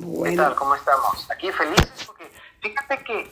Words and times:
¿Qué 0.00 0.36
tal? 0.36 0.54
¿Cómo 0.54 0.74
estamos? 0.74 1.30
Aquí 1.30 1.50
felices 1.52 2.04
porque 2.06 2.30
fíjate 2.60 3.04
que 3.04 3.30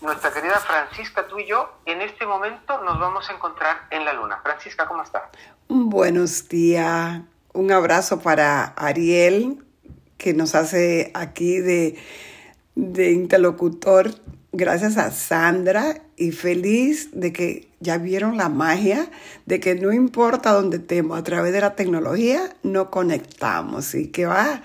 nuestra 0.00 0.32
querida 0.32 0.58
Francisca, 0.58 1.26
tú 1.28 1.38
y 1.38 1.46
yo, 1.46 1.70
en 1.86 2.00
este 2.00 2.26
momento 2.26 2.82
nos 2.82 2.98
vamos 2.98 3.28
a 3.30 3.34
encontrar 3.34 3.86
en 3.90 4.04
la 4.04 4.12
luna. 4.12 4.40
Francisca, 4.42 4.88
¿cómo 4.88 5.02
estás? 5.02 5.22
Buenos 5.68 6.48
días. 6.48 7.20
Un 7.52 7.70
abrazo 7.70 8.20
para 8.20 8.64
Ariel, 8.64 9.64
que 10.18 10.34
nos 10.34 10.54
hace 10.54 11.12
aquí 11.14 11.58
de, 11.58 12.02
de 12.74 13.12
interlocutor. 13.12 14.10
Gracias 14.52 14.96
a 14.96 15.12
Sandra 15.12 16.02
y 16.16 16.32
feliz 16.32 17.10
de 17.12 17.32
que 17.32 17.70
ya 17.78 17.98
vieron 17.98 18.36
la 18.36 18.48
magia 18.48 19.08
de 19.46 19.60
que 19.60 19.74
no 19.74 19.92
importa 19.92 20.52
dónde 20.52 20.78
estemos, 20.78 21.18
a 21.18 21.22
través 21.22 21.52
de 21.52 21.60
la 21.60 21.76
tecnología 21.76 22.54
nos 22.62 22.88
conectamos 22.88 23.94
y 23.94 24.08
que 24.08 24.26
va 24.26 24.62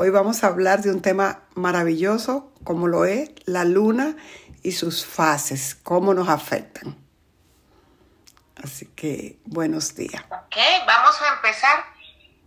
Hoy 0.00 0.10
vamos 0.10 0.44
a 0.44 0.46
hablar 0.46 0.82
de 0.82 0.92
un 0.92 1.02
tema 1.02 1.40
maravilloso 1.56 2.52
como 2.62 2.86
lo 2.86 3.04
es 3.04 3.30
la 3.46 3.64
luna 3.64 4.14
y 4.62 4.70
sus 4.70 5.04
fases, 5.04 5.74
cómo 5.74 6.14
nos 6.14 6.28
afectan. 6.28 6.96
Así 8.62 8.86
que 8.94 9.40
buenos 9.44 9.96
días. 9.96 10.22
Ok, 10.30 10.56
vamos 10.86 11.20
a 11.20 11.34
empezar. 11.34 11.84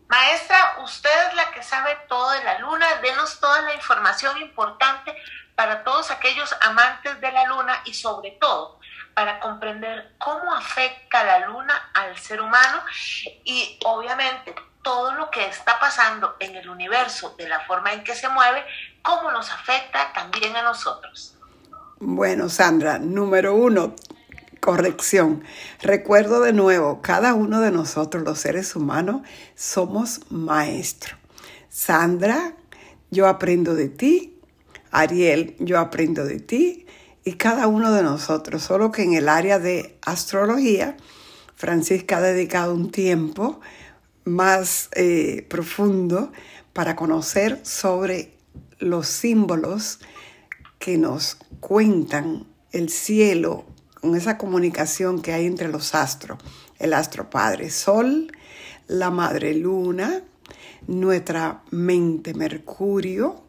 Maestra, 0.08 0.78
usted 0.82 1.10
es 1.28 1.36
la 1.36 1.52
que 1.52 1.62
sabe 1.62 1.98
todo 2.08 2.32
de 2.32 2.42
la 2.46 2.58
luna, 2.60 2.86
denos 3.02 3.42
toda 3.42 3.62
la 3.64 3.76
información 3.76 4.38
importante 4.38 5.14
para 5.54 5.84
todos 5.84 6.10
aquellos 6.10 6.56
amantes 6.62 7.20
de 7.20 7.34
la 7.34 7.44
luna 7.48 7.82
y 7.84 7.94
sobre 7.94 8.32
todo 8.40 8.80
para 9.14 9.42
comprender 9.42 10.16
cómo 10.20 10.56
afecta 10.56 11.26
la 11.26 11.40
luna 11.48 11.92
al 11.96 12.18
ser 12.18 12.40
humano 12.40 12.82
y 13.44 13.78
obviamente 13.84 14.56
todo 14.82 15.14
lo 15.14 15.30
que 15.30 15.46
está 15.48 15.80
pasando 15.80 16.36
en 16.40 16.56
el 16.56 16.70
universo, 16.70 17.36
de 17.38 17.48
la 17.48 17.60
forma 17.62 17.94
en 17.94 18.04
que 18.04 18.16
se 18.16 18.30
mueve, 18.30 18.64
cómo 19.02 19.32
nos 19.32 19.52
afecta 19.52 20.12
también 20.14 20.56
a 20.56 20.64
nosotros. 20.64 21.36
Bueno, 22.00 22.50
Sandra, 22.50 22.98
número 22.98 23.54
uno, 23.54 23.96
corrección. 24.60 25.44
Recuerdo 25.82 26.42
de 26.42 26.54
nuevo, 26.54 27.02
cada 27.02 27.34
uno 27.34 27.60
de 27.60 27.72
nosotros, 27.72 28.24
los 28.24 28.40
seres 28.40 28.76
humanos, 28.76 29.22
somos 29.56 30.22
maestros. 30.32 31.20
Sandra, 31.70 32.54
yo 33.12 33.28
aprendo 33.28 33.76
de 33.76 33.90
ti. 33.90 34.40
Ariel, 34.92 35.56
yo 35.60 35.80
aprendo 35.80 36.26
de 36.26 36.40
ti. 36.40 36.86
Y 37.24 37.34
cada 37.34 37.68
uno 37.68 37.92
de 37.92 38.02
nosotros, 38.02 38.64
solo 38.64 38.92
que 38.92 39.04
en 39.04 39.14
el 39.14 39.30
área 39.30 39.60
de 39.60 39.98
astrología, 40.02 40.98
Francisca 41.56 42.18
ha 42.18 42.22
dedicado 42.22 42.74
un 42.74 42.90
tiempo 42.90 43.62
más 44.24 44.90
eh, 44.94 45.46
profundo 45.50 46.32
para 46.74 46.96
conocer 46.96 47.60
sobre 47.64 48.34
los 48.80 49.08
símbolos 49.08 50.00
que 50.80 50.98
nos 50.98 51.38
cuentan 51.60 52.48
el 52.72 52.90
cielo 52.90 53.66
con 54.00 54.16
esa 54.16 54.38
comunicación 54.38 55.22
que 55.22 55.34
hay 55.34 55.46
entre 55.46 55.68
los 55.68 55.94
astros, 55.94 56.40
el 56.80 56.94
astro 56.94 57.30
Padre 57.30 57.70
Sol, 57.70 58.32
la 58.88 59.12
Madre 59.12 59.54
Luna, 59.54 60.24
nuestra 60.88 61.64
mente 61.70 62.34
Mercurio 62.34 63.44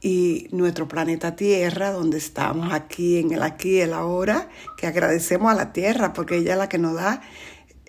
y 0.00 0.48
nuestro 0.50 0.88
planeta 0.88 1.36
Tierra, 1.36 1.92
donde 1.92 2.18
estamos 2.18 2.72
aquí 2.72 3.18
en 3.18 3.32
el 3.32 3.42
aquí 3.42 3.76
y 3.76 3.80
el 3.80 3.92
ahora, 3.92 4.48
que 4.76 4.86
agradecemos 4.86 5.52
a 5.52 5.54
la 5.54 5.72
Tierra 5.72 6.12
porque 6.12 6.36
ella 6.38 6.52
es 6.52 6.58
la 6.58 6.68
que 6.68 6.78
nos 6.78 6.94
da 6.94 7.22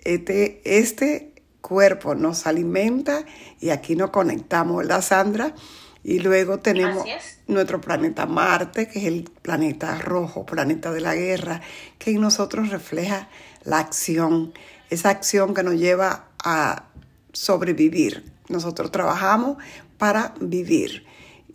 este, 0.04 0.60
este 0.64 1.37
cuerpo 1.68 2.14
nos 2.14 2.46
alimenta 2.46 3.24
y 3.60 3.70
aquí 3.70 3.94
nos 3.94 4.10
conectamos, 4.10 4.78
¿verdad, 4.78 5.02
Sandra? 5.02 5.54
Y 6.02 6.20
luego 6.20 6.58
tenemos 6.58 7.04
nuestro 7.46 7.80
planeta 7.80 8.24
Marte, 8.24 8.88
que 8.88 9.00
es 9.00 9.04
el 9.04 9.24
planeta 9.42 9.98
rojo, 9.98 10.46
planeta 10.46 10.90
de 10.90 11.02
la 11.02 11.14
guerra, 11.14 11.60
que 11.98 12.12
en 12.12 12.20
nosotros 12.20 12.70
refleja 12.70 13.28
la 13.64 13.78
acción, 13.78 14.54
esa 14.88 15.10
acción 15.10 15.52
que 15.52 15.62
nos 15.62 15.74
lleva 15.74 16.28
a 16.42 16.84
sobrevivir. 17.32 18.32
Nosotros 18.48 18.90
trabajamos 18.90 19.58
para 19.98 20.34
vivir 20.40 21.04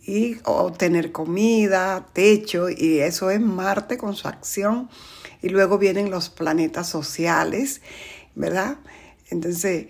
y 0.06 0.36
obtener 0.44 1.10
comida, 1.10 2.06
techo, 2.12 2.68
y 2.68 3.00
eso 3.00 3.30
es 3.30 3.40
Marte 3.40 3.96
con 3.96 4.14
su 4.14 4.28
acción. 4.28 4.88
Y 5.42 5.48
luego 5.48 5.78
vienen 5.78 6.10
los 6.10 6.28
planetas 6.28 6.88
sociales, 6.88 7.80
¿verdad? 8.34 8.76
Entonces, 9.30 9.88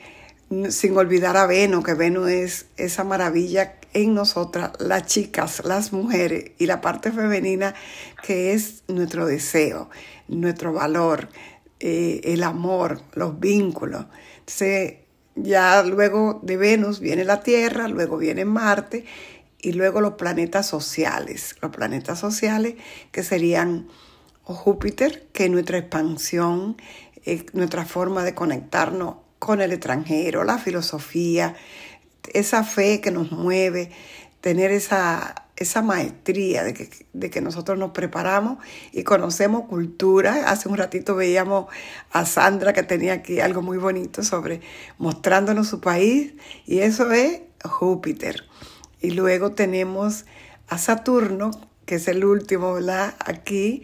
sin 0.70 0.96
olvidar 0.96 1.36
a 1.36 1.46
Venus, 1.46 1.84
que 1.84 1.94
Venus 1.94 2.28
es 2.28 2.66
esa 2.76 3.04
maravilla 3.04 3.76
en 3.92 4.14
nosotras, 4.14 4.72
las 4.78 5.06
chicas, 5.06 5.62
las 5.64 5.92
mujeres, 5.92 6.52
y 6.58 6.66
la 6.66 6.80
parte 6.80 7.12
femenina 7.12 7.74
que 8.22 8.52
es 8.52 8.82
nuestro 8.88 9.26
deseo, 9.26 9.88
nuestro 10.28 10.72
valor, 10.72 11.28
eh, 11.80 12.20
el 12.24 12.42
amor, 12.42 13.00
los 13.14 13.38
vínculos. 13.38 14.06
Entonces, 14.40 14.94
ya 15.36 15.82
luego 15.82 16.40
de 16.42 16.56
Venus 16.56 17.00
viene 17.00 17.24
la 17.24 17.42
Tierra, 17.42 17.88
luego 17.88 18.16
viene 18.18 18.44
Marte 18.44 19.04
y 19.60 19.72
luego 19.72 20.00
los 20.00 20.14
planetas 20.14 20.66
sociales. 20.66 21.56
Los 21.60 21.70
planetas 21.70 22.18
sociales 22.18 22.74
que 23.10 23.22
serían 23.22 23.88
Júpiter, 24.42 25.26
que 25.32 25.44
es 25.44 25.50
nuestra 25.50 25.78
expansión, 25.78 26.76
nuestra 27.52 27.84
forma 27.84 28.24
de 28.24 28.34
conectarnos 28.34 29.16
con 29.44 29.60
el 29.60 29.72
extranjero, 29.72 30.42
la 30.42 30.56
filosofía, 30.56 31.54
esa 32.32 32.64
fe 32.64 33.02
que 33.02 33.10
nos 33.10 33.30
mueve, 33.30 33.90
tener 34.40 34.70
esa, 34.70 35.34
esa 35.56 35.82
maestría 35.82 36.64
de 36.64 36.72
que, 36.72 36.88
de 37.12 37.28
que, 37.28 37.42
nosotros 37.42 37.76
nos 37.78 37.90
preparamos 37.90 38.56
y 38.90 39.02
conocemos 39.02 39.66
cultura. 39.68 40.48
Hace 40.48 40.70
un 40.70 40.78
ratito 40.78 41.14
veíamos 41.14 41.66
a 42.10 42.24
Sandra 42.24 42.72
que 42.72 42.84
tenía 42.84 43.12
aquí 43.12 43.40
algo 43.40 43.60
muy 43.60 43.76
bonito 43.76 44.22
sobre 44.22 44.62
mostrándonos 44.96 45.68
su 45.68 45.78
país 45.78 46.32
y 46.64 46.78
eso 46.78 47.12
es 47.12 47.42
Júpiter. 47.64 48.44
Y 49.02 49.10
luego 49.10 49.52
tenemos 49.52 50.24
a 50.68 50.78
Saturno, 50.78 51.50
que 51.84 51.96
es 51.96 52.08
el 52.08 52.24
último. 52.24 52.78
Aquí, 53.26 53.82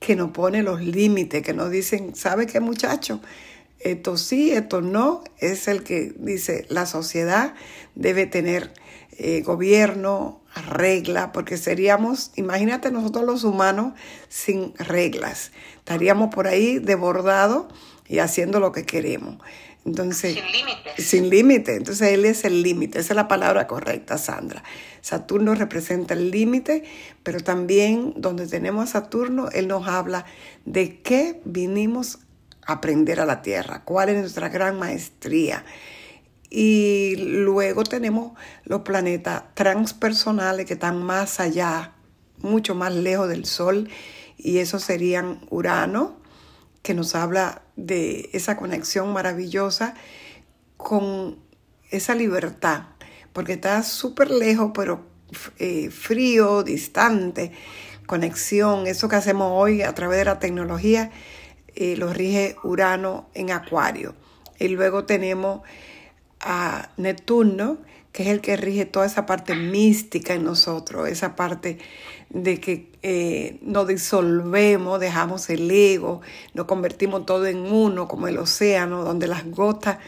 que 0.00 0.16
nos 0.16 0.30
pone 0.30 0.62
los 0.62 0.80
límites, 0.80 1.42
que 1.42 1.52
nos 1.52 1.70
dicen, 1.70 2.16
¿sabe 2.16 2.46
qué 2.46 2.60
muchacho? 2.60 3.20
Esto 3.80 4.16
sí, 4.16 4.50
esto 4.52 4.80
no, 4.80 5.22
es 5.38 5.68
el 5.68 5.82
que 5.82 6.14
dice 6.18 6.66
la 6.68 6.86
sociedad 6.86 7.54
debe 7.94 8.26
tener 8.26 8.72
eh, 9.18 9.42
gobierno, 9.42 10.42
regla, 10.70 11.32
porque 11.32 11.56
seríamos, 11.56 12.32
imagínate 12.36 12.90
nosotros 12.90 13.24
los 13.24 13.44
humanos 13.44 13.92
sin 14.28 14.74
reglas, 14.76 15.52
estaríamos 15.76 16.34
por 16.34 16.46
ahí 16.46 16.78
desbordados 16.78 17.66
y 18.08 18.18
haciendo 18.18 18.60
lo 18.60 18.72
que 18.72 18.84
queremos. 18.84 19.38
Entonces, 19.86 20.34
sin 20.34 20.52
límite. 20.52 21.02
Sin 21.02 21.30
límite. 21.30 21.76
Entonces, 21.76 22.08
él 22.08 22.24
es 22.24 22.44
el 22.44 22.60
límite. 22.64 22.98
Esa 22.98 23.12
es 23.12 23.16
la 23.16 23.28
palabra 23.28 23.68
correcta, 23.68 24.18
Sandra. 24.18 24.64
Saturno 25.00 25.54
representa 25.54 26.14
el 26.14 26.32
límite, 26.32 26.82
pero 27.22 27.38
también 27.38 28.12
donde 28.16 28.48
tenemos 28.48 28.88
a 28.88 29.00
Saturno, 29.00 29.48
él 29.50 29.68
nos 29.68 29.86
habla 29.86 30.24
de 30.64 31.00
qué 31.02 31.40
vinimos 31.44 32.18
aprender 32.66 33.20
a 33.20 33.26
la 33.26 33.42
tierra, 33.42 33.82
cuál 33.84 34.10
es 34.10 34.20
nuestra 34.20 34.48
gran 34.48 34.78
maestría. 34.78 35.64
Y 36.50 37.16
luego 37.16 37.84
tenemos 37.84 38.32
los 38.64 38.82
planetas 38.82 39.44
transpersonales 39.54 40.66
que 40.66 40.74
están 40.74 41.02
más 41.02 41.40
allá, 41.40 41.92
mucho 42.38 42.74
más 42.74 42.94
lejos 42.94 43.28
del 43.28 43.46
Sol, 43.46 43.88
y 44.36 44.58
esos 44.58 44.82
serían 44.82 45.40
Urano, 45.50 46.16
que 46.82 46.94
nos 46.94 47.14
habla 47.14 47.62
de 47.76 48.30
esa 48.32 48.56
conexión 48.56 49.12
maravillosa 49.12 49.94
con 50.76 51.38
esa 51.90 52.14
libertad, 52.14 52.84
porque 53.32 53.54
está 53.54 53.82
súper 53.82 54.30
lejos, 54.30 54.72
pero 54.74 55.04
eh, 55.58 55.90
frío, 55.90 56.62
distante, 56.62 57.52
conexión, 58.06 58.86
eso 58.86 59.08
que 59.08 59.16
hacemos 59.16 59.50
hoy 59.52 59.82
a 59.82 59.94
través 59.94 60.18
de 60.18 60.24
la 60.26 60.38
tecnología 60.38 61.10
eh, 61.76 61.94
lo 61.96 62.12
rige 62.12 62.56
Urano 62.64 63.28
en 63.34 63.50
Acuario. 63.50 64.14
Y 64.58 64.68
luego 64.68 65.04
tenemos 65.04 65.60
a 66.40 66.90
Neptuno, 66.96 67.78
que 68.12 68.22
es 68.22 68.28
el 68.30 68.40
que 68.40 68.56
rige 68.56 68.86
toda 68.86 69.04
esa 69.04 69.26
parte 69.26 69.54
mística 69.54 70.32
en 70.32 70.44
nosotros, 70.44 71.06
esa 71.06 71.36
parte 71.36 71.78
de 72.30 72.58
que 72.60 72.90
eh, 73.02 73.58
nos 73.60 73.86
disolvemos, 73.86 74.98
dejamos 74.98 75.50
el 75.50 75.70
ego, 75.70 76.22
nos 76.54 76.64
convertimos 76.64 77.26
todo 77.26 77.46
en 77.46 77.58
uno, 77.58 78.08
como 78.08 78.26
el 78.26 78.38
océano, 78.38 79.04
donde 79.04 79.26
las 79.28 79.44
gotas 79.50 79.98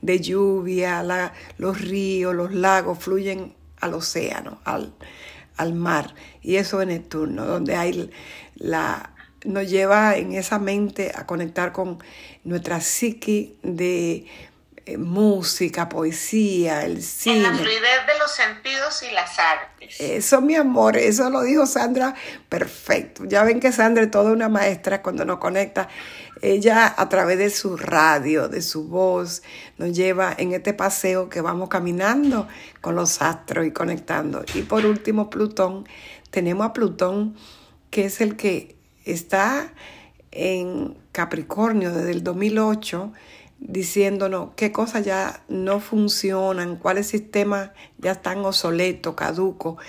de 0.00 0.18
lluvia, 0.20 1.34
los 1.58 1.80
ríos, 1.80 2.34
los 2.34 2.54
lagos 2.54 2.98
fluyen 3.00 3.54
al 3.80 3.92
océano, 3.92 4.60
al, 4.64 4.94
al 5.56 5.74
mar. 5.74 6.14
Y 6.40 6.56
eso 6.56 6.80
es 6.80 6.88
Neptuno, 6.88 7.44
donde 7.44 7.76
hay 7.76 8.10
la 8.54 9.12
nos 9.44 9.68
lleva 9.68 10.16
en 10.16 10.32
esa 10.32 10.58
mente 10.58 11.12
a 11.14 11.26
conectar 11.26 11.72
con 11.72 12.02
nuestra 12.44 12.80
psique 12.80 13.56
de 13.62 14.26
eh, 14.88 14.96
música, 14.96 15.86
poesía, 15.86 16.82
el 16.86 17.02
cine. 17.02 17.36
En 17.36 17.42
la 17.42 17.52
fluidez 17.52 18.06
de 18.06 18.18
los 18.18 18.30
sentidos 18.30 19.02
y 19.02 19.12
las 19.12 19.38
artes. 19.38 20.00
Eso, 20.00 20.40
mi 20.40 20.54
amor, 20.54 20.96
eso 20.96 21.28
lo 21.28 21.42
dijo 21.42 21.66
Sandra 21.66 22.14
perfecto. 22.48 23.26
Ya 23.26 23.44
ven 23.44 23.60
que 23.60 23.70
Sandra 23.70 24.04
es 24.04 24.10
toda 24.10 24.32
una 24.32 24.48
maestra 24.48 25.02
cuando 25.02 25.26
nos 25.26 25.36
conecta. 25.40 25.90
Ella 26.40 26.94
a 26.96 27.08
través 27.10 27.36
de 27.36 27.50
su 27.50 27.76
radio, 27.76 28.48
de 28.48 28.62
su 28.62 28.88
voz, 28.88 29.42
nos 29.76 29.92
lleva 29.92 30.34
en 30.38 30.54
este 30.54 30.72
paseo 30.72 31.28
que 31.28 31.42
vamos 31.42 31.68
caminando 31.68 32.48
con 32.80 32.94
los 32.94 33.20
astros 33.20 33.66
y 33.66 33.72
conectando. 33.72 34.42
Y 34.54 34.62
por 34.62 34.86
último, 34.86 35.28
Plutón. 35.28 35.86
Tenemos 36.30 36.66
a 36.66 36.72
Plutón, 36.72 37.36
que 37.90 38.06
es 38.06 38.22
el 38.22 38.36
que 38.36 38.77
está 39.12 39.72
en 40.30 40.96
Capricornio 41.12 41.92
desde 41.92 42.12
el 42.12 42.22
2008 42.22 43.12
diciéndonos 43.60 44.50
qué 44.54 44.70
cosas 44.70 45.04
ya 45.04 45.42
no 45.48 45.80
funcionan, 45.80 46.76
cuáles 46.76 47.08
sistemas 47.08 47.70
ya 47.98 48.12
están 48.12 48.44
obsoletos, 48.44 49.14
caducos 49.14 49.82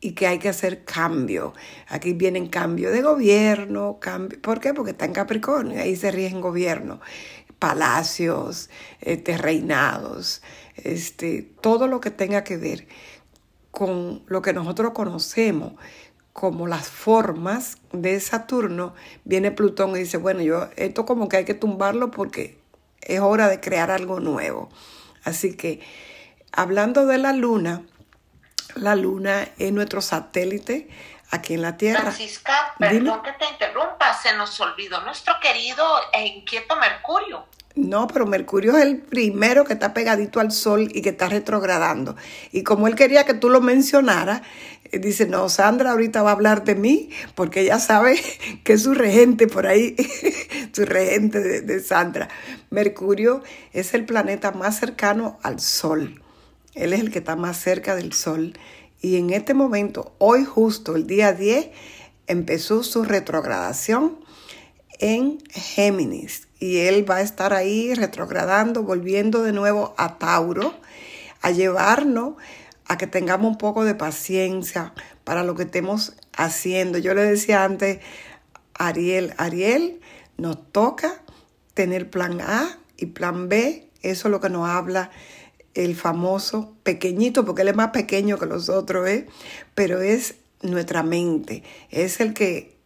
y 0.00 0.12
que 0.12 0.26
hay 0.26 0.38
que 0.38 0.48
hacer 0.48 0.84
cambio. 0.84 1.54
Aquí 1.88 2.12
vienen 2.12 2.46
cambios 2.46 2.92
de 2.92 3.02
gobierno, 3.02 3.98
cambio, 4.00 4.40
¿por 4.40 4.60
qué? 4.60 4.72
Porque 4.72 4.92
está 4.92 5.04
en 5.04 5.12
Capricornio, 5.12 5.80
ahí 5.80 5.96
se 5.96 6.10
rigen 6.12 6.40
gobierno, 6.40 7.00
palacios, 7.58 8.70
este, 9.00 9.36
reinados, 9.36 10.42
este, 10.76 11.42
todo 11.60 11.88
lo 11.88 12.00
que 12.00 12.10
tenga 12.10 12.44
que 12.44 12.56
ver 12.56 12.86
con 13.72 14.22
lo 14.26 14.42
que 14.42 14.52
nosotros 14.52 14.92
conocemos 14.92 15.74
como 16.38 16.68
las 16.68 16.88
formas 16.88 17.78
de 17.90 18.20
Saturno, 18.20 18.94
viene 19.24 19.50
Plutón 19.50 19.96
y 19.96 19.98
dice, 19.98 20.18
bueno, 20.18 20.40
yo 20.40 20.68
esto 20.76 21.04
como 21.04 21.28
que 21.28 21.38
hay 21.38 21.44
que 21.44 21.54
tumbarlo 21.54 22.12
porque 22.12 22.60
es 23.00 23.18
hora 23.18 23.48
de 23.48 23.58
crear 23.58 23.90
algo 23.90 24.20
nuevo. 24.20 24.68
Así 25.24 25.56
que, 25.56 25.80
hablando 26.52 27.06
de 27.06 27.18
la 27.18 27.32
luna, 27.32 27.82
la 28.76 28.94
luna 28.94 29.48
es 29.58 29.72
nuestro 29.72 30.00
satélite 30.00 30.88
aquí 31.32 31.54
en 31.54 31.62
la 31.62 31.76
Tierra. 31.76 32.02
Francisca, 32.02 32.72
perdón 32.78 33.20
que 33.24 33.32
te 33.32 33.50
interrumpa, 33.50 34.14
se 34.14 34.32
nos 34.36 34.60
olvidó 34.60 35.00
nuestro 35.00 35.34
querido 35.40 35.84
e 36.12 36.24
inquieto 36.24 36.76
Mercurio. 36.76 37.46
No, 37.78 38.08
pero 38.08 38.26
Mercurio 38.26 38.76
es 38.76 38.84
el 38.84 38.98
primero 38.98 39.64
que 39.64 39.74
está 39.74 39.94
pegadito 39.94 40.40
al 40.40 40.50
Sol 40.50 40.88
y 40.92 41.00
que 41.00 41.10
está 41.10 41.28
retrogradando. 41.28 42.16
Y 42.50 42.64
como 42.64 42.88
él 42.88 42.96
quería 42.96 43.24
que 43.24 43.34
tú 43.34 43.50
lo 43.50 43.60
mencionaras, 43.60 44.42
eh, 44.90 44.98
dice, 44.98 45.26
no, 45.26 45.48
Sandra 45.48 45.92
ahorita 45.92 46.24
va 46.24 46.30
a 46.30 46.32
hablar 46.32 46.64
de 46.64 46.74
mí 46.74 47.10
porque 47.36 47.60
ella 47.60 47.78
sabe 47.78 48.18
que 48.64 48.72
es 48.72 48.82
su 48.82 48.94
regente 48.94 49.46
por 49.46 49.68
ahí, 49.68 49.94
su 50.72 50.86
regente 50.86 51.38
de, 51.38 51.60
de 51.60 51.78
Sandra. 51.78 52.28
Mercurio 52.70 53.44
es 53.72 53.94
el 53.94 54.04
planeta 54.04 54.50
más 54.50 54.80
cercano 54.80 55.38
al 55.44 55.60
Sol. 55.60 56.20
Él 56.74 56.92
es 56.92 56.98
el 56.98 57.12
que 57.12 57.20
está 57.20 57.36
más 57.36 57.58
cerca 57.58 57.94
del 57.94 58.12
Sol. 58.12 58.54
Y 59.00 59.18
en 59.18 59.30
este 59.30 59.54
momento, 59.54 60.16
hoy 60.18 60.44
justo, 60.44 60.96
el 60.96 61.06
día 61.06 61.32
10, 61.32 61.68
empezó 62.26 62.82
su 62.82 63.04
retrogradación 63.04 64.18
en 64.98 65.38
Géminis 65.52 66.47
y 66.58 66.78
él 66.78 67.08
va 67.08 67.16
a 67.16 67.20
estar 67.20 67.52
ahí 67.52 67.94
retrogradando, 67.94 68.82
volviendo 68.82 69.42
de 69.42 69.52
nuevo 69.52 69.94
a 69.96 70.18
Tauro, 70.18 70.74
a 71.42 71.50
llevarnos 71.50 72.34
a 72.86 72.98
que 72.98 73.06
tengamos 73.06 73.50
un 73.50 73.58
poco 73.58 73.84
de 73.84 73.94
paciencia 73.94 74.92
para 75.24 75.44
lo 75.44 75.54
que 75.54 75.64
estemos 75.64 76.14
haciendo. 76.36 76.98
Yo 76.98 77.14
le 77.14 77.22
decía 77.22 77.64
antes 77.64 77.98
Ariel, 78.74 79.34
Ariel, 79.36 80.00
nos 80.36 80.72
toca 80.72 81.22
tener 81.74 82.10
plan 82.10 82.40
A 82.40 82.78
y 82.96 83.06
plan 83.06 83.48
B, 83.48 83.90
eso 84.02 84.28
es 84.28 84.32
lo 84.32 84.40
que 84.40 84.48
nos 84.48 84.68
habla 84.68 85.10
el 85.74 85.94
famoso 85.94 86.74
pequeñito, 86.82 87.44
porque 87.44 87.62
él 87.62 87.68
es 87.68 87.76
más 87.76 87.90
pequeño 87.90 88.38
que 88.38 88.46
los 88.46 88.68
otros, 88.68 89.08
¿eh? 89.08 89.26
pero 89.74 90.00
es 90.00 90.36
nuestra 90.62 91.04
mente, 91.04 91.62
es 91.90 92.20
el 92.20 92.34
que 92.34 92.76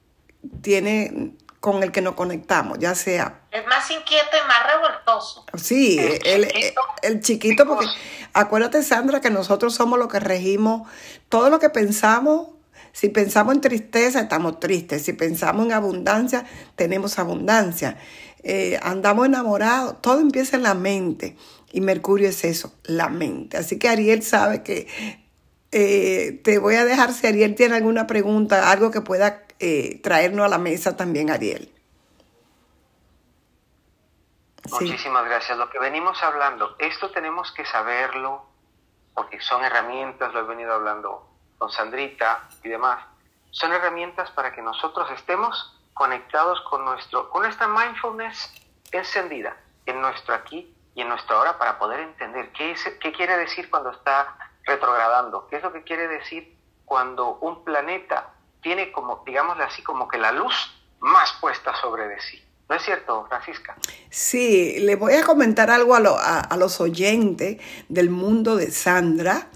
tiene 0.61 1.33
con 1.63 1.85
el 1.85 1.93
que 1.93 2.01
nos 2.01 2.15
conectamos, 2.17 2.81
ya 2.81 2.97
sea... 2.97 3.43
Es 3.53 3.65
más 3.69 3.89
inquieto 3.89 4.31
y 4.37 4.49
más 4.49 4.67
revoltoso. 4.67 5.47
Sí, 5.55 5.97
el, 5.97 6.49
chiquito, 6.49 6.81
el, 7.03 7.21
chiquito 7.21 7.67
porque 7.69 7.87
acuérdate 8.33 8.83
Sandra 8.83 9.21
que 9.21 9.31
nosotros 9.31 9.73
somos 9.73 9.97
los 9.97 10.09
que 10.09 10.19
regimos 10.19 10.89
todo 11.29 11.51
lo 11.51 11.61
que 11.61 11.71
pensamos. 11.71 12.49
Si 12.91 13.11
pensamos 13.11 13.55
en 13.55 13.61
tristeza, 13.61 14.19
estamos 14.19 14.59
tristes. 14.59 15.05
Si 15.05 15.13
pensamos 15.13 15.65
en 15.65 15.71
abundancia, 15.71 16.45
tenemos 16.75 17.21
abundancia. 17.21 17.97
Eh, 18.43 18.81
andamos 18.83 19.27
enamorados, 19.27 20.03
todo 20.03 20.19
empieza 20.19 20.57
en 20.57 20.65
la 20.65 20.75
mente. 20.75 21.37
Y 21.71 21.81
Mercurio 21.81 22.29
es 22.29 22.43
eso, 22.43 22.75
la 22.83 23.09
mente. 23.09 23.57
Así 23.57 23.79
que 23.79 23.89
Ariel 23.89 24.25
sabe 24.25 24.65
que 24.65 24.89
eh, 25.71 26.41
te 26.43 26.59
voy 26.59 26.75
a 26.75 26.85
dejar 26.85 27.13
si 27.13 27.29
Ariel 27.29 27.55
tiene 27.55 27.77
alguna 27.77 28.09
pregunta, 28.09 28.73
algo 28.73 28.91
que 28.91 29.01
pueda 29.01 29.47
eh, 29.65 30.01
traernos 30.03 30.45
a 30.45 30.49
la 30.49 30.59
mesa 30.59 30.97
también, 30.97 31.31
Ariel. 31.31 31.73
Muchísimas 34.71 35.25
gracias. 35.25 35.57
Lo 35.57 35.71
que 35.71 35.79
venimos 35.79 36.21
hablando, 36.21 36.75
esto 36.81 37.11
tenemos 37.13 37.53
que 37.53 37.65
saberlo, 37.65 38.45
porque 39.15 39.41
son 39.41 39.65
herramientas, 39.65 40.35
lo 40.35 40.41
he 40.41 40.43
venido 40.43 40.73
hablando 40.73 41.29
con 41.59 41.71
Sandrita 41.71 42.49
y 42.65 42.71
demás, 42.71 43.05
son 43.53 43.73
herramientas 43.73 44.33
para 44.33 44.53
que 44.53 44.63
nosotros 44.63 45.09
estemos 45.13 45.79
conectados 45.95 46.61
con, 46.63 46.85
nuestro, 46.85 47.31
con 47.31 47.43
nuestra 47.43 47.69
mindfulness 47.69 48.53
encendida 48.91 49.57
en 49.87 50.01
nuestro 50.01 50.35
aquí 50.35 50.75
y 50.97 51.03
en 51.03 51.09
nuestra 51.09 51.39
hora 51.39 51.57
para 51.57 51.79
poder 51.79 52.01
entender 52.01 52.51
qué, 52.51 52.73
es, 52.73 52.83
qué 53.01 53.13
quiere 53.13 53.37
decir 53.37 53.71
cuando 53.71 53.91
está 53.91 54.37
retrogradando, 54.65 55.47
qué 55.47 55.57
es 55.57 55.63
lo 55.63 55.73
que 55.73 55.85
quiere 55.85 56.09
decir 56.09 56.59
cuando 56.85 57.37
un 57.37 57.63
planeta 57.63 58.35
tiene 58.63 58.93
como, 58.93 59.23
digámosle 59.27 59.65
así, 59.65 59.83
como 59.83 60.09
que 60.09 60.19
la 60.19 60.33
luz 60.33 60.55
más 61.01 61.33
puesta 61.41 61.75
sobre 61.81 62.09
de 62.09 62.21
sí. 62.21 62.43
¿No 62.69 62.77
es 62.77 62.83
cierto, 62.85 63.27
Francisca? 63.29 63.77
Sí, 64.09 64.79
le 64.79 64.97
voy 64.97 65.15
a 65.15 65.25
comentar 65.25 65.71
algo 65.71 65.95
a, 65.95 66.41
a, 66.41 66.57
los 66.57 66.81
oyentes 66.81 67.59
del 67.89 68.09
mundo 68.09 68.57
de 68.57 68.71
Sandra. 68.71 69.49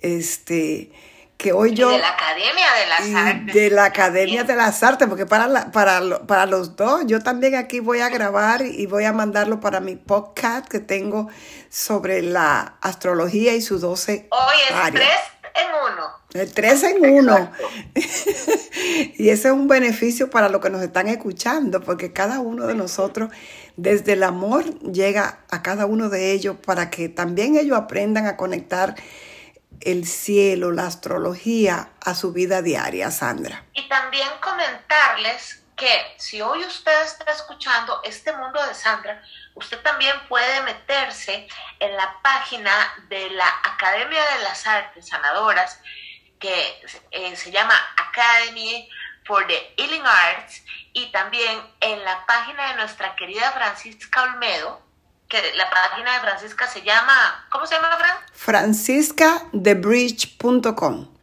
Este, 0.00 0.90
que 1.36 1.52
hoy 1.52 1.74
yo... 1.74 1.90
de 1.90 1.98
la 1.98 2.10
Academia 2.10 2.72
de 2.72 2.86
las 2.86 3.26
Artes. 3.26 3.54
De 3.54 3.70
la 3.70 3.84
Academia 3.84 4.44
de 4.44 4.56
las 4.56 4.82
Artes, 4.82 5.08
porque 5.08 5.26
para, 5.26 5.72
para, 5.72 6.20
para 6.26 6.46
los 6.46 6.76
dos, 6.76 7.02
yo 7.06 7.20
también 7.20 7.54
aquí 7.54 7.80
voy 7.80 8.00
a 8.00 8.08
grabar 8.08 8.62
y 8.62 8.86
voy 8.86 9.04
a 9.04 9.12
mandarlo 9.12 9.60
para 9.60 9.80
mi 9.80 9.96
podcast 9.96 10.66
que 10.66 10.80
tengo 10.80 11.28
sobre 11.68 12.22
la 12.22 12.76
astrología 12.80 13.54
y 13.54 13.60
sus 13.60 13.82
12 13.82 14.28
Hoy 14.30 14.56
es 14.70 14.92
tres 14.92 15.18
en 15.54 15.68
uno. 15.92 16.23
El 16.34 16.52
tres 16.52 16.82
en 16.82 17.00
uno. 17.00 17.52
y 17.94 19.28
ese 19.28 19.48
es 19.48 19.54
un 19.54 19.68
beneficio 19.68 20.30
para 20.30 20.48
los 20.48 20.60
que 20.60 20.68
nos 20.68 20.82
están 20.82 21.06
escuchando, 21.06 21.80
porque 21.80 22.12
cada 22.12 22.40
uno 22.40 22.66
de 22.66 22.74
nosotros, 22.74 23.30
desde 23.76 24.14
el 24.14 24.24
amor, 24.24 24.64
llega 24.80 25.44
a 25.48 25.62
cada 25.62 25.86
uno 25.86 26.08
de 26.08 26.32
ellos 26.32 26.56
para 26.66 26.90
que 26.90 27.08
también 27.08 27.56
ellos 27.56 27.78
aprendan 27.78 28.26
a 28.26 28.36
conectar 28.36 28.96
el 29.80 30.06
cielo, 30.08 30.72
la 30.72 30.88
astrología 30.88 31.90
a 32.04 32.16
su 32.16 32.32
vida 32.32 32.62
diaria, 32.62 33.12
Sandra. 33.12 33.64
Y 33.72 33.88
también 33.88 34.26
comentarles 34.42 35.62
que 35.76 36.14
si 36.16 36.42
hoy 36.42 36.64
usted 36.64 37.00
está 37.04 37.30
escuchando 37.30 38.00
este 38.02 38.32
mundo 38.32 38.60
de 38.66 38.74
Sandra, 38.74 39.22
usted 39.54 39.80
también 39.82 40.16
puede 40.28 40.62
meterse 40.62 41.46
en 41.78 41.96
la 41.96 42.16
página 42.24 42.72
de 43.08 43.30
la 43.30 43.48
Academia 43.62 44.20
de 44.36 44.42
las 44.42 44.66
Artes 44.66 45.06
Sanadoras 45.06 45.78
que 46.44 46.84
eh, 47.10 47.34
se 47.36 47.50
llama 47.50 47.74
Academy 47.96 48.86
for 49.24 49.46
the 49.46 49.72
Healing 49.78 50.04
Arts 50.04 50.62
y 50.92 51.10
también 51.10 51.58
en 51.80 52.04
la 52.04 52.26
página 52.26 52.68
de 52.68 52.74
nuestra 52.74 53.16
querida 53.16 53.50
Francisca 53.52 54.24
Olmedo, 54.24 54.82
que 55.26 55.54
la 55.54 55.70
página 55.70 56.12
de 56.12 56.20
Francisca 56.20 56.66
se 56.66 56.82
llama, 56.82 57.46
¿cómo 57.50 57.66
se 57.66 57.76
llama, 57.76 57.96
Fran? 57.96 58.18
franciscadebridge.com 58.34 61.14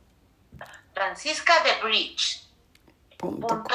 franciscadebridge.com 0.96 3.68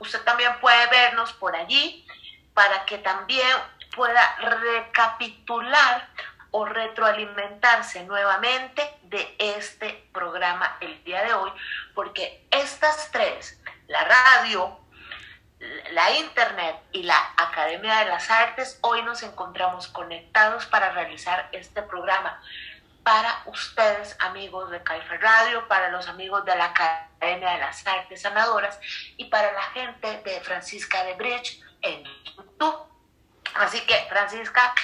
Usted 0.00 0.20
también 0.24 0.60
puede 0.60 0.86
vernos 0.88 1.32
por 1.32 1.56
allí 1.56 2.06
para 2.52 2.84
que 2.84 2.98
también 2.98 3.48
pueda 3.94 4.36
recapitular 4.36 6.06
o 6.56 6.64
retroalimentarse 6.64 8.04
nuevamente 8.04 8.82
de 9.02 9.36
este 9.38 10.08
programa 10.10 10.78
el 10.80 11.04
día 11.04 11.22
de 11.22 11.34
hoy, 11.34 11.52
porque 11.94 12.46
estas 12.50 13.10
tres, 13.12 13.60
la 13.88 14.02
radio, 14.04 14.80
la 15.90 16.12
internet 16.12 16.76
y 16.92 17.02
la 17.02 17.18
Academia 17.36 17.98
de 17.98 18.06
las 18.06 18.30
Artes, 18.30 18.78
hoy 18.80 19.02
nos 19.02 19.22
encontramos 19.22 19.88
conectados 19.88 20.64
para 20.64 20.92
realizar 20.92 21.50
este 21.52 21.82
programa 21.82 22.40
para 23.02 23.42
ustedes, 23.44 24.16
amigos 24.20 24.70
de 24.70 24.82
Caifa 24.82 25.18
Radio, 25.18 25.68
para 25.68 25.90
los 25.90 26.08
amigos 26.08 26.42
de 26.46 26.56
la 26.56 26.72
Academia 26.74 27.50
de 27.50 27.58
las 27.58 27.86
Artes 27.86 28.22
Sanadoras 28.22 28.80
y 29.18 29.26
para 29.26 29.52
la 29.52 29.62
gente 29.74 30.22
de 30.24 30.40
Francisca 30.40 31.04
de 31.04 31.12
Bridge 31.16 31.60
en 31.82 32.02
YouTube. 32.02 32.86
Así 33.54 33.80
que, 33.82 34.06
Francisca, 34.08 34.74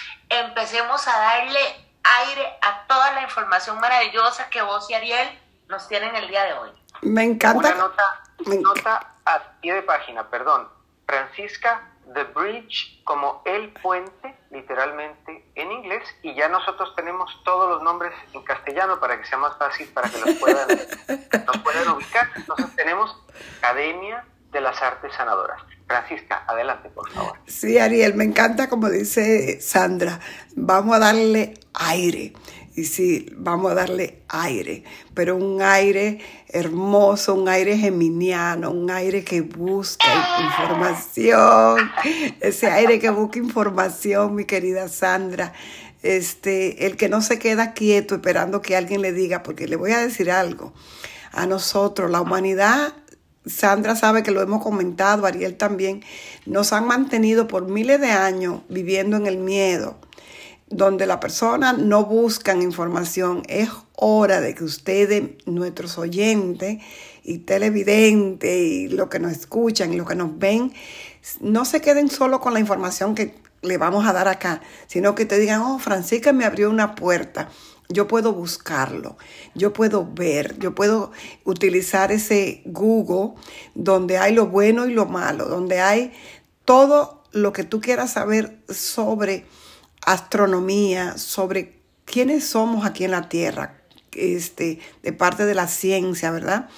empecemos 0.41 1.07
a 1.07 1.19
darle 1.19 1.61
aire 2.03 2.59
a 2.63 2.87
toda 2.87 3.13
la 3.13 3.23
información 3.23 3.79
maravillosa 3.81 4.49
que 4.51 4.63
vos 4.63 4.89
y 4.91 4.95
Ariel 4.95 5.29
nos 5.69 5.89
tienen 5.89 6.15
el 6.17 6.29
día 6.29 6.45
de 6.45 6.53
hoy. 6.55 6.71
Me 7.03 7.25
encanta. 7.25 7.59
Una 7.59 7.75
nota, 7.75 8.23
nota 8.61 9.15
a 9.25 9.43
pie 9.61 9.75
de 9.75 9.83
página, 9.83 10.29
perdón. 10.29 10.69
Francisca 11.07 11.89
The 12.15 12.25
Bridge 12.25 13.03
como 13.05 13.43
el 13.45 13.71
puente, 13.73 14.37
literalmente 14.51 15.45
en 15.55 15.73
inglés, 15.73 16.03
y 16.23 16.35
ya 16.35 16.49
nosotros 16.49 16.95
tenemos 16.97 17.43
todos 17.45 17.69
los 17.69 17.83
nombres 17.83 18.13
en 18.33 18.43
castellano 18.43 19.01
para 19.01 19.19
que 19.19 19.27
sea 19.27 19.39
más 19.39 19.57
fácil 19.57 19.89
para 19.89 20.09
que 20.09 20.19
los 20.19 20.35
puedan, 20.37 20.69
nos 21.47 21.59
puedan 21.59 21.89
ubicar. 21.89 22.31
Entonces 22.37 22.75
tenemos 22.77 23.17
Academia 23.59 24.25
de 24.53 24.61
las 24.61 24.81
Artes 24.83 25.13
Sanadoras. 25.17 25.61
Francisca, 25.87 26.45
adelante, 26.47 26.89
por 26.91 27.11
favor. 27.11 27.39
Sí, 27.47 27.79
Ariel, 27.79 28.15
me 28.15 28.25
encanta 28.25 28.69
como 28.69 28.89
dice 28.89 29.61
Sandra, 29.61 30.21
vamos 30.55 30.97
a 30.97 30.99
darle 31.01 31.55
aire. 31.75 32.33
Y 32.75 32.85
sí, 32.85 33.31
vamos 33.37 33.73
a 33.73 33.75
darle 33.75 34.23
aire, 34.29 34.85
pero 35.13 35.37
un 35.37 35.61
aire 35.61 36.21
hermoso, 36.49 37.35
un 37.35 37.47
aire 37.47 37.77
geminiano, 37.77 38.71
un 38.71 38.91
aire 38.91 39.23
que 39.25 39.43
busca 39.43 40.07
información, 40.43 41.91
ese 42.41 42.71
aire 42.71 42.99
que 42.99 43.11
busca 43.11 43.39
información, 43.39 44.35
mi 44.35 44.47
querida 44.47 44.89
Sandra, 44.89 45.53
este, 46.03 46.87
el 46.87 46.97
que 46.97 47.11
no 47.11 47.21
se 47.21 47.39
queda 47.39 47.75
quieto 47.75 48.15
esperando 48.15 48.63
que 48.63 48.75
alguien 48.75 49.03
le 49.03 49.13
diga, 49.13 49.43
porque 49.43 49.69
le 49.69 49.77
voy 49.77 49.93
a 49.93 49.99
decir 49.99 50.31
algo, 50.31 50.73
a 51.33 51.45
nosotros, 51.45 52.11
la 52.11 52.23
humanidad 52.23 52.95
Sandra 53.47 53.97
sabe 53.97 54.23
que 54.23 54.31
lo 54.31 54.41
hemos 54.41 54.63
comentado, 54.63 55.27
Ariel 55.27 55.57
también, 55.57 56.03
nos 56.47 56.73
han 56.73 56.87
mantenido 56.87 57.49
por 57.49 57.69
miles 57.69 58.01
de 58.01 58.11
años 58.11 58.63
viviendo 58.69 59.17
en 59.17 59.27
el 59.27 59.39
miedo, 59.39 59.99
donde 60.69 61.07
la 61.07 61.21
persona 61.21 61.73
no 61.73 62.05
buscan 62.05 62.63
información. 62.63 63.43
Es 63.49 63.69
hora 63.97 64.41
de 64.41 64.55
que 64.55 64.65
ustedes, 64.65 65.23
nuestros 65.47 65.99
oyentes 65.99 66.79
y 67.25 67.39
televidentes 67.39 68.57
y 68.57 68.89
los 68.89 69.09
que 69.09 69.19
nos 69.19 69.33
escuchan 69.33 69.93
y 69.93 69.97
los 69.97 70.09
que 70.09 70.15
nos 70.15 70.39
ven, 70.39 70.73
no 71.41 71.65
se 71.65 71.81
queden 71.81 72.11
solo 72.11 72.41
con 72.41 72.55
la 72.55 72.61
información 72.61 73.15
que 73.15 73.35
le 73.63 73.79
vamos 73.79 74.07
a 74.07 74.13
dar 74.13 74.29
acá, 74.29 74.61
sino 74.87 75.15
que 75.15 75.25
te 75.25 75.39
digan, 75.39 75.63
oh, 75.63 75.79
Francisca 75.79 76.33
me 76.33 76.45
abrió 76.45 76.69
una 76.71 76.95
puerta. 76.95 77.49
Yo 77.93 78.09
puedo 78.09 78.33
buscarlo, 78.33 79.17
yo 79.55 79.73
puedo 79.73 80.09
ver, 80.13 80.59
yo 80.59 80.75
puedo 80.75 81.13
utilizar 81.45 82.11
ese 82.11 82.63
Google 82.65 83.35
donde 83.75 84.19
hay 84.19 84.35
lo 84.35 84.47
bueno 84.47 84.87
y 84.87 84.95
lo 84.95 85.07
malo, 85.07 85.47
donde 85.47 85.81
hay 85.81 86.13
todo 86.65 87.23
lo 87.33 87.53
que 87.53 87.65
tú 87.65 87.81
quieras 87.81 88.13
saber 88.13 88.59
sobre 88.69 89.47
astronomía, 90.05 91.19
sobre 91.19 91.81
quiénes 92.05 92.47
somos 92.47 92.87
aquí 92.87 93.05
en 93.05 93.13
la 93.13 93.29
Tierra, 93.29 93.83
este, 94.13 94.79
de 95.03 95.13
parte 95.13 95.47
de 95.47 95.55
la 95.55 95.69
ciencia, 95.69 96.31
¿verdad? 96.31 96.69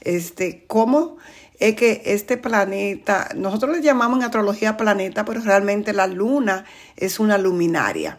Este, 0.00 0.64
cómo 0.66 1.16
es 1.58 1.76
que 1.76 2.02
este 2.06 2.36
planeta, 2.36 3.28
nosotros 3.36 3.76
le 3.76 3.82
llamamos 3.82 4.18
en 4.18 4.24
astrología 4.24 4.76
planeta, 4.76 5.24
pero 5.24 5.40
realmente 5.40 5.92
la 5.92 6.06
luna 6.06 6.64
es 6.96 7.20
una 7.20 7.38
luminaria. 7.38 8.18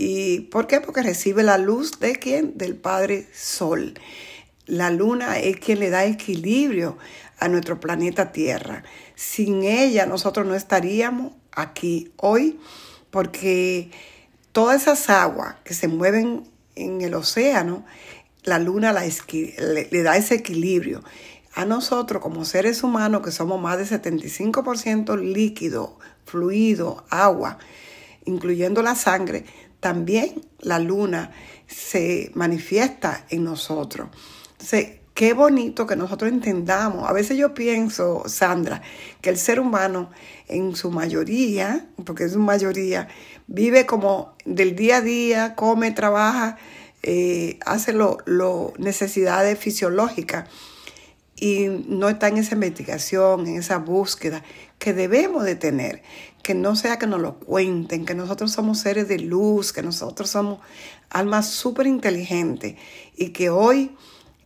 ¿Y 0.00 0.42
por 0.42 0.68
qué? 0.68 0.80
Porque 0.80 1.02
recibe 1.02 1.42
la 1.42 1.58
luz 1.58 1.98
de 1.98 2.14
quién? 2.14 2.56
Del 2.56 2.76
Padre 2.76 3.26
Sol. 3.34 3.94
La 4.64 4.92
luna 4.92 5.40
es 5.40 5.56
quien 5.56 5.80
le 5.80 5.90
da 5.90 6.04
equilibrio 6.04 6.96
a 7.40 7.48
nuestro 7.48 7.80
planeta 7.80 8.30
Tierra. 8.30 8.84
Sin 9.16 9.64
ella 9.64 10.06
nosotros 10.06 10.46
no 10.46 10.54
estaríamos 10.54 11.32
aquí 11.50 12.12
hoy 12.14 12.60
porque 13.10 13.90
todas 14.52 14.82
esas 14.82 15.10
aguas 15.10 15.56
que 15.64 15.74
se 15.74 15.88
mueven 15.88 16.44
en 16.76 17.00
el 17.00 17.14
océano, 17.14 17.84
la 18.44 18.60
luna 18.60 18.92
le, 18.92 20.02
da 20.04 20.16
ese 20.16 20.36
equilibrio. 20.36 21.02
A 21.54 21.64
nosotros 21.64 22.22
como 22.22 22.44
seres 22.44 22.84
humanos, 22.84 23.22
que 23.22 23.32
somos 23.32 23.60
más 23.60 23.78
de 23.78 24.00
75% 24.00 25.20
líquido, 25.20 25.98
fluido, 26.24 27.04
agua, 27.10 27.58
incluyendo 28.26 28.80
la 28.82 28.94
sangre, 28.94 29.44
también 29.80 30.42
la 30.60 30.78
luna 30.78 31.30
se 31.66 32.30
manifiesta 32.34 33.24
en 33.30 33.44
nosotros. 33.44 34.08
Entonces, 34.52 34.98
qué 35.14 35.32
bonito 35.32 35.86
que 35.86 35.96
nosotros 35.96 36.30
entendamos. 36.30 37.08
A 37.08 37.12
veces 37.12 37.36
yo 37.36 37.54
pienso, 37.54 38.22
Sandra, 38.26 38.82
que 39.20 39.30
el 39.30 39.36
ser 39.36 39.60
humano 39.60 40.10
en 40.46 40.74
su 40.76 40.90
mayoría, 40.90 41.86
porque 42.04 42.24
es 42.24 42.32
su 42.32 42.38
mayoría, 42.38 43.08
vive 43.46 43.86
como 43.86 44.34
del 44.44 44.74
día 44.74 44.98
a 44.98 45.00
día, 45.00 45.54
come, 45.54 45.90
trabaja, 45.92 46.56
eh, 47.02 47.58
hace 47.64 47.92
lo, 47.92 48.18
lo 48.26 48.72
necesidades 48.78 49.58
fisiológicas 49.58 50.48
y 51.36 51.68
no 51.68 52.08
está 52.08 52.28
en 52.28 52.38
esa 52.38 52.54
investigación, 52.54 53.46
en 53.46 53.56
esa 53.58 53.78
búsqueda 53.78 54.42
que 54.78 54.92
debemos 54.92 55.44
de 55.44 55.56
tener, 55.56 56.02
que 56.42 56.54
no 56.54 56.76
sea 56.76 56.98
que 56.98 57.06
nos 57.06 57.20
lo 57.20 57.38
cuenten, 57.40 58.06
que 58.06 58.14
nosotros 58.14 58.52
somos 58.52 58.78
seres 58.78 59.08
de 59.08 59.18
luz, 59.18 59.72
que 59.72 59.82
nosotros 59.82 60.30
somos 60.30 60.60
almas 61.10 61.48
súper 61.48 61.86
inteligentes 61.86 62.76
y 63.16 63.30
que 63.30 63.50
hoy 63.50 63.96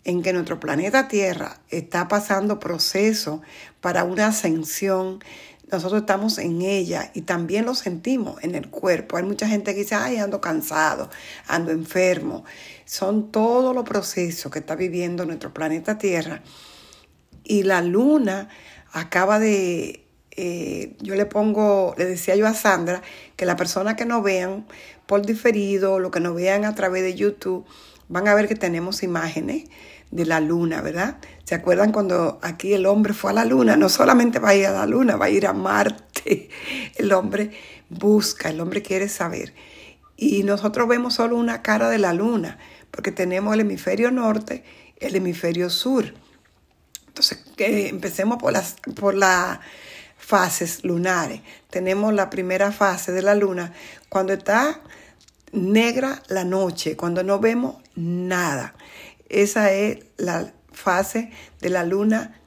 en 0.04 0.22
que 0.22 0.32
nuestro 0.32 0.58
planeta 0.58 1.08
Tierra 1.08 1.60
está 1.68 2.08
pasando 2.08 2.58
proceso 2.58 3.42
para 3.80 4.04
una 4.04 4.28
ascensión, 4.28 5.20
nosotros 5.70 6.02
estamos 6.02 6.38
en 6.38 6.60
ella 6.60 7.10
y 7.14 7.22
también 7.22 7.64
lo 7.64 7.74
sentimos 7.74 8.42
en 8.42 8.54
el 8.54 8.68
cuerpo. 8.68 9.16
Hay 9.16 9.22
mucha 9.22 9.48
gente 9.48 9.72
que 9.72 9.80
dice, 9.80 9.94
ay, 9.94 10.18
ando 10.18 10.40
cansado, 10.40 11.08
ando 11.46 11.70
enfermo. 11.70 12.44
Son 12.84 13.30
todos 13.30 13.74
los 13.74 13.84
procesos 13.84 14.52
que 14.52 14.58
está 14.58 14.74
viviendo 14.74 15.24
nuestro 15.24 15.54
planeta 15.54 15.96
Tierra. 15.96 16.42
Y 17.44 17.62
la 17.62 17.80
luna 17.80 18.48
acaba 18.92 19.38
de, 19.38 20.01
eh, 20.36 20.96
yo 21.00 21.14
le 21.14 21.26
pongo, 21.26 21.94
le 21.98 22.06
decía 22.06 22.36
yo 22.36 22.46
a 22.46 22.54
Sandra, 22.54 23.02
que 23.36 23.44
las 23.44 23.56
personas 23.56 23.96
que 23.96 24.06
nos 24.06 24.22
vean 24.22 24.66
por 25.06 25.26
diferido, 25.26 25.98
lo 25.98 26.10
que 26.10 26.20
nos 26.20 26.34
vean 26.34 26.64
a 26.64 26.74
través 26.74 27.02
de 27.02 27.14
YouTube, 27.14 27.66
van 28.08 28.28
a 28.28 28.34
ver 28.34 28.48
que 28.48 28.54
tenemos 28.54 29.02
imágenes 29.02 29.64
de 30.10 30.26
la 30.26 30.40
luna, 30.40 30.80
¿verdad? 30.80 31.18
¿Se 31.44 31.54
acuerdan 31.54 31.92
cuando 31.92 32.38
aquí 32.42 32.72
el 32.72 32.86
hombre 32.86 33.12
fue 33.12 33.30
a 33.30 33.34
la 33.34 33.44
luna? 33.44 33.76
No 33.76 33.88
solamente 33.88 34.38
va 34.38 34.50
a 34.50 34.54
ir 34.54 34.66
a 34.66 34.72
la 34.72 34.86
luna, 34.86 35.16
va 35.16 35.26
a 35.26 35.30
ir 35.30 35.46
a 35.46 35.52
Marte. 35.52 36.48
El 36.96 37.12
hombre 37.12 37.50
busca, 37.88 38.48
el 38.48 38.60
hombre 38.60 38.80
quiere 38.80 39.08
saber. 39.08 39.54
Y 40.16 40.44
nosotros 40.44 40.86
vemos 40.86 41.14
solo 41.14 41.36
una 41.36 41.62
cara 41.62 41.90
de 41.90 41.98
la 41.98 42.12
luna, 42.12 42.58
porque 42.90 43.10
tenemos 43.10 43.54
el 43.54 43.60
hemisferio 43.60 44.10
norte, 44.10 44.62
el 44.98 45.16
hemisferio 45.16 45.68
sur. 45.68 46.14
Entonces, 47.08 47.44
que 47.56 47.88
empecemos 47.88 48.38
por 48.38 48.54
por 48.94 49.14
las 49.14 49.58
fases 50.22 50.84
lunares. 50.84 51.42
Tenemos 51.68 52.14
la 52.14 52.30
primera 52.30 52.70
fase 52.70 53.12
de 53.12 53.22
la 53.22 53.34
luna 53.34 53.72
cuando 54.08 54.32
está 54.32 54.80
negra 55.52 56.22
la 56.28 56.44
noche, 56.44 56.96
cuando 56.96 57.22
no 57.22 57.40
vemos 57.40 57.76
nada. 57.96 58.74
Esa 59.28 59.72
es 59.72 59.98
la 60.16 60.52
fase 60.72 61.30
de 61.60 61.70
la 61.70 61.84
luna 61.84 62.40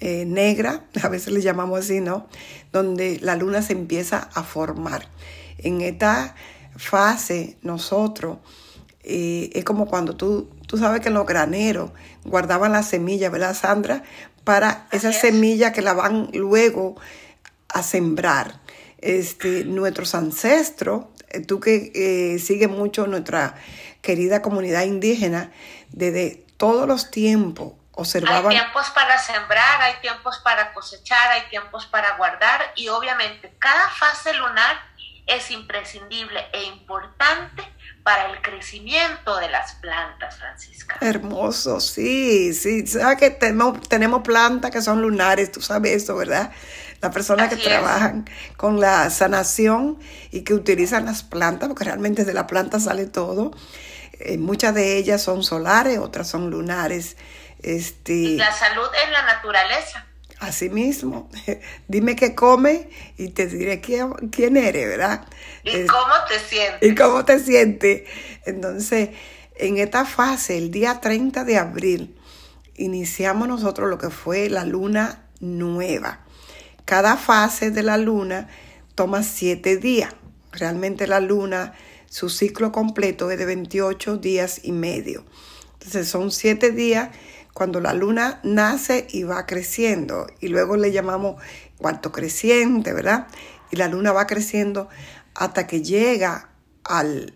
eh, 0.00 0.24
negra, 0.26 0.84
a 1.02 1.08
veces 1.08 1.32
le 1.32 1.42
llamamos 1.42 1.80
así, 1.80 2.00
¿no? 2.00 2.28
Donde 2.72 3.18
la 3.20 3.36
luna 3.36 3.62
se 3.62 3.74
empieza 3.74 4.30
a 4.34 4.42
formar. 4.42 5.08
En 5.58 5.82
esta 5.82 6.34
fase 6.76 7.58
nosotros 7.62 8.38
eh, 9.08 9.50
es 9.54 9.64
como 9.64 9.86
cuando 9.86 10.16
tú, 10.16 10.50
tú 10.66 10.78
sabes 10.78 11.00
que 11.00 11.08
en 11.08 11.14
los 11.14 11.26
graneros 11.26 11.92
guardaban 12.24 12.72
las 12.72 12.88
semillas, 12.88 13.30
¿verdad, 13.30 13.54
Sandra? 13.54 14.02
Para 14.42 14.88
esas 14.90 15.20
semillas 15.20 15.72
que 15.72 15.80
la 15.80 15.94
van 15.94 16.28
luego 16.34 16.96
a 17.68 17.84
sembrar. 17.84 18.60
Este, 18.98 19.64
nuestros 19.64 20.16
ancestros, 20.16 21.04
eh, 21.28 21.40
tú 21.40 21.60
que 21.60 21.92
eh, 21.94 22.40
sigues 22.40 22.68
mucho 22.68 23.06
nuestra 23.06 23.54
querida 24.02 24.42
comunidad 24.42 24.82
indígena, 24.82 25.52
desde 25.90 26.44
todos 26.56 26.88
los 26.88 27.12
tiempos 27.12 27.74
observaban... 27.92 28.50
Hay 28.50 28.58
tiempos 28.58 28.90
para 28.90 29.18
sembrar, 29.18 29.82
hay 29.82 29.94
tiempos 30.00 30.40
para 30.42 30.72
cosechar, 30.72 31.30
hay 31.30 31.48
tiempos 31.48 31.86
para 31.86 32.16
guardar 32.16 32.72
y 32.74 32.88
obviamente 32.88 33.54
cada 33.60 33.88
fase 33.88 34.34
lunar 34.34 34.76
es 35.26 35.52
imprescindible 35.52 36.44
e 36.52 36.64
importante 36.64 37.62
para 38.06 38.30
el 38.30 38.40
crecimiento 38.40 39.36
de 39.38 39.48
las 39.48 39.74
plantas, 39.74 40.36
Francisca. 40.36 40.96
Hermoso, 41.00 41.80
sí, 41.80 42.54
sí. 42.54 42.86
Sabes 42.86 43.18
que 43.18 43.30
tenemos, 43.30 43.80
tenemos 43.88 44.22
plantas 44.22 44.70
que 44.70 44.80
son 44.80 45.02
lunares, 45.02 45.50
tú 45.50 45.60
sabes 45.60 46.04
eso, 46.04 46.14
¿verdad? 46.14 46.52
Las 47.00 47.12
personas 47.12 47.48
que 47.48 47.56
trabajan 47.56 48.30
con 48.56 48.78
la 48.78 49.10
sanación 49.10 49.98
y 50.30 50.42
que 50.42 50.54
utilizan 50.54 51.04
las 51.04 51.24
plantas, 51.24 51.68
porque 51.68 51.82
realmente 51.82 52.24
de 52.24 52.32
la 52.32 52.46
planta 52.46 52.78
sale 52.78 53.06
todo. 53.06 53.50
Eh, 54.20 54.38
muchas 54.38 54.72
de 54.72 54.98
ellas 54.98 55.20
son 55.20 55.42
solares, 55.42 55.98
otras 55.98 56.28
son 56.28 56.48
lunares. 56.48 57.16
Este, 57.60 58.36
la 58.36 58.52
salud 58.52 58.86
en 59.04 59.12
la 59.12 59.22
naturaleza. 59.22 60.05
Así 60.38 60.68
mismo, 60.68 61.30
dime 61.88 62.14
qué 62.14 62.34
come 62.34 62.90
y 63.16 63.28
te 63.28 63.46
diré 63.46 63.80
quién, 63.80 64.12
quién 64.30 64.58
eres, 64.58 64.86
¿verdad? 64.86 65.26
¿Y 65.64 65.86
cómo 65.86 66.12
te 66.28 66.38
sientes? 66.38 66.90
¿Y 66.90 66.94
cómo 66.94 67.24
te 67.24 67.38
sientes? 67.38 68.02
Entonces, 68.44 69.10
en 69.54 69.78
esta 69.78 70.04
fase, 70.04 70.58
el 70.58 70.70
día 70.70 71.00
30 71.00 71.44
de 71.44 71.56
abril, 71.56 72.16
iniciamos 72.76 73.48
nosotros 73.48 73.88
lo 73.88 73.96
que 73.96 74.10
fue 74.10 74.50
la 74.50 74.66
luna 74.66 75.26
nueva. 75.40 76.20
Cada 76.84 77.16
fase 77.16 77.70
de 77.70 77.82
la 77.82 77.96
luna 77.96 78.48
toma 78.94 79.22
siete 79.22 79.78
días. 79.78 80.14
Realmente 80.52 81.06
la 81.06 81.20
luna, 81.20 81.74
su 82.10 82.28
ciclo 82.28 82.72
completo 82.72 83.30
es 83.30 83.38
de 83.38 83.46
28 83.46 84.18
días 84.18 84.60
y 84.62 84.72
medio. 84.72 85.24
Entonces 85.74 86.08
son 86.08 86.30
siete 86.30 86.70
días 86.72 87.10
cuando 87.56 87.80
la 87.80 87.94
luna 87.94 88.38
nace 88.42 89.06
y 89.08 89.22
va 89.22 89.46
creciendo. 89.46 90.26
Y 90.40 90.48
luego 90.48 90.76
le 90.76 90.92
llamamos 90.92 91.40
cuarto 91.78 92.12
creciente, 92.12 92.92
¿verdad? 92.92 93.28
Y 93.70 93.76
la 93.76 93.88
luna 93.88 94.12
va 94.12 94.26
creciendo 94.26 94.90
hasta 95.34 95.66
que 95.66 95.80
llega 95.80 96.50
al, 96.84 97.32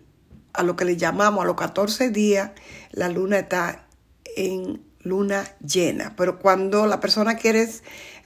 a 0.53 0.61
lo 0.61 0.75
que 0.75 0.85
le 0.85 0.95
llamamos 0.95 1.43
a 1.43 1.47
los 1.47 1.55
14 1.55 2.11
días, 2.11 2.51
la 2.91 3.09
luna 3.09 3.39
está 3.39 3.87
en 4.35 4.85
luna 4.99 5.43
llena. 5.59 6.13
Pero 6.15 6.37
cuando 6.37 6.85
la 6.85 6.99
persona 6.99 7.35
quiere, 7.35 7.67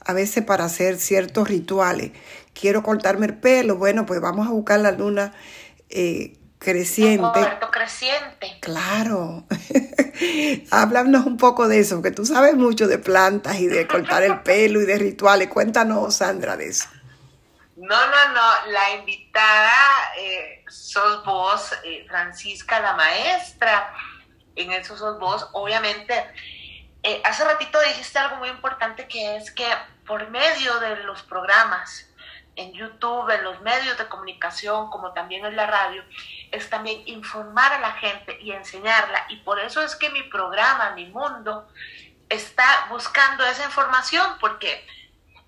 a 0.04 0.12
veces 0.12 0.44
para 0.44 0.66
hacer 0.66 0.98
ciertos 0.98 1.48
rituales, 1.48 2.12
quiero 2.52 2.82
cortarme 2.82 3.24
el 3.24 3.38
pelo, 3.38 3.76
bueno, 3.76 4.04
pues 4.04 4.20
vamos 4.20 4.46
a 4.46 4.50
buscar 4.50 4.80
la 4.80 4.90
luna 4.90 5.32
eh, 5.88 6.36
creciente. 6.58 7.40
creciente. 7.72 8.58
Claro. 8.60 9.46
Háblanos 10.70 11.26
un 11.26 11.36
poco 11.36 11.68
de 11.68 11.80
eso, 11.80 12.02
que 12.02 12.10
tú 12.10 12.24
sabes 12.24 12.54
mucho 12.54 12.86
de 12.86 12.98
plantas 12.98 13.58
y 13.60 13.66
de 13.66 13.86
cortar 13.86 14.22
el 14.22 14.40
pelo 14.40 14.80
y 14.80 14.86
de 14.86 14.98
rituales. 14.98 15.48
Cuéntanos, 15.48 16.16
Sandra, 16.16 16.56
de 16.56 16.68
eso. 16.68 16.88
No, 17.76 18.06
no, 18.06 18.28
no. 18.32 18.70
La 18.72 18.90
invitada 18.94 19.72
eh, 20.18 20.64
sos 20.68 21.24
vos, 21.24 21.72
eh, 21.84 22.04
Francisca, 22.08 22.80
la 22.80 22.94
maestra. 22.94 23.92
En 24.54 24.72
eso 24.72 24.96
sos 24.96 25.18
vos. 25.18 25.48
Obviamente, 25.52 26.14
eh, 27.02 27.20
hace 27.24 27.44
ratito 27.44 27.78
dijiste 27.80 28.18
algo 28.18 28.36
muy 28.36 28.48
importante 28.48 29.06
que 29.06 29.36
es 29.36 29.50
que 29.50 29.66
por 30.06 30.30
medio 30.30 30.78
de 30.80 30.96
los 31.04 31.22
programas 31.22 32.08
en 32.56 32.72
YouTube, 32.72 33.28
en 33.30 33.44
los 33.44 33.60
medios 33.60 33.98
de 33.98 34.08
comunicación, 34.08 34.88
como 34.90 35.12
también 35.12 35.44
en 35.44 35.54
la 35.54 35.66
radio, 35.66 36.02
es 36.52 36.70
también 36.70 37.02
informar 37.06 37.72
a 37.72 37.80
la 37.80 37.92
gente 37.92 38.38
y 38.40 38.52
enseñarla. 38.52 39.26
Y 39.28 39.36
por 39.38 39.58
eso 39.58 39.82
es 39.82 39.96
que 39.96 40.10
mi 40.10 40.22
programa, 40.24 40.92
mi 40.92 41.06
mundo, 41.06 41.68
está 42.28 42.86
buscando 42.90 43.44
esa 43.46 43.64
información, 43.64 44.36
porque 44.40 44.86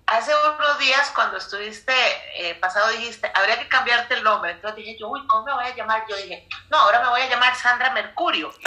hace 0.05 0.31
unos 0.35 0.79
días 0.79 1.11
cuando 1.13 1.37
estuviste 1.37 1.93
eh, 2.35 2.55
pasado 2.55 2.89
dijiste, 2.89 3.31
habría 3.33 3.59
que 3.59 3.67
cambiarte 3.67 4.15
el 4.15 4.23
nombre. 4.23 4.51
Entonces 4.51 4.77
dije 4.77 4.97
yo, 4.99 5.09
uy, 5.09 5.25
¿cómo 5.27 5.45
me 5.45 5.53
voy 5.53 5.65
a 5.65 5.75
llamar? 5.75 6.03
Yo 6.09 6.15
dije, 6.15 6.47
no, 6.69 6.77
ahora 6.77 7.01
me 7.01 7.09
voy 7.09 7.21
a 7.21 7.29
llamar 7.29 7.55
Sandra 7.55 7.91
Mercurio. 7.91 8.51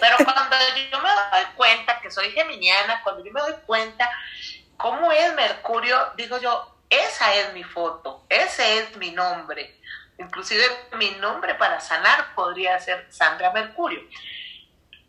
Pero 0.00 0.16
cuando 0.24 0.56
yo 0.90 1.00
me 1.00 1.08
doy 1.08 1.44
cuenta 1.56 2.00
que 2.00 2.10
soy 2.10 2.30
geminiana, 2.32 3.02
cuando 3.02 3.24
yo 3.24 3.32
me 3.32 3.40
doy 3.40 3.54
cuenta 3.66 4.10
cómo 4.76 5.10
es 5.12 5.34
Mercurio, 5.34 6.12
digo 6.16 6.38
yo, 6.38 6.74
esa 6.90 7.34
es 7.34 7.52
mi 7.52 7.64
foto, 7.64 8.24
ese 8.28 8.78
es 8.78 8.96
mi 8.96 9.10
nombre. 9.10 9.77
Inclusive 10.18 10.64
mi 10.96 11.10
nombre 11.12 11.54
para 11.54 11.80
sanar 11.80 12.34
podría 12.34 12.78
ser 12.80 13.06
Sandra 13.10 13.52
Mercurio. 13.52 14.00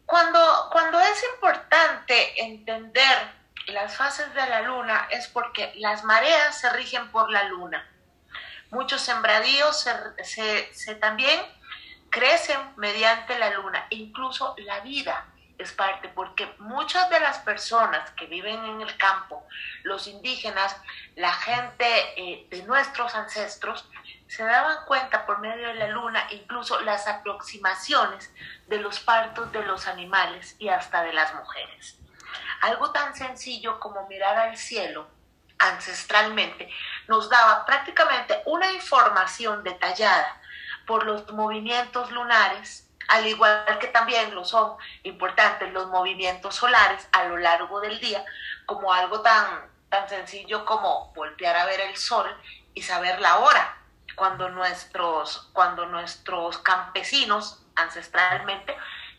Cuando, 0.05 0.39
cuando 0.71 0.99
es 0.99 1.23
importante 1.33 2.43
entender 2.43 3.39
las 3.67 3.95
fases 3.95 4.33
de 4.33 4.45
la 4.47 4.61
luna 4.61 5.07
es 5.11 5.27
porque 5.27 5.71
las 5.75 6.03
mareas 6.03 6.59
se 6.59 6.69
rigen 6.71 7.11
por 7.11 7.29
la 7.31 7.43
luna. 7.43 7.87
Muchos 8.71 9.01
sembradíos 9.01 9.85
se, 10.23 10.73
se 10.73 10.95
también 10.95 11.39
crecen 12.09 12.59
mediante 12.77 13.37
la 13.37 13.51
luna, 13.51 13.85
incluso 13.89 14.55
la 14.57 14.79
vida 14.81 15.25
es 15.59 15.73
parte, 15.73 16.07
porque 16.07 16.49
muchas 16.59 17.09
de 17.09 17.19
las 17.19 17.39
personas 17.39 18.09
que 18.11 18.25
viven 18.27 18.63
en 18.63 18.81
el 18.81 18.98
campo, 18.98 19.45
los 19.83 20.07
indígenas, 20.07 20.75
la 21.15 21.33
gente 21.33 21.85
eh, 22.15 22.48
de 22.50 22.63
nuestros 22.63 23.13
ancestros, 23.13 23.87
se 24.29 24.46
daban 24.46 24.85
cuenta 24.85 25.25
por 25.25 25.39
medio 25.39 25.68
de 25.68 25.74
la 25.74 25.87
luna 25.87 26.25
incluso 26.29 26.79
las 26.81 27.07
aproximaciones 27.07 28.31
de 28.68 28.77
los 28.77 29.01
partos 29.01 29.51
de 29.51 29.63
los 29.63 29.87
animales 29.87 30.55
y 30.59 30.70
hasta 30.70 31.03
de 31.03 31.11
las 31.11 31.33
mujeres. 31.35 31.98
Algo 32.61 32.92
tan 32.92 33.13
sencillo 33.13 33.79
como 33.81 34.07
mirar 34.07 34.37
al 34.37 34.55
cielo 34.55 35.09
ancestralmente 35.57 36.70
nos 37.09 37.29
daba 37.29 37.65
prácticamente 37.65 38.42
una 38.46 38.72
información 38.72 39.63
detallada 39.63 40.39
por 40.85 41.05
los 41.05 41.29
movimientos 41.33 42.09
lunares 42.11 42.89
al 43.09 43.25
igual 43.25 43.79
que 43.79 43.87
también 43.87 44.33
lo 44.35 44.46
son 44.46 44.77
importantes 45.01 45.74
los 45.74 45.87
movimientos 45.87 46.55
solares 46.55 47.07
a 47.11 47.24
lo 47.25 47.37
largo 47.37 47.81
del 47.81 48.00
día, 48.00 48.24
como 48.68 48.94
algo 48.94 49.22
tan, 49.22 49.68
tan 49.89 50.07
sencillo 50.07 50.63
como 50.63 51.11
voltear 51.15 51.55
a 51.55 51.65
ver 51.65 51.81
el 51.81 51.98
sol 51.98 52.29
y 52.75 52.83
saber 52.83 53.20
la 53.20 53.39
hora. 53.39 53.78
Cuando 54.20 54.50
nuestros, 54.50 55.50
cuando 55.53 55.86
nuestros 55.86 56.58
campesinos 56.58 57.64
ancestralmente 57.74 58.75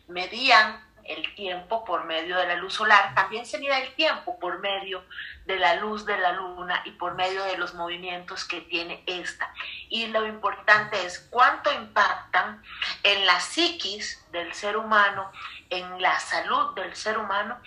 medían 0.07 0.79
el 1.03 1.33
tiempo 1.33 1.83
por 1.83 2.05
medio 2.05 2.37
de 2.37 2.45
la 2.45 2.55
luz 2.55 2.75
solar, 2.75 3.15
también 3.15 3.47
se 3.47 3.57
mide 3.57 3.81
el 3.81 3.95
tiempo 3.95 4.37
por 4.39 4.59
medio 4.59 5.03
de 5.45 5.57
la 5.57 5.73
luz 5.77 6.05
de 6.05 6.17
la 6.17 6.33
luna 6.33 6.83
y 6.85 6.91
por 6.91 7.15
medio 7.15 7.43
de 7.45 7.57
los 7.57 7.73
movimientos 7.73 8.45
que 8.45 8.61
tiene 8.61 9.03
esta. 9.07 9.51
Y 9.89 10.05
lo 10.05 10.27
importante 10.27 11.03
es 11.03 11.27
cuánto 11.31 11.73
impactan 11.73 12.61
en 13.01 13.25
la 13.25 13.39
psiquis 13.39 14.23
del 14.31 14.53
ser 14.53 14.77
humano, 14.77 15.31
en 15.71 15.99
la 15.99 16.19
salud 16.19 16.75
del 16.75 16.95
ser 16.95 17.17
humano 17.17 17.59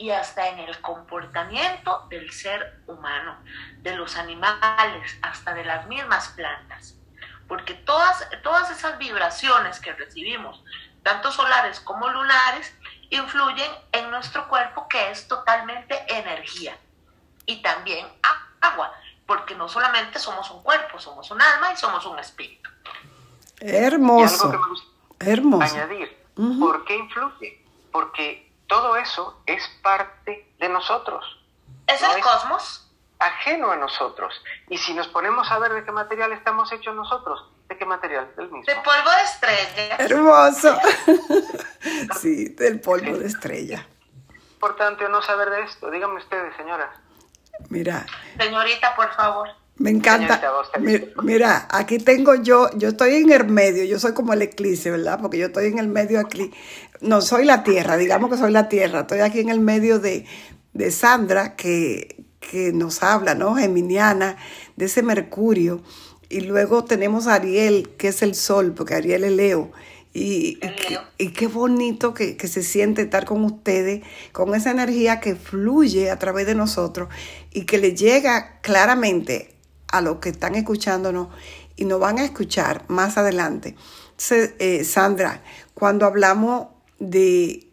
y 0.00 0.10
hasta 0.12 0.48
en 0.48 0.58
el 0.60 0.80
comportamiento 0.80 2.06
del 2.08 2.32
ser 2.32 2.80
humano, 2.86 3.36
de 3.82 3.94
los 3.96 4.16
animales, 4.16 5.14
hasta 5.20 5.52
de 5.52 5.62
las 5.62 5.86
mismas 5.88 6.28
plantas. 6.28 6.96
Porque 7.46 7.74
todas, 7.74 8.26
todas 8.42 8.70
esas 8.70 8.96
vibraciones 8.96 9.78
que 9.78 9.92
recibimos, 9.92 10.64
tanto 11.02 11.30
solares 11.30 11.80
como 11.80 12.08
lunares, 12.08 12.74
influyen 13.10 13.70
en 13.92 14.10
nuestro 14.10 14.48
cuerpo 14.48 14.88
que 14.88 15.10
es 15.10 15.28
totalmente 15.28 16.02
energía 16.08 16.78
y 17.44 17.60
también 17.60 18.06
agua, 18.62 18.94
porque 19.26 19.54
no 19.54 19.68
solamente 19.68 20.18
somos 20.18 20.50
un 20.50 20.62
cuerpo, 20.62 20.98
somos 20.98 21.30
un 21.30 21.42
alma 21.42 21.74
y 21.74 21.76
somos 21.76 22.06
un 22.06 22.18
espíritu. 22.18 22.70
Hermoso. 23.60 24.50
Hermoso. 25.18 25.74
Añadir, 25.74 26.24
¿por 26.58 26.86
qué 26.86 26.96
influye? 26.96 27.62
Porque 27.92 28.49
todo 28.70 28.96
eso 28.96 29.42
es 29.46 29.68
parte 29.82 30.48
de 30.58 30.68
nosotros. 30.68 31.24
Es 31.86 32.00
el 32.02 32.22
cosmos. 32.22 32.86
Ajeno 33.18 33.70
a 33.70 33.76
nosotros. 33.76 34.32
Y 34.70 34.78
si 34.78 34.94
nos 34.94 35.08
ponemos 35.08 35.50
a 35.50 35.58
ver 35.58 35.74
de 35.74 35.84
qué 35.84 35.92
material 35.92 36.32
estamos 36.32 36.72
hechos 36.72 36.94
nosotros, 36.94 37.50
¿de 37.68 37.76
qué 37.76 37.84
material? 37.84 38.32
Del 38.34 38.50
mismo. 38.50 38.62
De 38.64 38.76
polvo 38.76 39.10
de 39.10 39.22
estrella. 39.24 39.96
Hermoso. 39.98 40.78
sí, 42.20 42.48
del 42.54 42.80
polvo 42.80 43.18
de 43.18 43.26
estrella. 43.26 43.86
Importante 44.54 45.06
no 45.10 45.20
saber 45.20 45.50
de 45.50 45.62
esto. 45.64 45.90
Díganme 45.90 46.18
ustedes, 46.18 46.56
señoras. 46.56 46.88
Mira. 47.68 48.06
Señorita, 48.38 48.96
por 48.96 49.12
favor. 49.14 49.50
Me 49.80 49.88
encanta. 49.88 50.38
Mira, 51.22 51.66
aquí 51.70 51.96
tengo 51.96 52.34
yo, 52.34 52.68
yo 52.76 52.90
estoy 52.90 53.14
en 53.14 53.32
el 53.32 53.46
medio, 53.46 53.82
yo 53.84 53.98
soy 53.98 54.12
como 54.12 54.34
el 54.34 54.42
eclipse, 54.42 54.90
¿verdad? 54.90 55.18
Porque 55.22 55.38
yo 55.38 55.46
estoy 55.46 55.68
en 55.68 55.78
el 55.78 55.88
medio 55.88 56.20
aquí. 56.20 56.50
No, 57.00 57.22
soy 57.22 57.46
la 57.46 57.64
tierra, 57.64 57.96
digamos 57.96 58.30
que 58.30 58.36
soy 58.36 58.52
la 58.52 58.68
tierra. 58.68 59.00
Estoy 59.00 59.20
aquí 59.20 59.40
en 59.40 59.48
el 59.48 59.58
medio 59.58 59.98
de, 59.98 60.26
de 60.74 60.90
Sandra, 60.90 61.56
que, 61.56 62.26
que 62.40 62.74
nos 62.74 63.02
habla, 63.02 63.34
¿no? 63.34 63.54
Geminiana, 63.54 64.36
de 64.76 64.84
ese 64.84 65.02
Mercurio. 65.02 65.82
Y 66.28 66.42
luego 66.42 66.84
tenemos 66.84 67.26
a 67.26 67.36
Ariel, 67.36 67.94
que 67.96 68.08
es 68.08 68.20
el 68.20 68.34
sol, 68.34 68.74
porque 68.76 68.96
Ariel 68.96 69.24
es 69.24 69.32
Leo. 69.32 69.72
Y, 70.12 70.58
y, 71.16 71.28
qué 71.28 71.46
bonito 71.46 72.12
que, 72.12 72.36
se 72.36 72.62
siente 72.62 73.00
estar 73.00 73.24
con 73.24 73.44
ustedes, 73.44 74.02
con 74.32 74.54
esa 74.54 74.72
energía 74.72 75.20
que 75.20 75.36
fluye 75.36 76.10
a 76.10 76.18
través 76.18 76.46
de 76.46 76.54
nosotros 76.54 77.08
y 77.50 77.64
que 77.64 77.78
le 77.78 77.94
llega 77.94 78.60
claramente 78.60 79.59
a 79.90 80.00
los 80.00 80.16
que 80.16 80.30
están 80.30 80.54
escuchándonos 80.54 81.28
y 81.76 81.84
nos 81.84 82.00
van 82.00 82.18
a 82.18 82.24
escuchar 82.24 82.84
más 82.88 83.16
adelante. 83.16 83.76
Eh, 84.30 84.84
Sandra, 84.84 85.42
cuando 85.74 86.06
hablamos 86.06 86.68
de 86.98 87.68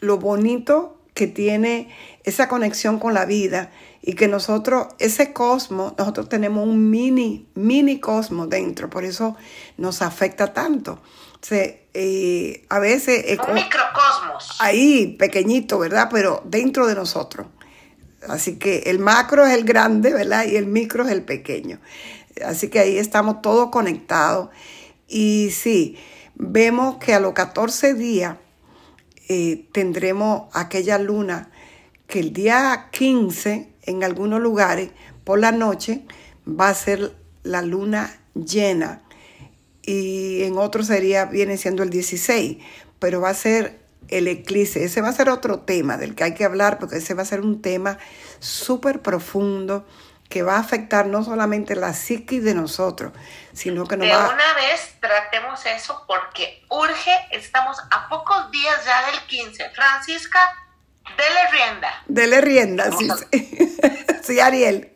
lo 0.00 0.18
bonito 0.18 0.98
que 1.14 1.26
tiene 1.26 1.94
esa 2.24 2.48
conexión 2.48 2.98
con 2.98 3.12
la 3.12 3.26
vida 3.26 3.70
y 4.00 4.14
que 4.14 4.28
nosotros, 4.28 4.88
ese 4.98 5.32
cosmos, 5.34 5.92
nosotros 5.98 6.28
tenemos 6.28 6.66
un 6.66 6.90
mini, 6.90 7.48
mini 7.54 8.00
cosmos 8.00 8.48
dentro, 8.48 8.88
por 8.88 9.04
eso 9.04 9.36
nos 9.76 10.00
afecta 10.00 10.54
tanto. 10.54 11.00
Se, 11.42 11.86
eh, 11.92 12.64
a 12.70 12.78
veces... 12.78 13.38
Un 13.46 13.54
microcosmos. 13.54 14.56
Ahí, 14.60 15.16
pequeñito, 15.18 15.78
¿verdad? 15.78 16.08
Pero 16.10 16.42
dentro 16.46 16.86
de 16.86 16.94
nosotros. 16.94 17.46
Así 18.28 18.56
que 18.56 18.78
el 18.86 18.98
macro 18.98 19.46
es 19.46 19.54
el 19.54 19.64
grande, 19.64 20.12
¿verdad? 20.12 20.44
Y 20.46 20.56
el 20.56 20.66
micro 20.66 21.04
es 21.04 21.12
el 21.12 21.22
pequeño. 21.22 21.80
Así 22.44 22.68
que 22.68 22.78
ahí 22.78 22.98
estamos 22.98 23.42
todos 23.42 23.70
conectados. 23.70 24.50
Y 25.08 25.50
sí, 25.52 25.96
vemos 26.34 26.96
que 26.96 27.14
a 27.14 27.20
los 27.20 27.32
14 27.32 27.94
días 27.94 28.36
eh, 29.28 29.66
tendremos 29.72 30.48
aquella 30.52 30.98
luna 30.98 31.50
que 32.06 32.20
el 32.20 32.32
día 32.32 32.88
15 32.90 33.68
en 33.82 34.04
algunos 34.04 34.40
lugares 34.40 34.90
por 35.24 35.38
la 35.38 35.52
noche 35.52 36.04
va 36.46 36.68
a 36.68 36.74
ser 36.74 37.14
la 37.42 37.62
luna 37.62 38.20
llena 38.34 39.02
y 39.82 40.42
en 40.42 40.58
otros 40.58 40.86
sería 40.86 41.24
viene 41.24 41.56
siendo 41.56 41.82
el 41.82 41.90
16, 41.90 42.58
pero 42.98 43.20
va 43.20 43.30
a 43.30 43.34
ser 43.34 43.79
el 44.10 44.28
eclipse. 44.28 44.84
Ese 44.84 45.00
va 45.00 45.08
a 45.08 45.12
ser 45.12 45.28
otro 45.28 45.60
tema 45.60 45.96
del 45.96 46.14
que 46.14 46.24
hay 46.24 46.34
que 46.34 46.44
hablar 46.44 46.78
porque 46.78 46.96
ese 46.96 47.14
va 47.14 47.22
a 47.22 47.26
ser 47.26 47.40
un 47.40 47.62
tema 47.62 47.98
súper 48.38 49.00
profundo 49.00 49.86
que 50.28 50.42
va 50.42 50.56
a 50.56 50.60
afectar 50.60 51.06
no 51.06 51.24
solamente 51.24 51.74
la 51.74 51.92
psique 51.92 52.40
de 52.40 52.54
nosotros, 52.54 53.12
sino 53.52 53.84
que 53.86 53.96
nos 53.96 54.06
de 54.06 54.14
va 54.14 54.28
una 54.28 54.54
vez 54.54 54.94
tratemos 55.00 55.66
eso 55.66 56.04
porque 56.06 56.64
urge, 56.68 57.10
estamos 57.32 57.76
a 57.90 58.08
pocos 58.08 58.50
días 58.52 58.84
ya 58.84 59.10
del 59.10 59.20
15. 59.26 59.70
Francisca, 59.70 60.38
dele 61.16 61.50
rienda. 61.50 62.02
Dele 62.06 62.40
rienda, 62.40 62.90
sí, 62.96 63.08
sí. 63.32 63.78
sí, 64.22 64.40
Ariel. 64.40 64.92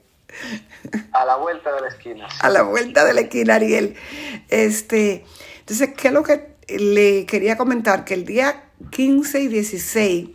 A 1.12 1.24
la 1.24 1.36
vuelta 1.36 1.72
de 1.72 1.80
la 1.80 1.88
esquina. 1.88 2.28
A 2.38 2.48
la 2.50 2.62
vuelta 2.62 3.04
de 3.04 3.14
la 3.14 3.22
esquina, 3.22 3.56
Ariel. 3.56 3.96
Este, 4.48 5.24
entonces, 5.58 5.90
¿qué 5.96 6.08
es 6.08 6.14
lo 6.14 6.22
que 6.22 6.54
le 6.68 7.26
quería 7.26 7.56
comentar? 7.56 8.04
Que 8.04 8.14
el 8.14 8.24
día 8.24 8.63
15 8.90 9.40
y 9.40 9.48
16 9.48 10.28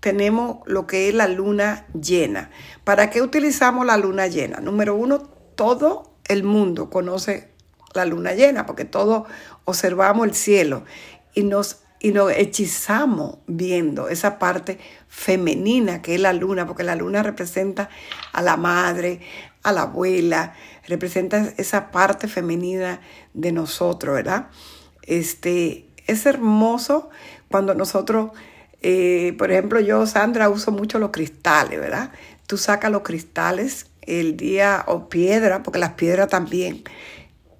tenemos 0.00 0.58
lo 0.66 0.86
que 0.86 1.08
es 1.08 1.14
la 1.14 1.28
luna 1.28 1.86
llena. 2.00 2.50
¿Para 2.84 3.10
qué 3.10 3.22
utilizamos 3.22 3.86
la 3.86 3.96
luna 3.96 4.26
llena? 4.26 4.60
Número 4.60 4.94
uno, 4.94 5.18
todo 5.54 6.14
el 6.28 6.44
mundo 6.44 6.90
conoce 6.90 7.50
la 7.94 8.04
luna 8.04 8.34
llena 8.34 8.66
porque 8.66 8.84
todos 8.84 9.26
observamos 9.64 10.26
el 10.26 10.34
cielo 10.34 10.84
y 11.34 11.42
nos, 11.42 11.80
y 12.00 12.12
nos 12.12 12.30
hechizamos 12.32 13.38
viendo 13.46 14.08
esa 14.08 14.38
parte 14.38 14.78
femenina 15.08 16.00
que 16.02 16.14
es 16.14 16.20
la 16.20 16.32
luna, 16.32 16.66
porque 16.66 16.84
la 16.84 16.94
luna 16.94 17.22
representa 17.22 17.88
a 18.32 18.42
la 18.42 18.56
madre, 18.56 19.20
a 19.62 19.72
la 19.72 19.82
abuela, 19.82 20.54
representa 20.86 21.52
esa 21.56 21.90
parte 21.90 22.28
femenina 22.28 23.00
de 23.34 23.52
nosotros, 23.52 24.14
¿verdad? 24.14 24.48
Este, 25.02 25.88
es 26.06 26.26
hermoso 26.26 27.10
cuando 27.50 27.74
nosotros, 27.74 28.30
eh, 28.82 29.34
por 29.38 29.50
ejemplo, 29.50 29.80
yo, 29.80 30.06
Sandra, 30.06 30.48
uso 30.48 30.70
mucho 30.70 30.98
los 30.98 31.10
cristales, 31.10 31.80
¿verdad? 31.80 32.12
Tú 32.46 32.56
sacas 32.56 32.90
los 32.90 33.02
cristales 33.02 33.86
el 34.02 34.36
día, 34.36 34.84
o 34.86 35.08
piedra, 35.08 35.62
porque 35.62 35.78
las 35.78 35.92
piedras 35.92 36.28
también, 36.28 36.82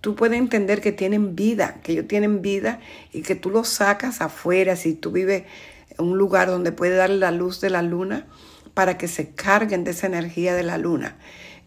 tú 0.01 0.15
puedes 0.15 0.39
entender 0.39 0.81
que 0.81 0.93
tienen 0.93 1.37
vida, 1.37 1.81
que 1.83 1.93
ellos 1.93 2.09
tienen 2.09 2.41
vida 2.41 2.81
y 3.13 3.23
que 3.23 3.35
tú 3.35 3.51
los 3.51 3.69
sacas 3.69 4.21
afuera, 4.21 4.77
si 4.77 4.95
tú 4.95 5.11
vives 5.11 5.45
en 5.99 6.07
un 6.07 6.19
lugar 6.19 6.49
donde 6.49 6.73
puede 6.73 6.97
darle 6.97 7.19
la 7.19 7.31
luz 7.31 7.61
de 7.61 7.71
la 7.71 7.83
luna, 7.83 8.27
para 8.75 8.97
que 8.97 9.09
se 9.09 9.31
carguen 9.31 9.85
de 9.85 9.91
esa 9.91 10.07
energía 10.07 10.55
de 10.55 10.63
la 10.63 10.79
luna. 10.79 11.17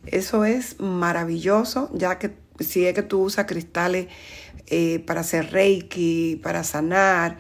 Eso 0.06 0.46
es 0.46 0.80
maravilloso, 0.80 1.92
ya 1.94 2.18
que 2.18 2.32
si 2.60 2.86
es 2.86 2.94
que 2.94 3.04
tú 3.04 3.22
usas 3.22 3.46
cristales 3.46 4.08
eh, 4.68 5.00
para 5.06 5.22
hacer 5.22 5.52
reiki, 5.52 6.40
para 6.42 6.64
sanar, 6.64 7.38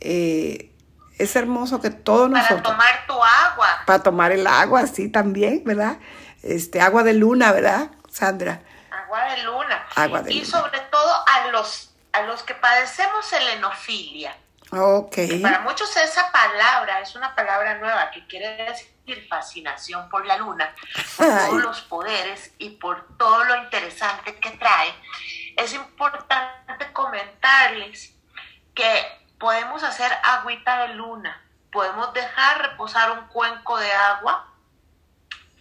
eh, 0.00 0.72
es 1.18 1.34
hermoso 1.36 1.80
que 1.80 1.90
todos 1.90 2.30
nosotros... 2.30 2.62
Para 2.62 2.76
tomar 2.76 3.06
tu 3.06 3.12
agua. 3.14 3.82
Para 3.86 4.02
tomar 4.02 4.32
el 4.32 4.46
agua, 4.46 4.86
sí, 4.86 5.08
también, 5.08 5.62
¿verdad? 5.64 5.98
Este, 6.42 6.80
agua 6.80 7.02
de 7.02 7.14
luna, 7.14 7.52
¿verdad, 7.52 7.90
Sandra? 8.08 8.60
Agua 8.90 9.24
de 9.24 9.42
luna. 9.42 9.86
Agua 9.96 10.22
de 10.22 10.32
y 10.32 10.40
luna. 10.40 10.46
sobre 10.46 10.80
todo 10.80 11.24
a 11.26 11.48
los, 11.48 11.90
a 12.12 12.22
los 12.22 12.42
que 12.44 12.54
padecemos 12.54 13.26
selenofilia. 13.26 14.36
Ok. 14.70 15.14
Que 15.14 15.40
para 15.42 15.60
muchos 15.60 15.96
esa 15.96 16.30
palabra 16.30 17.00
es 17.00 17.16
una 17.16 17.34
palabra 17.34 17.78
nueva 17.78 18.10
que 18.10 18.26
quiere 18.26 18.64
decir 18.64 19.26
fascinación 19.28 20.08
por 20.10 20.26
la 20.26 20.36
luna, 20.36 20.74
por 21.16 21.26
Ay. 21.26 21.48
todos 21.48 21.62
los 21.62 21.80
poderes 21.82 22.52
y 22.58 22.70
por 22.70 23.16
todo 23.16 23.44
lo 23.44 23.56
interesante 23.56 24.36
que 24.36 24.50
trae. 24.52 24.94
Es 25.56 25.72
importante 25.72 26.92
comentarles 26.92 28.14
que 28.74 29.27
podemos 29.38 29.82
hacer 29.82 30.10
agüita 30.22 30.86
de 30.86 30.94
luna, 30.94 31.40
podemos 31.70 32.12
dejar 32.12 32.62
reposar 32.62 33.12
un 33.12 33.26
cuenco 33.28 33.78
de 33.78 33.92
agua 33.92 34.48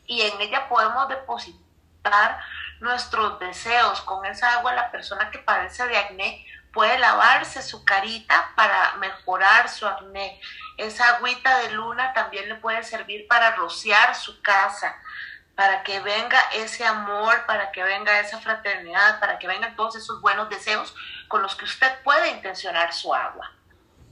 y 0.05 0.21
en 0.21 0.41
ella 0.41 0.67
podemos 0.67 1.07
depositar 1.09 2.39
nuestros 2.79 3.39
deseos. 3.39 4.01
Con 4.01 4.25
esa 4.25 4.53
agua 4.53 4.73
la 4.73 4.91
persona 4.91 5.29
que 5.31 5.39
padece 5.39 5.85
de 5.87 5.97
acné 5.97 6.45
puede 6.73 6.97
lavarse 6.99 7.61
su 7.61 7.83
carita 7.85 8.51
para 8.55 8.95
mejorar 8.95 9.69
su 9.69 9.87
acné. 9.87 10.39
Esa 10.77 11.15
agüita 11.15 11.57
de 11.59 11.71
luna 11.71 12.13
también 12.13 12.49
le 12.49 12.55
puede 12.55 12.83
servir 12.83 13.27
para 13.27 13.55
rociar 13.55 14.15
su 14.15 14.41
casa, 14.41 14.95
para 15.55 15.81
que 15.83 15.99
venga 16.01 16.39
ese 16.53 16.85
amor, 16.85 17.45
para 17.47 17.71
que 17.71 17.83
venga 17.83 18.19
esa 18.19 18.39
fraternidad, 18.39 19.19
para 19.19 19.39
que 19.39 19.47
vengan 19.47 19.75
todos 19.75 19.95
esos 19.95 20.21
buenos 20.21 20.49
deseos 20.49 20.95
con 21.27 21.41
los 21.41 21.55
que 21.55 21.65
usted 21.65 21.91
puede 22.03 22.29
intencionar 22.29 22.93
su 22.93 23.13
agua. 23.13 23.56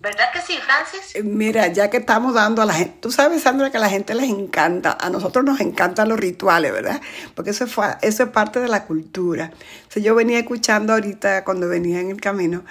¿Verdad 0.06 0.32
que 0.32 0.40
sí, 0.40 0.54
Francis? 0.64 1.16
Eh, 1.16 1.24
Mira, 1.24 1.66
ya 1.66 1.90
que 1.90 1.98
estamos 1.98 2.36
dando 2.36 2.62
a 2.62 2.66
la 2.66 2.76
gente, 2.76 2.96
tú 3.00 3.12
sabes, 3.12 3.42
Sandra, 3.42 3.72
que 3.72 3.78
a 3.78 3.80
la 3.80 3.90
gente 3.90 4.14
les 4.14 4.30
encanta, 4.30 4.96
a 5.02 5.10
nosotros 5.10 5.44
nos 5.44 5.60
encantan 5.60 6.10
los 6.10 6.20
rituales, 6.20 6.72
¿verdad? 6.72 7.02
Porque 7.34 7.50
eso, 7.50 7.66
es 8.04 8.22
parte 8.32 8.60
de 8.60 8.68
la 8.68 8.86
cultura. 8.86 9.52
O 9.98 10.00
yo 10.00 10.14
venía 10.14 10.38
escuchando 10.38 10.94
ahorita, 10.94 11.44
cuando 11.44 11.68
venía 11.68 12.02
en 12.02 12.12
el 12.12 12.22
camino, 12.22 12.64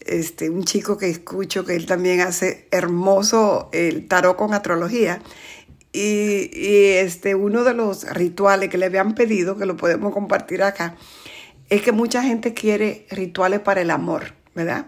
este, 0.00 0.50
un 0.50 0.64
chico 0.64 0.98
que 0.98 1.08
escucho 1.08 1.64
que 1.64 1.76
él 1.76 1.86
también 1.86 2.22
hace 2.22 2.66
hermoso 2.72 3.68
el 3.72 4.08
tarot 4.08 4.36
con 4.36 4.52
astrología. 4.52 5.22
Y, 5.92 6.50
y 6.52 6.86
este, 6.94 7.36
uno 7.36 7.62
de 7.62 7.74
los 7.74 8.02
rituales 8.02 8.68
que 8.68 8.78
le 8.78 8.86
habían 8.86 9.14
pedido, 9.14 9.56
que 9.56 9.64
lo 9.64 9.76
podemos 9.76 10.12
compartir 10.12 10.64
acá, 10.64 10.96
es 11.68 11.82
que 11.82 11.92
mucha 11.92 12.24
gente 12.24 12.52
quiere 12.52 13.06
rituales 13.12 13.60
para 13.60 13.80
el 13.80 13.92
amor, 13.92 14.34
¿verdad? 14.56 14.86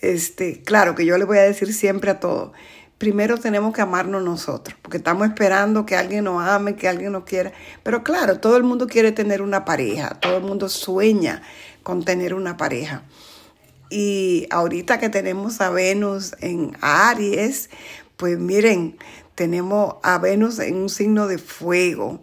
Este, 0.00 0.62
claro 0.62 0.94
que 0.94 1.04
yo 1.04 1.18
le 1.18 1.24
voy 1.24 1.38
a 1.38 1.42
decir 1.42 1.72
siempre 1.72 2.10
a 2.10 2.20
todos, 2.20 2.52
primero 2.98 3.38
tenemos 3.38 3.72
que 3.72 3.80
amarnos 3.80 4.22
nosotros, 4.22 4.76
porque 4.82 4.98
estamos 4.98 5.26
esperando 5.26 5.86
que 5.86 5.96
alguien 5.96 6.24
nos 6.24 6.42
ame, 6.42 6.76
que 6.76 6.88
alguien 6.88 7.12
nos 7.12 7.24
quiera. 7.24 7.52
Pero 7.82 8.02
claro, 8.02 8.40
todo 8.40 8.56
el 8.56 8.64
mundo 8.64 8.86
quiere 8.86 9.12
tener 9.12 9.42
una 9.42 9.64
pareja, 9.64 10.18
todo 10.20 10.36
el 10.36 10.42
mundo 10.42 10.68
sueña 10.68 11.42
con 11.82 12.04
tener 12.04 12.34
una 12.34 12.56
pareja. 12.56 13.04
Y 13.90 14.46
ahorita 14.50 14.98
que 14.98 15.08
tenemos 15.08 15.60
a 15.60 15.70
Venus 15.70 16.34
en 16.40 16.76
Aries, 16.80 17.70
pues 18.16 18.38
miren, 18.38 18.98
tenemos 19.34 19.96
a 20.02 20.18
Venus 20.18 20.58
en 20.58 20.76
un 20.76 20.88
signo 20.90 21.26
de 21.26 21.38
fuego. 21.38 22.22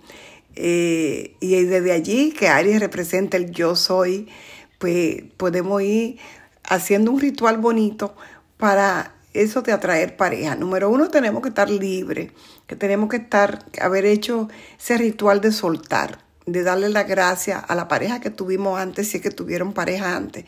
Eh, 0.55 1.35
y 1.39 1.63
desde 1.63 1.91
allí, 1.91 2.31
que 2.31 2.49
Aries 2.49 2.79
representa 2.79 3.37
el 3.37 3.51
yo 3.51 3.75
soy, 3.75 4.27
pues 4.77 5.23
podemos 5.37 5.81
ir 5.81 6.17
haciendo 6.69 7.11
un 7.11 7.19
ritual 7.19 7.57
bonito 7.57 8.15
para 8.57 9.11
eso 9.33 9.61
de 9.61 9.73
atraer 9.73 10.15
pareja. 10.17 10.55
Número 10.55 10.89
uno, 10.89 11.09
tenemos 11.09 11.41
que 11.41 11.49
estar 11.49 11.69
libres, 11.69 12.31
que 12.67 12.75
tenemos 12.75 13.09
que 13.09 13.17
estar, 13.17 13.59
haber 13.81 14.05
hecho 14.05 14.47
ese 14.79 14.97
ritual 14.97 15.41
de 15.41 15.51
soltar, 15.51 16.19
de 16.45 16.63
darle 16.63 16.89
la 16.89 17.03
gracia 17.03 17.59
a 17.59 17.75
la 17.75 17.87
pareja 17.87 18.19
que 18.21 18.29
tuvimos 18.29 18.79
antes, 18.79 19.09
si 19.09 19.17
es 19.17 19.23
que 19.23 19.31
tuvieron 19.31 19.73
pareja 19.73 20.15
antes. 20.15 20.45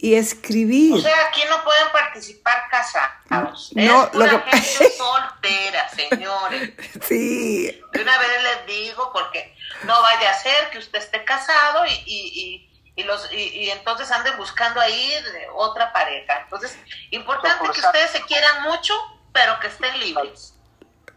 Y 0.00 0.14
escribir. 0.14 0.94
O 0.94 1.00
sea, 1.00 1.26
aquí 1.28 1.40
no 1.50 1.56
pueden 1.64 1.88
participar 1.92 2.54
casados. 2.70 3.72
No, 3.74 4.04
es 4.06 4.14
lo 4.14 4.44
que- 4.44 4.50
gente 4.58 4.92
soltera, 4.96 5.88
señores. 5.90 6.70
Sí, 7.08 7.64
De 7.92 8.02
una 8.02 8.18
vez 8.18 8.28
les 8.42 8.66
digo, 8.76 9.10
porque 9.12 9.54
no 9.86 10.00
vaya 10.02 10.30
a 10.30 10.34
ser 10.34 10.70
que 10.70 10.78
usted 10.78 10.98
esté 11.00 11.24
casado 11.24 11.84
y, 11.86 11.90
y, 12.06 12.40
y, 12.40 12.67
y 12.98 13.04
los, 13.04 13.32
y, 13.32 13.36
y 13.36 13.70
entonces 13.70 14.10
anden 14.10 14.36
buscando 14.36 14.80
ahí 14.80 15.08
de 15.08 15.46
otra 15.54 15.92
pareja. 15.92 16.40
Entonces, 16.42 16.76
importante 17.12 17.70
que 17.72 17.80
ustedes 17.80 18.10
se 18.10 18.22
quieran 18.22 18.64
mucho, 18.64 18.92
pero 19.32 19.58
que 19.60 19.68
estén 19.68 19.96
libres. 20.00 20.54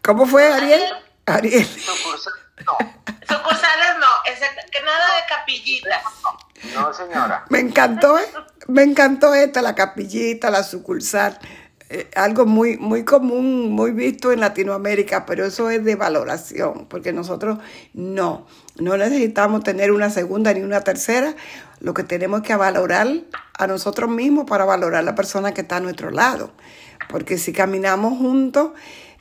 ¿cómo 0.04 0.28
fue 0.28 0.48
Ariel? 0.54 0.84
Ariel. 1.26 1.68
No, 1.88 1.94
Sucursales 3.28 3.98
no, 4.00 4.08
exacto, 4.32 4.62
que 4.72 4.82
nada 4.84 5.06
de 5.16 5.22
capillitas. 5.28 6.04
no 6.76 6.94
señora. 6.94 7.46
Me 7.50 7.60
encantó, 7.60 8.20
¿eh? 8.20 8.32
me 8.68 8.84
encantó 8.84 9.34
esta, 9.34 9.64
la 9.64 9.74
capillita, 9.74 10.52
la 10.52 10.62
sucursal. 10.62 11.40
Eh, 11.90 12.12
algo 12.16 12.46
muy, 12.46 12.78
muy 12.78 13.04
común, 13.04 13.72
muy 13.72 13.92
visto 13.92 14.32
en 14.32 14.40
Latinoamérica, 14.40 15.26
pero 15.26 15.46
eso 15.46 15.72
es 15.72 15.84
de 15.84 15.96
valoración, 15.96 16.86
porque 16.88 17.12
nosotros 17.12 17.58
no, 17.94 18.46
no 18.78 18.98
necesitamos 18.98 19.64
tener 19.64 19.92
una 19.92 20.12
segunda 20.12 20.54
ni 20.54 20.62
una 20.62 20.82
tercera. 20.82 21.36
Lo 21.82 21.94
que 21.94 22.04
tenemos 22.04 22.42
que 22.42 22.56
valorar 22.56 23.08
a 23.58 23.68
nosotros 23.68 24.10
mismos 24.10 24.46
para 24.46 24.66
valorar 24.66 25.02
a 25.02 25.04
la 25.04 25.16
persona 25.16 25.54
que 25.54 25.62
está 25.62 25.78
a 25.78 25.80
nuestro 25.82 26.12
lado. 26.12 26.52
Porque 27.10 27.38
si 27.38 27.52
caminamos 27.52 28.18
juntos, 28.18 28.72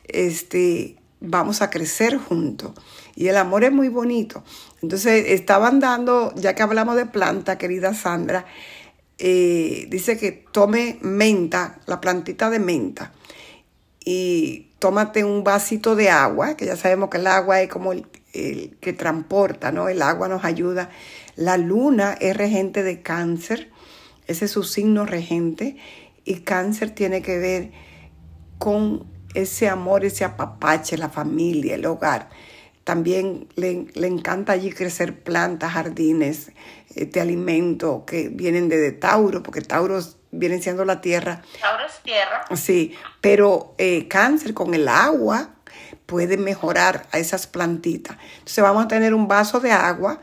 este, 0.04 0.96
vamos 1.20 1.62
a 1.62 1.70
crecer 1.70 2.16
juntos. 2.18 2.72
Y 3.16 3.28
el 3.28 3.36
amor 3.36 3.64
es 3.64 3.72
muy 3.72 3.88
bonito. 3.88 4.44
Entonces, 4.82 5.24
estaban 5.28 5.80
dando, 5.80 6.32
ya 6.36 6.54
que 6.54 6.62
hablamos 6.62 6.96
de 6.96 7.06
planta, 7.06 7.58
querida 7.58 7.94
Sandra, 7.94 8.46
eh, 9.18 9.86
dice 9.90 10.16
que 10.16 10.32
tome 10.32 10.98
menta, 11.02 11.80
la 11.86 12.00
plantita 12.00 12.48
de 12.48 12.58
menta, 12.58 13.12
y 14.02 14.70
tómate 14.78 15.24
un 15.24 15.44
vasito 15.44 15.94
de 15.94 16.08
agua, 16.08 16.56
que 16.56 16.64
ya 16.64 16.76
sabemos 16.76 17.10
que 17.10 17.18
el 17.18 17.26
agua 17.26 17.60
es 17.60 17.68
como 17.68 17.92
el, 17.92 18.06
el 18.32 18.76
que 18.80 18.94
transporta, 18.94 19.72
¿no? 19.72 19.88
El 19.88 20.00
agua 20.00 20.28
nos 20.28 20.44
ayuda. 20.44 20.88
La 21.40 21.56
luna 21.56 22.18
es 22.20 22.36
regente 22.36 22.82
de 22.82 23.00
cáncer, 23.00 23.70
ese 24.26 24.44
es 24.44 24.50
su 24.50 24.62
signo 24.62 25.06
regente, 25.06 25.78
y 26.26 26.40
cáncer 26.40 26.90
tiene 26.90 27.22
que 27.22 27.38
ver 27.38 27.70
con 28.58 29.06
ese 29.32 29.70
amor, 29.70 30.04
ese 30.04 30.26
apapache, 30.26 30.98
la 30.98 31.08
familia, 31.08 31.76
el 31.76 31.86
hogar. 31.86 32.28
También 32.84 33.48
le, 33.56 33.86
encanta 34.06 34.52
allí 34.52 34.70
crecer 34.70 35.22
plantas, 35.22 35.72
jardines 35.72 36.52
de 36.94 37.20
alimento 37.22 38.04
que 38.04 38.28
vienen 38.28 38.68
de, 38.68 38.92
Tauro, 38.92 39.42
porque 39.42 39.62
Tauro 39.62 39.98
viene 40.32 40.60
siendo 40.60 40.84
la 40.84 41.00
tierra. 41.00 41.40
Tauro 41.58 41.86
es 41.86 42.02
tierra. 42.02 42.44
Sí, 42.54 42.94
pero 43.22 43.74
eh, 43.78 44.08
cáncer 44.08 44.52
con 44.52 44.74
el 44.74 44.88
agua 44.88 45.54
puede 46.04 46.36
mejorar 46.36 47.06
a 47.12 47.18
esas 47.18 47.46
plantitas. 47.46 48.18
Entonces 48.40 48.62
vamos 48.62 48.84
a 48.84 48.88
tener 48.88 49.14
un 49.14 49.26
vaso 49.26 49.58
de 49.58 49.72
agua 49.72 50.20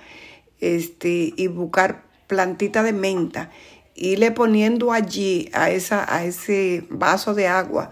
este, 0.59 1.33
y 1.35 1.47
buscar 1.47 2.03
plantita 2.27 2.83
de 2.83 2.93
menta, 2.93 3.51
le 3.95 4.31
poniendo 4.31 4.91
allí 4.91 5.49
a, 5.53 5.69
esa, 5.71 6.05
a 6.13 6.23
ese 6.23 6.85
vaso 6.89 7.33
de 7.33 7.47
agua 7.47 7.89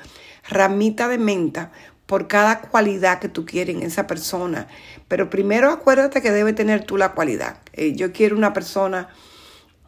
ramita 0.48 1.08
de 1.08 1.18
menta 1.18 1.72
por 2.06 2.28
cada 2.28 2.62
cualidad 2.62 3.20
que 3.20 3.30
tú 3.30 3.46
quieres 3.46 3.76
en 3.76 3.82
esa 3.82 4.06
persona. 4.06 4.68
Pero 5.08 5.30
primero 5.30 5.72
acuérdate 5.72 6.22
que 6.22 6.32
debe 6.32 6.54
tener 6.54 6.84
tú 6.84 6.98
la 6.98 7.14
cualidad. 7.14 7.58
Eh, 7.74 7.94
yo 7.96 8.12
quiero 8.12 8.36
una 8.36 8.54
persona 8.54 9.10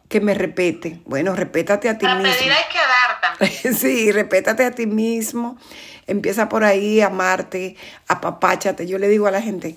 que 0.08 0.20
me 0.20 0.34
repete. 0.34 1.00
Bueno, 1.04 1.36
repétate 1.36 1.88
a 1.88 1.98
ti 1.98 2.06
mismo. 2.06 2.22
Pedir 2.22 2.52
hay 2.52 2.64
que 2.72 2.78
dar 2.78 3.20
también. 3.20 3.74
sí, 3.78 4.10
repétate 4.10 4.64
a 4.64 4.72
ti 4.72 4.86
mismo. 4.86 5.58
Empieza 6.06 6.48
por 6.48 6.64
ahí, 6.64 7.00
a 7.00 7.06
amarte, 7.06 7.76
apapáchate. 8.08 8.86
Yo 8.86 8.98
le 8.98 9.08
digo 9.08 9.26
a 9.26 9.30
la 9.30 9.42
gente, 9.42 9.76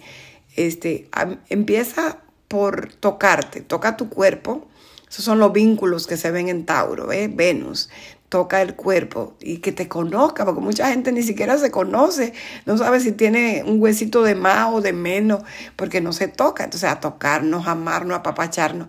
este, 0.55 1.09
empieza 1.49 2.19
por 2.51 2.91
tocarte, 2.91 3.61
toca 3.61 3.95
tu 3.95 4.09
cuerpo. 4.09 4.67
Esos 5.09 5.23
son 5.23 5.39
los 5.39 5.53
vínculos 5.53 6.05
que 6.05 6.17
se 6.17 6.31
ven 6.31 6.49
en 6.49 6.65
Tauro, 6.65 7.13
¿eh? 7.13 7.29
Venus 7.33 7.89
toca 8.27 8.61
el 8.61 8.75
cuerpo 8.75 9.35
y 9.41 9.57
que 9.57 9.71
te 9.71 9.87
conozca, 9.87 10.43
porque 10.45 10.59
mucha 10.59 10.89
gente 10.89 11.13
ni 11.13 11.23
siquiera 11.23 11.57
se 11.57 11.71
conoce, 11.71 12.33
no 12.65 12.77
sabe 12.77 12.99
si 13.01 13.11
tiene 13.13 13.63
un 13.65 13.81
huesito 13.81 14.23
de 14.23 14.35
más 14.35 14.73
o 14.73 14.81
de 14.81 14.91
menos, 14.91 15.43
porque 15.77 16.01
no 16.01 16.11
se 16.11 16.27
toca. 16.27 16.65
Entonces, 16.65 16.89
a 16.89 16.99
tocarnos, 16.99 17.67
amarnos, 17.67 18.15
a 18.15 18.19
apapacharnos. 18.19 18.87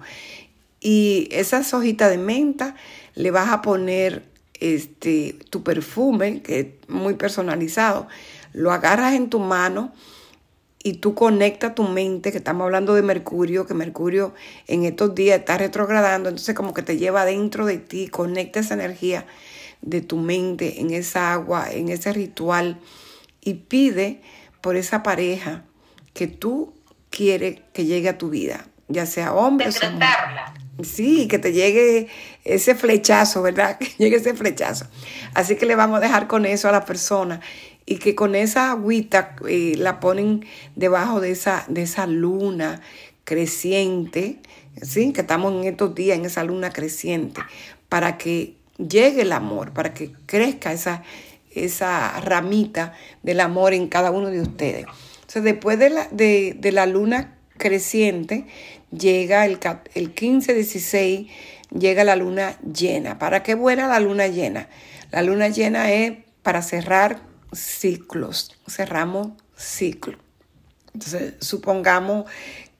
Y 0.80 1.28
esas 1.30 1.72
hojitas 1.74 2.10
de 2.10 2.18
menta 2.18 2.74
le 3.14 3.30
vas 3.30 3.50
a 3.50 3.62
poner 3.62 4.24
este, 4.54 5.38
tu 5.50 5.62
perfume, 5.62 6.42
que 6.42 6.60
es 6.60 6.88
muy 6.88 7.14
personalizado, 7.14 8.08
lo 8.52 8.72
agarras 8.72 9.14
en 9.14 9.30
tu 9.30 9.38
mano 9.38 9.92
y 10.82 10.94
tú 10.94 11.14
conectas 11.14 11.74
tu 11.74 11.84
mente, 11.84 12.32
que 12.32 12.38
estamos 12.38 12.64
hablando 12.64 12.94
de 12.94 13.02
Mercurio, 13.02 13.66
que 13.66 13.74
Mercurio 13.74 14.34
en 14.66 14.84
estos 14.84 15.14
días 15.14 15.38
está 15.38 15.56
retrogradando, 15.56 16.28
entonces 16.28 16.54
como 16.54 16.74
que 16.74 16.82
te 16.82 16.96
lleva 16.96 17.24
dentro 17.24 17.66
de 17.66 17.78
ti, 17.78 18.08
conecta 18.08 18.60
esa 18.60 18.74
energía 18.74 19.26
de 19.80 20.00
tu 20.00 20.16
mente 20.16 20.80
en 20.80 20.92
esa 20.92 21.32
agua, 21.32 21.68
en 21.70 21.88
ese 21.88 22.12
ritual 22.12 22.80
y 23.40 23.54
pide 23.54 24.22
por 24.60 24.76
esa 24.76 25.02
pareja 25.02 25.64
que 26.14 26.26
tú 26.26 26.74
quieres 27.10 27.60
que 27.72 27.84
llegue 27.84 28.08
a 28.08 28.18
tu 28.18 28.30
vida, 28.30 28.66
ya 28.88 29.06
sea 29.06 29.34
hombre 29.34 29.68
o 29.68 29.90
mujer. 29.90 30.08
Sí, 30.82 31.28
que 31.28 31.38
te 31.38 31.52
llegue 31.52 32.08
ese 32.44 32.74
flechazo, 32.74 33.42
¿verdad? 33.42 33.78
Que 33.78 33.92
llegue 33.98 34.16
ese 34.16 34.34
flechazo. 34.34 34.86
Así 35.34 35.56
que 35.56 35.66
le 35.66 35.76
vamos 35.76 35.98
a 35.98 36.00
dejar 36.00 36.26
con 36.26 36.46
eso 36.46 36.68
a 36.68 36.72
la 36.72 36.84
persona 36.84 37.40
y 37.92 37.98
que 37.98 38.14
con 38.14 38.34
esa 38.34 38.70
agüita 38.70 39.36
eh, 39.46 39.74
la 39.76 40.00
ponen 40.00 40.46
debajo 40.76 41.20
de 41.20 41.30
esa, 41.30 41.66
de 41.68 41.82
esa 41.82 42.06
luna 42.06 42.80
creciente, 43.24 44.38
¿sí? 44.80 45.12
que 45.12 45.20
estamos 45.20 45.52
en 45.52 45.64
estos 45.64 45.94
días 45.94 46.16
en 46.16 46.24
esa 46.24 46.42
luna 46.42 46.70
creciente, 46.70 47.42
para 47.90 48.16
que 48.16 48.56
llegue 48.78 49.20
el 49.20 49.32
amor, 49.32 49.74
para 49.74 49.92
que 49.92 50.10
crezca 50.24 50.72
esa, 50.72 51.02
esa 51.54 52.18
ramita 52.22 52.94
del 53.22 53.40
amor 53.40 53.74
en 53.74 53.88
cada 53.88 54.10
uno 54.10 54.28
de 54.28 54.40
ustedes. 54.40 54.86
Entonces, 55.16 55.44
después 55.44 55.78
de 55.78 55.90
la, 55.90 56.08
de, 56.10 56.56
de 56.58 56.72
la 56.72 56.86
luna 56.86 57.36
creciente, 57.58 58.46
llega 58.90 59.44
el, 59.44 59.58
el 59.94 60.14
15-16, 60.14 61.28
llega 61.78 62.04
la 62.04 62.16
luna 62.16 62.56
llena. 62.60 63.18
¿Para 63.18 63.42
qué 63.42 63.54
buena 63.54 63.86
la 63.86 64.00
luna 64.00 64.28
llena? 64.28 64.68
La 65.10 65.20
luna 65.20 65.48
llena 65.48 65.92
es 65.92 66.14
para 66.42 66.62
cerrar 66.62 67.31
ciclos, 67.52 68.56
cerramos 68.68 69.32
ciclo. 69.56 70.18
Entonces, 70.94 71.34
supongamos 71.40 72.30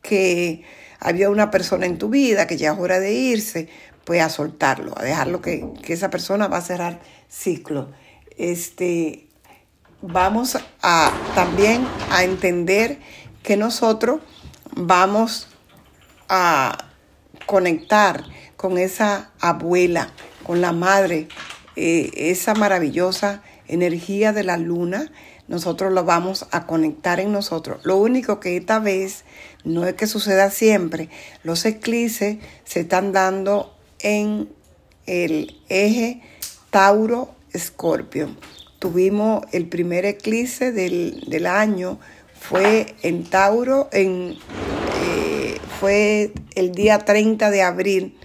que 0.02 0.64
había 1.00 1.30
una 1.30 1.50
persona 1.50 1.87
en 1.87 1.98
tu 1.98 2.08
vida 2.08 2.46
que 2.46 2.56
ya 2.56 2.72
es 2.72 2.78
hora 2.78 3.00
de 3.00 3.12
irse, 3.12 3.68
pues 4.04 4.20
a 4.20 4.28
soltarlo, 4.28 4.96
a 4.98 5.02
dejarlo 5.02 5.40
que, 5.40 5.64
que 5.82 5.92
esa 5.92 6.11
persona 6.11 6.48
va 6.48 6.58
a 6.58 6.62
cerrar 6.62 7.00
ciclo. 7.28 7.90
Este, 8.37 9.28
vamos 10.00 10.58
a 10.82 11.12
también 11.35 11.87
a 12.11 12.24
entender 12.24 12.98
que 13.42 13.56
nosotros 13.56 14.20
vamos 14.74 15.48
a 16.28 16.78
conectar 17.46 18.24
con 18.56 18.78
esa 18.78 19.30
abuela, 19.40 20.12
con 20.44 20.61
la 20.61 20.72
madre, 20.72 21.28
eh, 21.76 22.11
esa 22.14 22.54
maravillosa 22.54 23.42
energía 23.72 24.32
de 24.32 24.44
la 24.44 24.56
luna, 24.56 25.11
nosotros 25.48 25.92
lo 25.92 26.04
vamos 26.04 26.46
a 26.50 26.66
conectar 26.66 27.20
en 27.20 27.32
nosotros. 27.32 27.85
Lo 27.85 27.96
único 27.96 28.40
que 28.40 28.56
esta 28.56 28.78
vez 28.78 29.24
no 29.64 29.87
es 29.87 29.94
que 29.94 30.06
suceda 30.06 30.50
siempre, 30.50 31.08
los 31.42 31.64
eclipses 31.64 32.38
se 32.64 32.80
están 32.80 33.12
dando 33.12 33.74
en 34.00 34.48
el 35.06 35.61
eje 35.68 36.22
Tauro-Escorpio. 36.70 38.37
Tuvimos 38.78 39.44
el 39.52 39.68
primer 39.68 40.04
eclipse 40.04 40.72
del, 40.72 41.46
año, 41.46 42.00
fue 42.38 42.94
en 43.02 43.24
Tauro, 43.24 43.88
en, 43.92 44.37
eh, 45.04 45.58
fue 45.78 46.32
el 46.54 46.72
día 46.72 46.98
30 46.98 47.50
de 47.50 47.62
abril. 47.62 48.18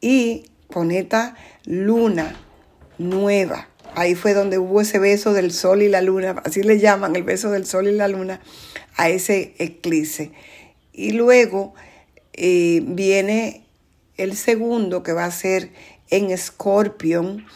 Y 0.00 0.44
con 0.72 0.90
esta 0.90 1.36
luna 1.64 2.36
nueva, 2.98 3.68
ahí 3.94 4.14
fue 4.14 4.34
donde 4.34 4.58
hubo 4.58 4.80
ese 4.80 4.98
beso 4.98 5.32
del 5.32 5.52
sol 5.52 5.82
y 5.82 5.88
la 5.88 6.00
luna, 6.00 6.36
así 6.44 6.62
le 6.62 6.78
llaman 6.78 7.16
el 7.16 7.22
beso 7.22 7.50
del 7.50 7.66
sol 7.66 7.88
y 7.88 7.92
la 7.92 8.08
luna, 8.08 8.40
a 8.96 9.08
ese 9.08 9.54
eclipse. 9.58 10.32
Y 10.92 11.12
luego 11.12 11.74
eh, 12.32 12.82
viene 12.84 13.64
el 14.16 14.36
segundo 14.36 15.02
que 15.02 15.12
va 15.12 15.24
a 15.24 15.30
ser 15.30 15.70
en 16.10 16.36
Scorpion 16.36 17.46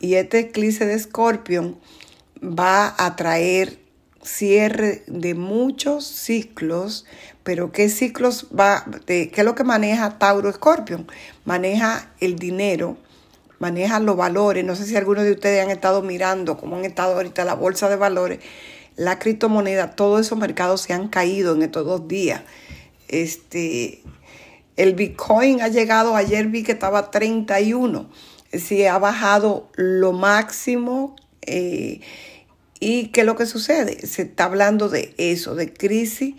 y 0.00 0.14
este 0.14 0.40
eclipse 0.40 0.86
de 0.86 0.98
Scorpion 0.98 1.78
va 2.42 2.94
a 2.98 3.16
traer 3.16 3.78
cierre 4.22 5.04
de 5.06 5.34
muchos 5.34 6.04
ciclos, 6.04 7.06
pero 7.44 7.72
¿qué 7.72 7.88
ciclos 7.88 8.48
va, 8.58 8.84
de, 9.06 9.30
qué 9.30 9.40
es 9.40 9.44
lo 9.44 9.54
que 9.54 9.64
maneja 9.64 10.18
Tauro 10.18 10.52
Scorpion? 10.52 11.06
Maneja 11.44 12.10
el 12.20 12.36
dinero, 12.36 12.96
maneja 13.58 14.00
los 14.00 14.16
valores. 14.16 14.64
No 14.64 14.76
sé 14.76 14.84
si 14.84 14.96
algunos 14.96 15.24
de 15.24 15.32
ustedes 15.32 15.64
han 15.64 15.70
estado 15.70 16.02
mirando 16.02 16.56
cómo 16.56 16.76
han 16.76 16.84
estado 16.84 17.14
ahorita 17.14 17.44
la 17.44 17.54
bolsa 17.54 17.88
de 17.88 17.96
valores, 17.96 18.40
la 18.96 19.18
criptomoneda, 19.18 19.90
todos 19.90 20.20
esos 20.22 20.38
mercados 20.38 20.82
se 20.82 20.92
han 20.92 21.08
caído 21.08 21.54
en 21.54 21.62
estos 21.62 21.84
dos 21.84 22.08
días. 22.08 22.42
Este, 23.08 24.02
el 24.76 24.94
Bitcoin 24.94 25.60
ha 25.62 25.68
llegado, 25.68 26.16
ayer 26.16 26.46
vi 26.46 26.62
que 26.62 26.72
estaba 26.72 27.10
31, 27.10 28.08
si 28.52 28.84
ha 28.86 28.98
bajado 28.98 29.68
lo 29.74 30.12
máximo. 30.12 31.16
Eh, 31.42 32.00
¿Y 32.78 33.08
qué 33.08 33.20
es 33.20 33.26
lo 33.26 33.36
que 33.36 33.46
sucede? 33.46 34.06
Se 34.06 34.22
está 34.22 34.44
hablando 34.44 34.88
de 34.88 35.14
eso, 35.16 35.54
de 35.54 35.72
crisis 35.72 36.34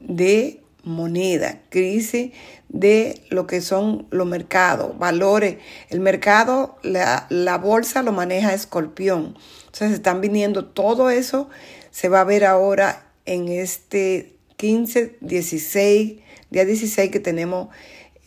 de 0.00 0.59
moneda, 0.84 1.60
crisis 1.68 2.32
de 2.68 3.22
lo 3.30 3.46
que 3.46 3.60
son 3.60 4.06
los 4.10 4.26
mercados, 4.26 4.98
valores. 4.98 5.56
El 5.88 6.00
mercado, 6.00 6.78
la, 6.82 7.26
la 7.30 7.58
bolsa 7.58 8.02
lo 8.02 8.12
maneja 8.12 8.54
Escorpión. 8.54 9.36
Entonces 9.66 9.92
están 9.92 10.20
viniendo 10.20 10.64
todo 10.64 11.10
eso, 11.10 11.48
se 11.90 12.08
va 12.08 12.20
a 12.20 12.24
ver 12.24 12.44
ahora 12.44 13.06
en 13.24 13.48
este 13.48 14.36
15, 14.56 15.16
16 15.20 16.20
día 16.50 16.64
16 16.64 17.10
que 17.10 17.20
tenemos 17.20 17.68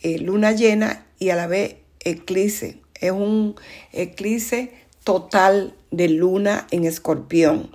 eh, 0.02 0.18
luna 0.18 0.52
llena 0.52 1.06
y 1.18 1.30
a 1.30 1.36
la 1.36 1.46
vez 1.46 1.76
eclipse. 2.00 2.80
Es 3.00 3.12
un 3.12 3.54
eclipse 3.92 4.72
total 5.04 5.74
de 5.90 6.08
luna 6.08 6.66
en 6.70 6.84
escorpión. 6.84 7.70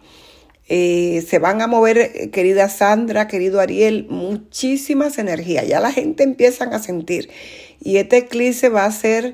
Eh, 0.72 1.26
se 1.28 1.40
van 1.40 1.64
a 1.64 1.68
mover, 1.68 1.98
eh, 1.98 2.30
querida 2.30 2.70
Sandra, 2.70 3.28
querido 3.28 3.60
Ariel, 3.60 4.06
muchísimas 4.08 5.18
energías. 5.18 5.68
Ya 5.68 5.80
la 5.80 5.92
gente 5.92 6.24
empieza 6.24 6.66
a 6.66 6.80
sentir. 6.80 7.32
Y 7.82 7.98
este 7.98 8.18
eclipse 8.18 8.70
va 8.70 8.86
a 8.86 8.92
ser, 8.92 9.34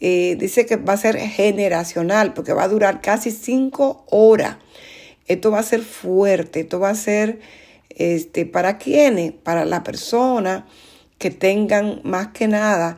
eh, 0.00 0.36
dice 0.36 0.66
que 0.66 0.74
va 0.74 0.94
a 0.94 0.96
ser 0.96 1.16
generacional, 1.16 2.34
porque 2.34 2.52
va 2.52 2.64
a 2.64 2.68
durar 2.68 3.00
casi 3.00 3.30
cinco 3.30 4.04
horas. 4.10 4.56
Esto 5.28 5.52
va 5.52 5.60
a 5.60 5.62
ser 5.62 5.82
fuerte, 5.82 6.60
esto 6.60 6.80
va 6.80 6.90
a 6.90 6.94
ser, 6.96 7.38
este, 7.90 8.44
¿para 8.44 8.76
quiénes? 8.76 9.30
Para 9.32 9.64
la 9.64 9.84
persona 9.84 10.66
que 11.18 11.30
tengan 11.30 12.00
más 12.02 12.28
que 12.28 12.48
nada 12.48 12.96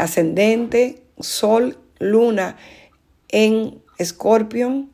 ascendente, 0.00 1.02
sol, 1.20 1.78
luna 1.98 2.56
en 3.28 3.82
Escorpión, 3.98 4.90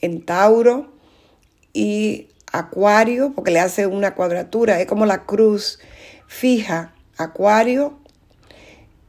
en 0.00 0.22
Tauro, 0.22 0.95
y 1.76 2.28
Acuario, 2.52 3.32
porque 3.34 3.50
le 3.50 3.60
hace 3.60 3.86
una 3.86 4.14
cuadratura, 4.14 4.80
es 4.80 4.86
como 4.86 5.04
la 5.04 5.24
cruz 5.24 5.78
fija, 6.26 6.94
Acuario, 7.18 7.98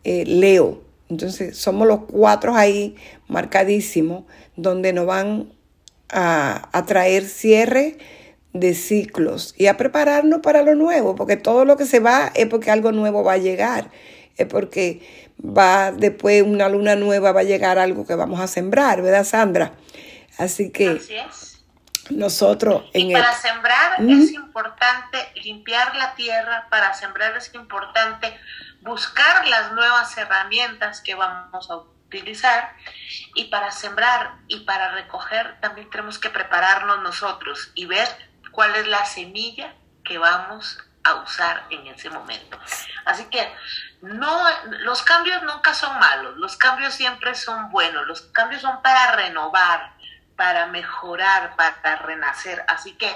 eh, 0.03 0.25
Leo. 0.25 0.81
Entonces 1.07 1.55
somos 1.55 1.87
los 1.87 2.01
cuatro 2.11 2.55
ahí 2.55 2.97
marcadísimos, 3.29 4.25
donde 4.57 4.91
nos 4.91 5.05
van 5.05 5.53
a, 6.09 6.67
a 6.77 6.85
traer 6.85 7.23
cierre 7.23 7.97
de 8.51 8.73
ciclos 8.73 9.55
y 9.57 9.67
a 9.67 9.77
prepararnos 9.77 10.41
para 10.41 10.61
lo 10.61 10.75
nuevo, 10.75 11.15
porque 11.15 11.37
todo 11.37 11.63
lo 11.63 11.77
que 11.77 11.85
se 11.85 12.01
va 12.01 12.33
es 12.35 12.47
porque 12.47 12.69
algo 12.69 12.91
nuevo 12.91 13.23
va 13.23 13.33
a 13.33 13.37
llegar, 13.37 13.91
es 14.35 14.45
porque 14.45 14.99
va 15.39 15.93
después 15.93 16.43
una 16.43 16.67
luna 16.67 16.97
nueva, 16.97 17.31
va 17.31 17.41
a 17.41 17.43
llegar 17.43 17.79
algo 17.79 18.05
que 18.05 18.15
vamos 18.15 18.41
a 18.41 18.47
sembrar, 18.47 19.01
¿verdad, 19.01 19.23
Sandra? 19.23 19.75
Así 20.37 20.69
que... 20.69 20.91
Es 20.91 21.46
nosotros 22.09 22.85
en 22.93 23.11
y 23.11 23.13
para 23.13 23.33
sembrar 23.33 24.01
es 24.01 24.31
importante 24.31 25.31
limpiar 25.35 25.95
la 25.95 26.15
tierra, 26.15 26.67
para 26.69 26.93
sembrar 26.93 27.35
es 27.37 27.53
importante 27.53 28.39
buscar 28.81 29.47
las 29.47 29.73
nuevas 29.73 30.17
herramientas 30.17 31.01
que 31.01 31.15
vamos 31.15 31.69
a 31.69 31.77
utilizar 32.07 32.73
y 33.35 33.45
para 33.45 33.71
sembrar 33.71 34.35
y 34.47 34.61
para 34.61 34.91
recoger 34.93 35.59
también 35.59 35.89
tenemos 35.89 36.19
que 36.19 36.29
prepararnos 36.29 37.01
nosotros 37.01 37.71
y 37.75 37.85
ver 37.85 38.07
cuál 38.51 38.75
es 38.75 38.87
la 38.87 39.05
semilla 39.05 39.73
que 40.03 40.17
vamos 40.17 40.79
a 41.03 41.15
usar 41.15 41.65
en 41.69 41.87
ese 41.87 42.09
momento. 42.09 42.59
Así 43.05 43.25
que 43.25 43.53
no 44.01 44.43
los 44.81 45.01
cambios 45.03 45.41
nunca 45.43 45.73
son 45.73 45.97
malos, 45.99 46.37
los 46.37 46.57
cambios 46.57 46.93
siempre 46.93 47.35
son 47.35 47.69
buenos, 47.71 48.05
los 48.07 48.21
cambios 48.21 48.61
son 48.61 48.81
para 48.81 49.15
renovar, 49.15 49.93
para 50.37 50.67
mejorar, 50.67 51.55
para 51.57 51.97
renacer. 51.97 52.63
Así 52.67 52.93
que, 52.93 53.11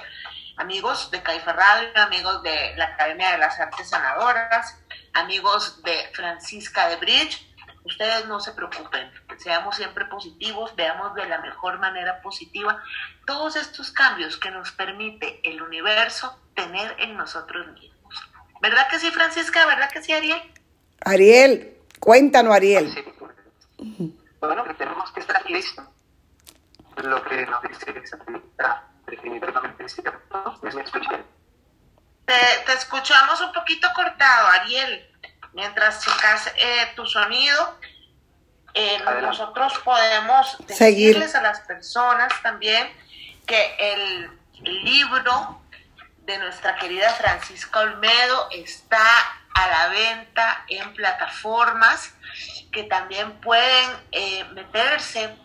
amigos 0.58 1.10
de 1.12 1.22
Caifa 1.22 1.54
Radio, 1.54 1.90
amigos 1.96 2.44
de 2.44 2.76
la 2.76 2.86
Academia 2.86 3.32
de 3.32 3.38
las 3.38 3.58
Artes 3.60 3.90
Sanadoras, 3.90 4.78
amigos 5.14 5.82
de 5.84 6.10
Francisca 6.14 6.90
de 6.90 6.98
Bridge, 6.98 7.48
ustedes 7.86 8.26
no 8.28 8.40
se 8.40 8.52
preocupen, 8.52 9.10
seamos 9.38 9.76
siempre 9.76 10.06
positivos, 10.06 10.76
veamos 10.76 11.16
de 11.16 11.28
la 11.28 11.40
mejor 11.40 11.80
manera 11.80 12.22
positiva 12.22 12.82
todos 13.26 13.56
estos 13.56 13.92
cambios 13.92 14.38
que 14.38 14.52
nos 14.52 14.72
permite 14.72 15.40
el 15.44 15.62
universo 15.62 16.38
tener 16.56 16.96
en 17.00 17.16
nosotros 17.16 17.68
mismos. 17.68 18.16
¿Verdad 18.62 18.88
que 18.90 19.00
sí, 19.00 19.10
Francisca? 19.12 19.66
¿Verdad 19.66 19.90
que 19.92 20.04
sí, 20.04 20.12
Ariel? 20.12 20.42
Ariel, 21.04 21.78
cuéntanos, 22.00 22.54
Ariel. 22.54 22.94
Bueno, 24.40 24.64
que 24.64 24.74
tenemos 24.74 25.12
que 25.12 25.20
estar 25.20 25.50
listos 25.50 25.86
lo 26.98 27.24
que 27.24 27.46
nos 27.46 27.62
dice 27.64 27.94
está 28.04 28.84
definitivamente 29.06 29.90
cierto. 29.90 30.60
¿Me 30.62 30.70
escuchan? 30.70 31.26
Te, 32.26 32.34
te, 32.66 32.74
escuchamos 32.74 33.42
un 33.42 33.52
poquito 33.52 33.88
cortado, 33.94 34.48
Ariel. 34.48 35.08
Mientras 35.54 36.04
checas 36.04 36.48
eh, 36.56 36.92
tu 36.96 37.06
sonido, 37.06 37.78
eh, 38.74 39.00
nosotros 39.22 39.78
podemos 39.84 40.58
decirles 40.66 41.36
a 41.36 41.42
las 41.42 41.60
personas 41.62 42.32
también 42.42 42.88
que 43.46 43.76
el 43.80 44.40
libro 44.64 45.62
de 46.20 46.38
nuestra 46.38 46.78
querida 46.78 47.10
Francisca 47.16 47.80
Olmedo 47.80 48.48
está 48.52 49.04
a 49.54 49.68
la 49.68 49.88
venta 49.90 50.66
en 50.70 50.94
plataformas 50.94 52.14
que 52.72 52.84
también 52.84 53.34
pueden 53.42 53.90
eh, 54.12 54.46
meterse 54.54 55.36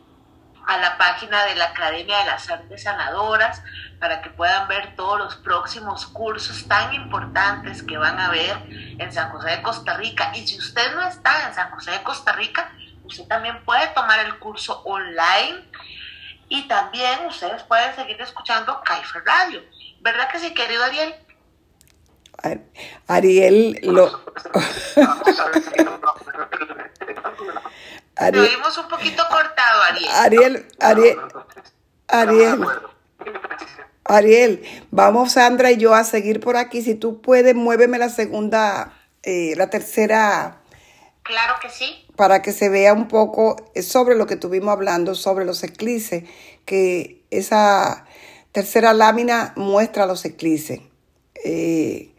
a 0.66 0.78
la 0.78 0.98
página 0.98 1.44
de 1.44 1.54
la 1.54 1.66
Academia 1.66 2.18
de 2.18 2.24
las 2.24 2.50
Artes 2.50 2.82
Sanadoras 2.82 3.62
para 4.00 4.20
que 4.20 4.30
puedan 4.30 4.66
ver 4.68 4.96
todos 4.96 5.18
los 5.18 5.36
próximos 5.36 6.06
cursos 6.06 6.66
tan 6.66 6.92
importantes 6.92 7.82
que 7.82 7.96
van 7.96 8.18
a 8.18 8.30
ver 8.30 8.56
en 8.68 9.12
San 9.12 9.30
José 9.30 9.50
de 9.50 9.62
Costa 9.62 9.96
Rica. 9.96 10.32
Y 10.34 10.46
si 10.46 10.58
usted 10.58 10.94
no 10.94 11.06
está 11.06 11.48
en 11.48 11.54
San 11.54 11.70
José 11.70 11.92
de 11.92 12.02
Costa 12.02 12.32
Rica, 12.32 12.72
usted 13.04 13.26
también 13.28 13.64
puede 13.64 13.86
tomar 13.88 14.26
el 14.26 14.38
curso 14.38 14.82
online 14.84 15.64
y 16.48 16.66
también 16.68 17.26
ustedes 17.26 17.62
pueden 17.62 17.94
seguir 17.94 18.20
escuchando 18.20 18.82
Kaifer 18.84 19.22
Radio. 19.24 19.62
¿Verdad 20.00 20.28
que 20.30 20.40
sí, 20.40 20.52
querido 20.52 20.84
Ariel? 20.84 21.14
Ariel 23.06 23.78
lo... 23.82 24.06
Ariel, 28.16 28.44
Lo 28.44 28.50
vimos 28.50 28.78
un 28.78 28.88
poquito 28.88 29.22
cortado, 29.28 29.82
Ariel. 29.82 30.10
Ariel, 30.14 30.68
Ariel, 30.80 31.18
Ariel. 32.08 32.66
Ariel, 34.04 34.86
vamos 34.90 35.32
Sandra 35.32 35.70
y 35.72 35.76
yo 35.76 35.94
a 35.94 36.04
seguir 36.04 36.40
por 36.40 36.56
aquí. 36.56 36.82
Si 36.82 36.94
tú 36.94 37.20
puedes, 37.20 37.54
muéveme 37.54 37.98
la 37.98 38.08
segunda, 38.08 38.92
eh, 39.22 39.54
la 39.56 39.68
tercera. 39.68 40.62
Claro 41.22 41.56
que 41.60 41.68
sí. 41.68 42.06
Para 42.16 42.40
que 42.40 42.52
se 42.52 42.68
vea 42.68 42.92
un 42.92 43.08
poco 43.08 43.56
sobre 43.82 44.14
lo 44.14 44.26
que 44.26 44.34
estuvimos 44.34 44.72
hablando, 44.72 45.14
sobre 45.14 45.44
los 45.44 45.62
eclipses, 45.62 46.24
que 46.64 47.24
esa 47.30 48.06
tercera 48.52 48.94
lámina 48.94 49.52
muestra 49.56 50.06
los 50.06 50.24
eclipses. 50.24 50.80
Eh, 51.44 52.14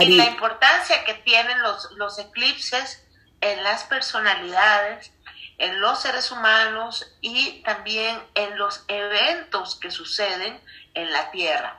y 0.00 0.16
la 0.16 0.26
importancia 0.26 1.04
que 1.04 1.14
tienen 1.14 1.60
los, 1.62 1.90
los 1.92 2.18
eclipses 2.18 3.04
en 3.40 3.62
las 3.62 3.84
personalidades 3.84 5.12
en 5.58 5.80
los 5.80 6.02
seres 6.02 6.30
humanos 6.30 7.14
y 7.20 7.62
también 7.62 8.18
en 8.34 8.58
los 8.58 8.84
eventos 8.88 9.76
que 9.76 9.90
suceden 9.90 10.60
en 10.94 11.12
la 11.12 11.30
Tierra. 11.30 11.78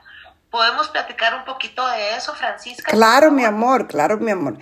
¿Podemos 0.50 0.88
platicar 0.90 1.36
un 1.36 1.44
poquito 1.44 1.86
de 1.88 2.16
eso, 2.16 2.34
Francisca? 2.34 2.92
Claro, 2.92 3.32
mi 3.32 3.44
amor, 3.44 3.88
claro, 3.88 4.18
mi 4.18 4.32
amor. 4.32 4.58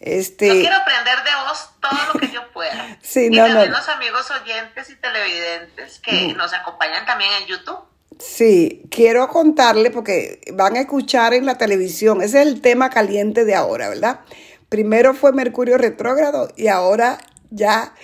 Este... 0.00 0.46
Yo 0.46 0.60
quiero 0.60 0.76
aprender 0.76 1.16
de 1.24 1.30
vos 1.48 1.70
todo 1.80 2.12
lo 2.12 2.20
que 2.20 2.30
yo 2.30 2.52
pueda. 2.52 2.98
sí, 3.02 3.26
y 3.26 3.30
no, 3.30 3.46
también 3.46 3.70
los 3.70 3.88
amigos 3.88 4.30
oyentes 4.30 4.90
y 4.90 4.96
televidentes 4.96 5.98
que 6.00 6.12
mm. 6.12 6.36
nos 6.36 6.52
acompañan 6.52 7.06
también 7.06 7.30
en 7.40 7.46
YouTube. 7.46 7.80
Sí, 8.18 8.82
quiero 8.90 9.28
contarle 9.28 9.90
porque 9.90 10.40
van 10.52 10.76
a 10.76 10.80
escuchar 10.80 11.34
en 11.34 11.46
la 11.46 11.56
televisión, 11.56 12.20
ese 12.20 12.42
es 12.42 12.48
el 12.48 12.60
tema 12.60 12.90
caliente 12.90 13.44
de 13.44 13.54
ahora, 13.54 13.88
¿verdad? 13.88 14.20
Primero 14.68 15.14
fue 15.14 15.32
Mercurio 15.32 15.78
retrógrado 15.78 16.48
y 16.56 16.68
ahora 16.68 17.18
ya 17.50 17.94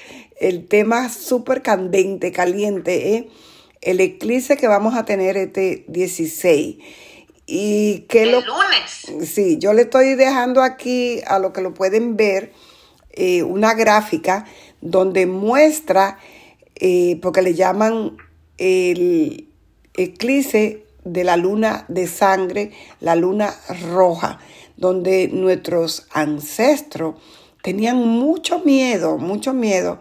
el 0.40 0.66
tema 0.66 1.08
súper 1.08 1.62
candente, 1.62 2.32
caliente, 2.32 3.14
¿eh? 3.14 3.28
el 3.80 4.00
eclipse 4.00 4.56
que 4.56 4.66
vamos 4.66 4.94
a 4.94 5.04
tener 5.04 5.36
este 5.36 5.84
16. 5.88 6.76
Y 7.46 8.00
que 8.08 8.22
el 8.22 8.32
lo, 8.32 8.40
lunes. 8.40 9.28
Sí, 9.30 9.58
yo 9.58 9.74
le 9.74 9.82
estoy 9.82 10.14
dejando 10.14 10.62
aquí 10.62 11.20
a 11.26 11.38
lo 11.38 11.52
que 11.52 11.60
lo 11.60 11.74
pueden 11.74 12.16
ver 12.16 12.52
eh, 13.12 13.42
una 13.42 13.74
gráfica 13.74 14.46
donde 14.80 15.26
muestra, 15.26 16.18
eh, 16.76 17.18
porque 17.22 17.42
le 17.42 17.54
llaman 17.54 18.16
el 18.56 19.48
eclipse 19.94 20.84
de 21.04 21.24
la 21.24 21.36
luna 21.36 21.84
de 21.88 22.06
sangre, 22.06 22.72
la 23.00 23.14
luna 23.14 23.54
roja, 23.92 24.38
donde 24.76 25.28
nuestros 25.28 26.06
ancestros 26.12 27.16
tenían 27.64 27.96
mucho 27.96 28.58
miedo, 28.58 29.16
mucho 29.16 29.54
miedo 29.54 29.98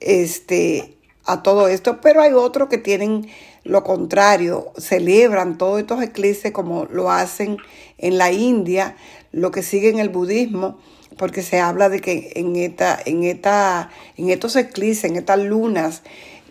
este, 0.00 0.96
a 1.24 1.40
todo 1.40 1.68
esto, 1.68 2.00
pero 2.00 2.20
hay 2.20 2.32
otros 2.32 2.68
que 2.68 2.78
tienen 2.78 3.28
lo 3.62 3.84
contrario, 3.84 4.72
celebran 4.76 5.56
todos 5.56 5.78
estos 5.78 6.02
eclipses 6.02 6.50
como 6.50 6.86
lo 6.86 7.12
hacen 7.12 7.58
en 7.98 8.18
la 8.18 8.32
India, 8.32 8.96
lo 9.30 9.52
que 9.52 9.62
siguen 9.62 10.00
el 10.00 10.08
budismo, 10.08 10.80
porque 11.16 11.42
se 11.42 11.60
habla 11.60 11.88
de 11.88 12.00
que 12.00 12.32
en, 12.34 12.56
esta, 12.56 12.98
en, 13.06 13.22
esta, 13.22 13.90
en 14.16 14.30
estos 14.30 14.56
eclipses, 14.56 15.04
en 15.04 15.14
estas 15.14 15.38
lunas 15.38 16.02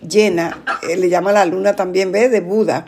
llenas, 0.07 0.55
eh, 0.89 0.95
le 0.95 1.09
llama 1.09 1.33
la 1.33 1.45
luna 1.45 1.75
también, 1.75 2.13
¿ves? 2.13 2.31
De 2.31 2.39
Buda, 2.39 2.85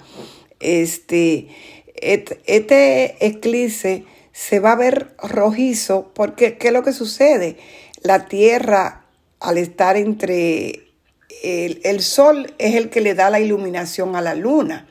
este, 0.61 1.49
este 1.95 3.26
eclipse 3.26 4.05
se 4.38 4.59
va 4.59 4.73
a 4.73 4.75
ver 4.75 5.15
rojizo, 5.17 6.11
porque 6.13 6.59
¿qué 6.59 6.67
es 6.67 6.73
lo 6.73 6.83
que 6.83 6.93
sucede? 6.93 7.57
La 8.03 8.27
Tierra 8.27 9.05
al 9.39 9.57
estar 9.57 9.97
entre 9.97 10.91
el, 11.41 12.01
sol 12.01 12.53
es 12.59 12.75
el 12.75 12.91
que 12.91 13.01
le 13.01 13.15
da 13.15 13.31
la 13.31 13.39
iluminación 13.39 14.15
a 14.15 14.21
la 14.21 14.35
luna, 14.35 14.88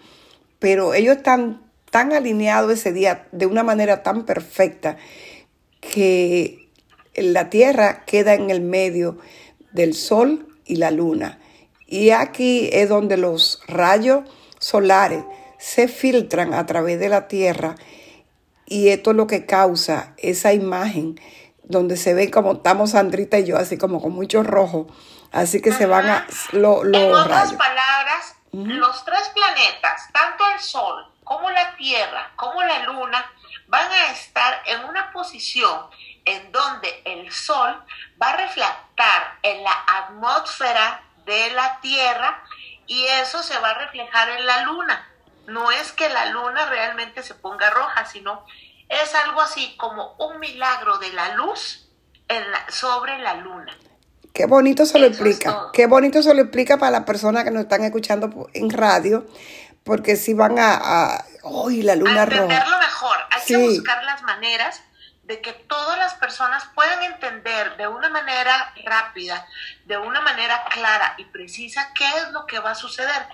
pero 0.59 0.95
ellos 0.95 1.19
están 1.19 1.63
tan 1.93 2.13
alineados 2.13 2.73
ese 2.73 2.93
día 2.93 3.29
de 3.31 3.47
una 3.47 3.63
manera 3.63 4.03
tan 4.03 4.27
perfecta 4.27 4.97
que 5.81 6.69
la 7.15 7.49
Tierra 7.49 8.05
queda 8.05 8.35
en 8.35 8.51
el 8.51 8.63
medio 8.63 9.17
del 9.71 9.95
Sol 9.95 10.49
y 10.65 10.77
la 10.77 10.91
Luna. 10.91 11.39
Y 11.87 12.11
aquí 12.11 12.69
es 12.73 12.89
donde 12.89 13.17
los 13.17 13.61
rayos 13.69 14.29
solares 14.59 15.23
se 15.59 15.87
filtran 15.87 16.53
a 16.53 16.67
través 16.67 16.99
de 16.99 17.09
la 17.09 17.29
Tierra 17.29 17.77
y 18.67 18.89
esto 18.89 19.11
es 19.11 19.17
lo 19.17 19.27
que 19.27 19.47
causa 19.47 20.15
esa 20.19 20.53
imagen 20.53 21.21
donde 21.63 21.97
se 21.97 22.15
ve 22.15 22.31
como 22.31 22.55
estamos 22.55 22.93
Sandrita 22.93 23.39
y 23.39 23.47
yo, 23.47 23.57
así 23.57 23.79
como 23.79 24.01
con 24.01 24.13
mucho 24.13 24.43
rojo. 24.43 24.87
Así 25.33 25.61
que 25.61 25.73
se 25.73 25.87
van 25.87 26.09
a 26.09 26.27
los 26.53 26.85
En 26.85 27.13
otras 27.13 27.53
palabras, 27.55 28.37
los 28.53 29.05
tres 29.05 29.31
planetas, 29.35 30.09
tanto 30.13 30.45
el 30.55 30.61
Sol 30.61 31.13
como 31.25 31.51
la 31.51 31.77
Tierra, 31.77 32.31
como 32.37 32.63
la 32.63 32.85
Luna, 32.85 33.31
van 33.67 33.91
a 33.91 34.13
estar 34.13 34.63
en 34.67 34.85
una 34.85 35.13
posición 35.13 35.87
en 36.25 36.53
donde 36.53 37.03
el 37.05 37.31
Sol 37.33 37.85
va 38.23 38.31
a 38.31 38.37
reflectar 38.37 39.39
en 39.43 39.65
la 39.65 39.85
atmósfera 39.89 41.03
de 41.25 41.51
la 41.51 41.81
Tierra 41.81 42.43
y 42.87 43.05
eso 43.07 43.43
se 43.43 43.59
va 43.59 43.71
a 43.71 43.79
reflejar 43.79 44.31
en 44.31 44.47
la 44.47 44.63
Luna. 44.63 45.09
No 45.47 45.71
es 45.71 45.93
que 45.93 46.09
la 46.09 46.27
Luna 46.27 46.67
realmente 46.67 47.23
se 47.23 47.35
ponga 47.35 47.71
roja, 47.71 48.05
sino 48.07 48.45
es 48.89 49.15
algo 49.15 49.41
así 49.41 49.77
como 49.77 50.15
un 50.19 50.39
milagro 50.41 50.99
de 50.99 51.13
la 51.13 51.35
luz 51.35 51.89
sobre 52.69 53.19
la 53.19 53.35
Luna. 53.35 53.77
Qué 54.33 54.45
bonito 54.45 54.85
se 54.85 54.99
lo 54.99 55.07
explica. 55.07 55.69
Qué 55.73 55.87
bonito 55.87 56.23
se 56.23 56.35
lo 56.35 56.43
explica 56.43 56.77
para 56.77 56.91
las 56.91 57.05
personas 57.05 57.45
que 57.45 57.51
nos 57.51 57.63
están 57.63 57.85
escuchando 57.85 58.51
en 58.53 58.69
radio, 58.69 59.27
porque 59.83 60.17
si 60.17 60.35
van 60.35 60.59
a, 60.59 60.75
a 60.75 61.25
la 61.43 61.97
luna 61.97 62.21
a 62.21 62.25
entenderlo 62.25 62.79
mejor, 62.79 63.17
hay 63.31 63.43
que 63.47 63.57
buscar 63.57 64.05
las 64.05 64.23
maneras 64.25 64.83
de 65.23 65.41
que 65.41 65.53
todas 65.53 65.99
las 65.99 66.15
personas 66.15 66.65
puedan 66.75 67.03
entender 67.03 67.77
de 67.77 67.89
una 67.89 68.09
manera 68.11 68.75
rápida, 68.85 69.47
de 69.85 69.97
una 69.97 70.21
manera 70.21 70.65
clara 70.71 71.15
y 71.19 71.25
precisa 71.25 71.93
qué 71.95 72.05
es 72.05 72.31
lo 72.33 72.47
que 72.47 72.59
va 72.59 72.73
a 72.73 72.75
suceder. 72.75 73.27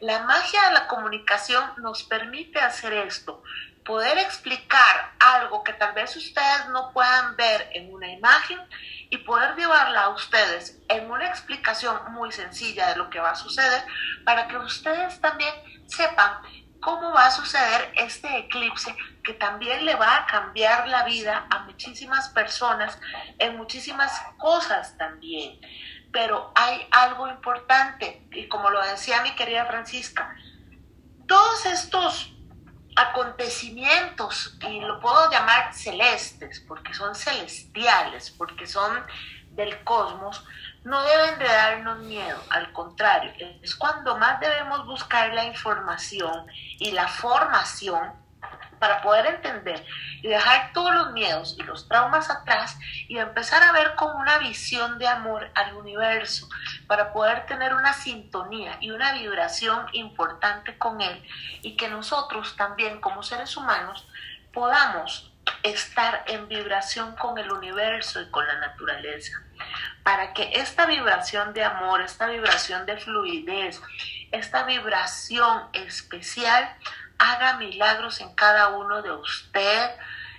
La 0.00 0.20
magia 0.20 0.68
de 0.68 0.72
la 0.72 0.86
comunicación 0.86 1.62
nos 1.76 2.04
permite 2.04 2.58
hacer 2.58 2.94
esto, 2.94 3.42
poder 3.84 4.16
explicar 4.16 5.12
algo 5.18 5.62
que 5.62 5.74
tal 5.74 5.92
vez 5.92 6.16
ustedes 6.16 6.68
no 6.70 6.90
puedan 6.92 7.36
ver 7.36 7.68
en 7.74 7.92
una 7.92 8.10
imagen 8.10 8.58
y 9.10 9.18
poder 9.18 9.54
llevarla 9.56 10.04
a 10.04 10.08
ustedes 10.08 10.80
en 10.88 11.10
una 11.10 11.28
explicación 11.28 12.12
muy 12.12 12.32
sencilla 12.32 12.88
de 12.88 12.96
lo 12.96 13.10
que 13.10 13.20
va 13.20 13.32
a 13.32 13.34
suceder 13.34 13.82
para 14.24 14.48
que 14.48 14.56
ustedes 14.56 15.20
también 15.20 15.52
sepan 15.86 16.32
cómo 16.80 17.12
va 17.12 17.26
a 17.26 17.30
suceder 17.30 17.92
este 17.96 18.38
eclipse 18.38 18.96
que 19.22 19.34
también 19.34 19.84
le 19.84 19.96
va 19.96 20.16
a 20.16 20.26
cambiar 20.26 20.88
la 20.88 21.04
vida 21.04 21.46
a 21.50 21.58
muchísimas 21.64 22.30
personas 22.30 22.98
en 23.38 23.58
muchísimas 23.58 24.18
cosas 24.38 24.96
también. 24.96 25.60
Pero 26.12 26.52
hay 26.54 26.86
algo 26.90 27.28
importante, 27.28 28.26
y 28.32 28.48
como 28.48 28.70
lo 28.70 28.82
decía 28.82 29.22
mi 29.22 29.34
querida 29.34 29.66
Francisca, 29.66 30.34
todos 31.26 31.66
estos 31.66 32.32
acontecimientos, 32.96 34.58
y 34.68 34.80
lo 34.80 35.00
puedo 35.00 35.30
llamar 35.30 35.72
celestes, 35.72 36.60
porque 36.60 36.92
son 36.94 37.14
celestiales, 37.14 38.30
porque 38.30 38.66
son 38.66 39.04
del 39.50 39.82
cosmos, 39.84 40.44
no 40.84 41.02
deben 41.02 41.38
de 41.38 41.44
darnos 41.44 41.98
miedo, 42.00 42.42
al 42.50 42.72
contrario, 42.72 43.32
es 43.62 43.76
cuando 43.76 44.16
más 44.16 44.40
debemos 44.40 44.86
buscar 44.86 45.32
la 45.34 45.44
información 45.44 46.46
y 46.78 46.92
la 46.92 47.08
formación 47.08 48.12
para 48.80 49.02
poder 49.02 49.26
entender 49.26 49.86
y 50.22 50.28
dejar 50.28 50.72
todos 50.72 50.92
los 50.92 51.12
miedos 51.12 51.54
y 51.58 51.62
los 51.62 51.86
traumas 51.86 52.30
atrás 52.30 52.76
y 53.06 53.18
empezar 53.18 53.62
a 53.62 53.72
ver 53.72 53.94
con 53.94 54.16
una 54.16 54.38
visión 54.38 54.98
de 54.98 55.06
amor 55.06 55.48
al 55.54 55.74
universo, 55.74 56.48
para 56.88 57.12
poder 57.12 57.46
tener 57.46 57.74
una 57.74 57.92
sintonía 57.92 58.76
y 58.80 58.90
una 58.90 59.12
vibración 59.12 59.86
importante 59.92 60.76
con 60.78 61.00
él 61.00 61.22
y 61.62 61.76
que 61.76 61.88
nosotros 61.88 62.56
también 62.56 63.00
como 63.00 63.22
seres 63.22 63.56
humanos 63.56 64.08
podamos 64.52 65.30
estar 65.62 66.24
en 66.26 66.48
vibración 66.48 67.14
con 67.16 67.38
el 67.38 67.52
universo 67.52 68.20
y 68.20 68.30
con 68.30 68.46
la 68.46 68.58
naturaleza, 68.60 69.42
para 70.02 70.32
que 70.32 70.52
esta 70.54 70.86
vibración 70.86 71.52
de 71.52 71.64
amor, 71.64 72.00
esta 72.00 72.26
vibración 72.26 72.86
de 72.86 72.96
fluidez, 72.96 73.80
esta 74.32 74.64
vibración 74.64 75.68
especial 75.72 76.76
haga 77.20 77.58
milagros 77.58 78.20
en 78.20 78.34
cada 78.34 78.68
uno 78.68 79.02
de 79.02 79.12
usted, 79.12 79.90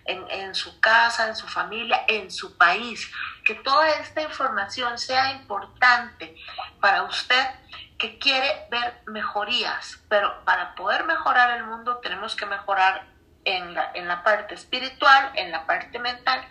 en, 0.06 0.56
su 0.56 0.80
casa, 0.80 1.28
en 1.28 1.36
su 1.36 1.48
familia, 1.48 2.04
en 2.08 2.32
su 2.32 2.58
país. 2.58 3.10
Que 3.46 3.54
toda 3.56 3.88
esta 3.92 4.22
información 4.24 4.98
sea 4.98 5.32
importante 5.34 6.36
para 6.82 7.04
usted 7.04 7.46
que 8.00 8.18
quiere 8.18 8.66
ver 8.72 9.02
mejorías, 9.06 10.04
pero 10.10 10.44
para 10.44 10.74
poder 10.74 11.04
mejorar 11.06 11.56
el 11.58 11.66
mundo 11.66 11.98
tenemos 11.98 12.36
que 12.36 12.48
mejorar 12.48 13.06
en 13.46 13.76
la, 13.76 13.92
en 13.94 14.08
la 14.08 14.24
parte 14.24 14.56
espiritual, 14.56 15.32
en 15.36 15.52
la 15.52 15.68
parte 15.68 16.00
mental, 16.00 16.44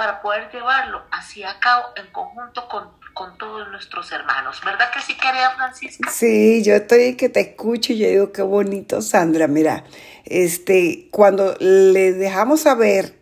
para 0.00 0.22
poder 0.22 0.50
llevarlo 0.50 1.02
hacia 1.12 1.60
cabo 1.60 1.88
en 1.94 2.10
conjunto 2.10 2.66
con, 2.70 2.98
todos 3.38 3.68
nuestros 3.70 4.10
hermanos. 4.12 4.58
¿Verdad 4.64 4.90
que 4.94 5.02
sí, 5.02 5.14
querida 5.14 5.50
Francisca? 5.54 6.10
Sí, 6.10 6.62
yo 6.62 6.72
estoy 6.72 7.16
que 7.16 7.28
te 7.28 7.40
escucho 7.40 7.92
y 7.92 7.98
yo 7.98 8.08
digo, 8.08 8.32
qué 8.32 8.40
bonito, 8.40 9.02
Sandra. 9.02 9.46
Mira, 9.46 9.84
este, 10.24 11.08
cuando 11.10 11.54
le 11.60 12.14
dejamos 12.14 12.60
saber 12.62 13.20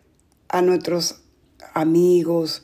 a 0.48 0.62
nuestros 0.62 1.22
amigos, 1.74 2.62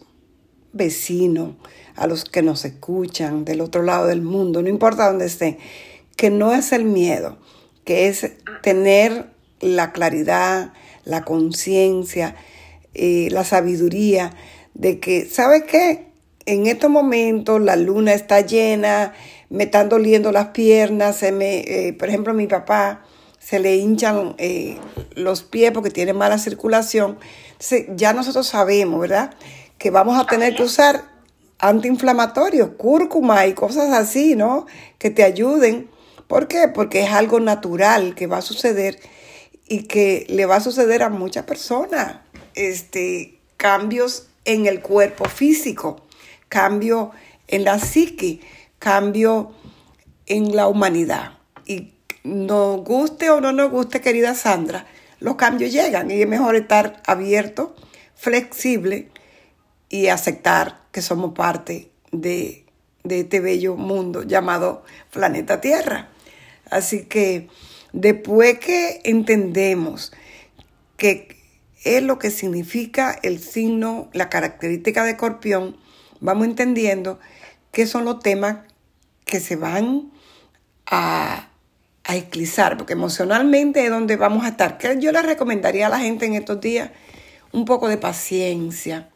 vecinos, 0.72 1.56
a 1.96 2.06
los 2.06 2.24
que 2.24 2.42
nos 2.42 2.64
escuchan 2.64 3.44
del 3.44 3.62
otro 3.62 3.82
lado 3.82 4.06
del 4.06 4.22
mundo, 4.22 4.62
no 4.62 4.68
importa 4.68 5.08
dónde 5.08 5.26
estén, 5.26 5.58
que 6.16 6.30
no 6.30 6.54
es 6.54 6.70
el 6.70 6.84
miedo, 6.84 7.36
que 7.84 8.06
es 8.06 8.30
tener 8.62 9.26
la 9.58 9.90
claridad, 9.90 10.72
la 11.02 11.24
conciencia, 11.24 12.36
eh, 12.94 13.28
la 13.30 13.44
sabiduría 13.44 14.32
de 14.74 15.00
que, 15.00 15.26
¿sabe 15.26 15.64
qué? 15.64 16.06
En 16.46 16.66
estos 16.66 16.90
momentos 16.90 17.60
la 17.60 17.76
luna 17.76 18.12
está 18.12 18.40
llena, 18.40 19.14
me 19.48 19.64
están 19.64 19.88
doliendo 19.88 20.30
las 20.30 20.48
piernas, 20.48 21.16
se 21.16 21.32
me, 21.32 21.60
eh, 21.60 21.92
por 21.92 22.08
ejemplo, 22.08 22.32
a 22.32 22.36
mi 22.36 22.46
papá 22.46 23.04
se 23.38 23.58
le 23.58 23.76
hinchan 23.76 24.34
eh, 24.38 24.78
los 25.14 25.42
pies 25.42 25.72
porque 25.72 25.90
tiene 25.90 26.12
mala 26.12 26.38
circulación. 26.38 27.18
Entonces, 27.52 27.86
ya 27.96 28.12
nosotros 28.12 28.46
sabemos, 28.46 29.00
¿verdad? 29.00 29.34
Que 29.78 29.90
vamos 29.90 30.18
a 30.18 30.26
tener 30.26 30.54
que 30.54 30.62
usar 30.62 31.04
antiinflamatorios, 31.58 32.70
cúrcuma 32.76 33.46
y 33.46 33.54
cosas 33.54 33.92
así, 33.92 34.34
¿no? 34.34 34.66
Que 34.98 35.10
te 35.10 35.22
ayuden. 35.24 35.88
¿Por 36.26 36.48
qué? 36.48 36.68
Porque 36.68 37.02
es 37.02 37.10
algo 37.10 37.40
natural 37.40 38.14
que 38.14 38.26
va 38.26 38.38
a 38.38 38.42
suceder 38.42 38.98
y 39.68 39.84
que 39.84 40.26
le 40.28 40.46
va 40.46 40.56
a 40.56 40.60
suceder 40.60 41.02
a 41.02 41.10
muchas 41.10 41.44
personas 41.44 42.23
este, 42.54 43.38
cambios 43.56 44.28
en 44.44 44.66
el 44.66 44.80
cuerpo 44.80 45.26
físico, 45.26 46.00
cambio 46.48 47.12
en 47.48 47.64
la 47.64 47.78
psique, 47.78 48.40
cambio 48.78 49.52
en 50.26 50.54
la 50.54 50.66
humanidad. 50.68 51.38
Y 51.66 51.92
nos 52.22 52.82
guste 52.82 53.30
o 53.30 53.40
no 53.40 53.52
nos 53.52 53.70
guste, 53.70 54.00
querida 54.00 54.34
Sandra, 54.34 54.86
los 55.20 55.36
cambios 55.36 55.72
llegan 55.72 56.10
y 56.10 56.20
es 56.20 56.28
mejor 56.28 56.56
estar 56.56 57.02
abierto, 57.06 57.74
flexible 58.14 59.08
y 59.88 60.08
aceptar 60.08 60.82
que 60.92 61.02
somos 61.02 61.32
parte 61.34 61.90
de, 62.12 62.64
de 63.02 63.20
este 63.20 63.40
bello 63.40 63.76
mundo 63.76 64.22
llamado 64.22 64.84
planeta 65.10 65.60
Tierra. 65.60 66.08
Así 66.70 67.04
que 67.04 67.48
después 67.92 68.58
que 68.58 69.00
entendemos 69.04 70.12
que 70.96 71.36
es 71.84 72.02
lo 72.02 72.18
que 72.18 72.30
significa 72.30 73.18
el 73.22 73.38
signo, 73.40 74.08
la 74.12 74.28
característica 74.28 75.04
de 75.04 75.12
escorpión, 75.12 75.76
vamos 76.20 76.46
entendiendo 76.46 77.20
qué 77.72 77.86
son 77.86 78.04
los 78.04 78.20
temas 78.20 78.58
que 79.26 79.40
se 79.40 79.56
van 79.56 80.10
a, 80.86 81.48
a 82.04 82.76
porque 82.76 82.94
emocionalmente 82.94 83.84
es 83.84 83.90
donde 83.90 84.16
vamos 84.16 84.44
a 84.44 84.48
estar. 84.48 84.78
Que 84.78 84.98
yo 84.98 85.12
le 85.12 85.22
recomendaría 85.22 85.86
a 85.86 85.90
la 85.90 85.98
gente 85.98 86.26
en 86.26 86.34
estos 86.34 86.60
días 86.60 86.90
un 87.52 87.64
poco 87.64 87.88
de 87.88 87.98
paciencia, 87.98 89.10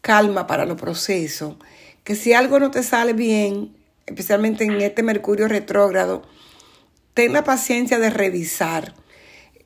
calma 0.00 0.46
para 0.46 0.66
los 0.66 0.80
procesos, 0.80 1.56
que 2.04 2.14
si 2.14 2.32
algo 2.32 2.58
no 2.58 2.70
te 2.70 2.82
sale 2.82 3.12
bien, 3.12 3.74
especialmente 4.06 4.64
en 4.64 4.80
este 4.80 5.02
Mercurio 5.02 5.48
retrógrado, 5.48 6.22
ten 7.14 7.32
la 7.32 7.44
paciencia 7.44 7.98
de 7.98 8.10
revisar 8.10 8.94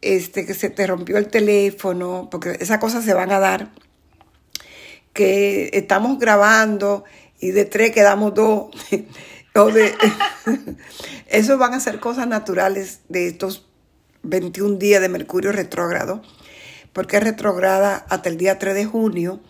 este, 0.05 0.45
que 0.45 0.55
se 0.55 0.71
te 0.71 0.87
rompió 0.87 1.17
el 1.17 1.29
teléfono, 1.29 2.29
porque 2.31 2.59
esas 2.61 2.79
cosas 2.79 3.05
se 3.05 3.15
van 3.15 3.33
a 3.33 3.39
dar, 3.39 3.71
que 5.13 5.71
estamos 5.73 6.19
grabando 6.19 7.05
y 7.41 7.53
de 7.53 7.65
tres 7.65 7.93
quedamos 7.93 8.35
dos, 8.35 8.69
o 9.55 9.65
de, 9.67 9.95
eso 11.29 11.57
van 11.57 11.75
a 11.75 11.81
ser 11.81 12.01
cosas 12.01 12.27
naturales 12.27 13.01
de 13.09 13.29
estos 13.29 13.67
21 14.25 14.77
días 14.77 15.01
de 15.01 15.09
Mercurio 15.09 15.53
retrógrado, 15.53 16.23
porque 16.93 17.17
es 17.17 17.25
retrógrada 17.25 18.05
hasta 18.09 18.29
el 18.29 18.37
día 18.37 18.59
3 18.59 18.75
de 18.75 18.85
junio, 18.85 19.41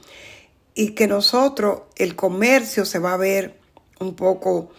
y 0.74 0.90
que 0.90 1.06
nosotros, 1.06 1.82
el 1.96 2.14
comercio 2.16 2.84
se 2.84 2.98
va 2.98 3.12
a 3.12 3.16
ver 3.16 3.58
un 3.98 4.14
poco, 4.14 4.72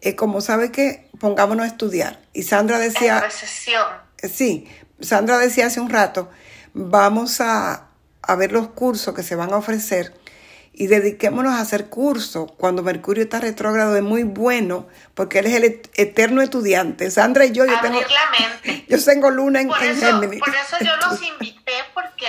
eh, 0.00 0.14
como 0.14 0.40
sabe 0.40 0.70
que 0.72 1.08
pongámonos 1.18 1.64
a 1.64 1.68
estudiar. 1.68 2.20
Y 2.32 2.44
Sandra 2.44 2.78
decía... 2.78 3.20
recesión. 3.20 3.84
Sí, 4.22 4.66
Sandra 5.00 5.38
decía 5.38 5.66
hace 5.66 5.80
un 5.80 5.90
rato, 5.90 6.30
vamos 6.74 7.40
a, 7.40 7.88
a 8.22 8.34
ver 8.36 8.52
los 8.52 8.68
cursos 8.68 9.14
que 9.14 9.22
se 9.22 9.34
van 9.36 9.52
a 9.52 9.56
ofrecer 9.56 10.14
y 10.78 10.86
dediquémonos 10.86 11.54
a 11.54 11.60
hacer 11.60 11.88
cursos. 11.88 12.52
Cuando 12.56 12.84
Mercurio 12.84 13.24
está 13.24 13.40
retrógrado 13.40 13.96
es 13.96 14.02
muy 14.02 14.22
bueno 14.22 14.86
porque 15.14 15.40
él 15.40 15.46
es 15.46 15.54
el 15.54 15.82
eterno 15.96 16.40
estudiante. 16.40 17.10
Sandra 17.10 17.46
y 17.46 17.52
yo, 17.52 17.64
yo 17.64 17.80
tengo, 17.80 18.00
yo 18.88 19.04
tengo 19.04 19.30
luna 19.30 19.60
en, 19.60 19.68
por 19.68 19.82
eso, 19.82 20.20
Por 20.20 20.54
eso 20.54 20.76
yo 20.80 20.96
los 20.98 21.20
invité 21.32 21.72
porque 21.94 22.26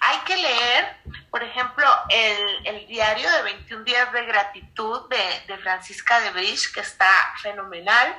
hay 0.00 0.18
que 0.26 0.36
leer, 0.36 0.96
por 1.28 1.42
ejemplo, 1.42 1.84
el, 2.08 2.66
el 2.66 2.86
diario 2.86 3.28
de 3.32 3.42
21 3.42 3.84
días 3.84 4.12
de 4.12 4.26
gratitud 4.26 5.08
de, 5.08 5.52
de 5.52 5.60
Francisca 5.60 6.20
de 6.20 6.30
Bridge, 6.30 6.72
que 6.72 6.80
está 6.80 7.10
fenomenal. 7.42 8.14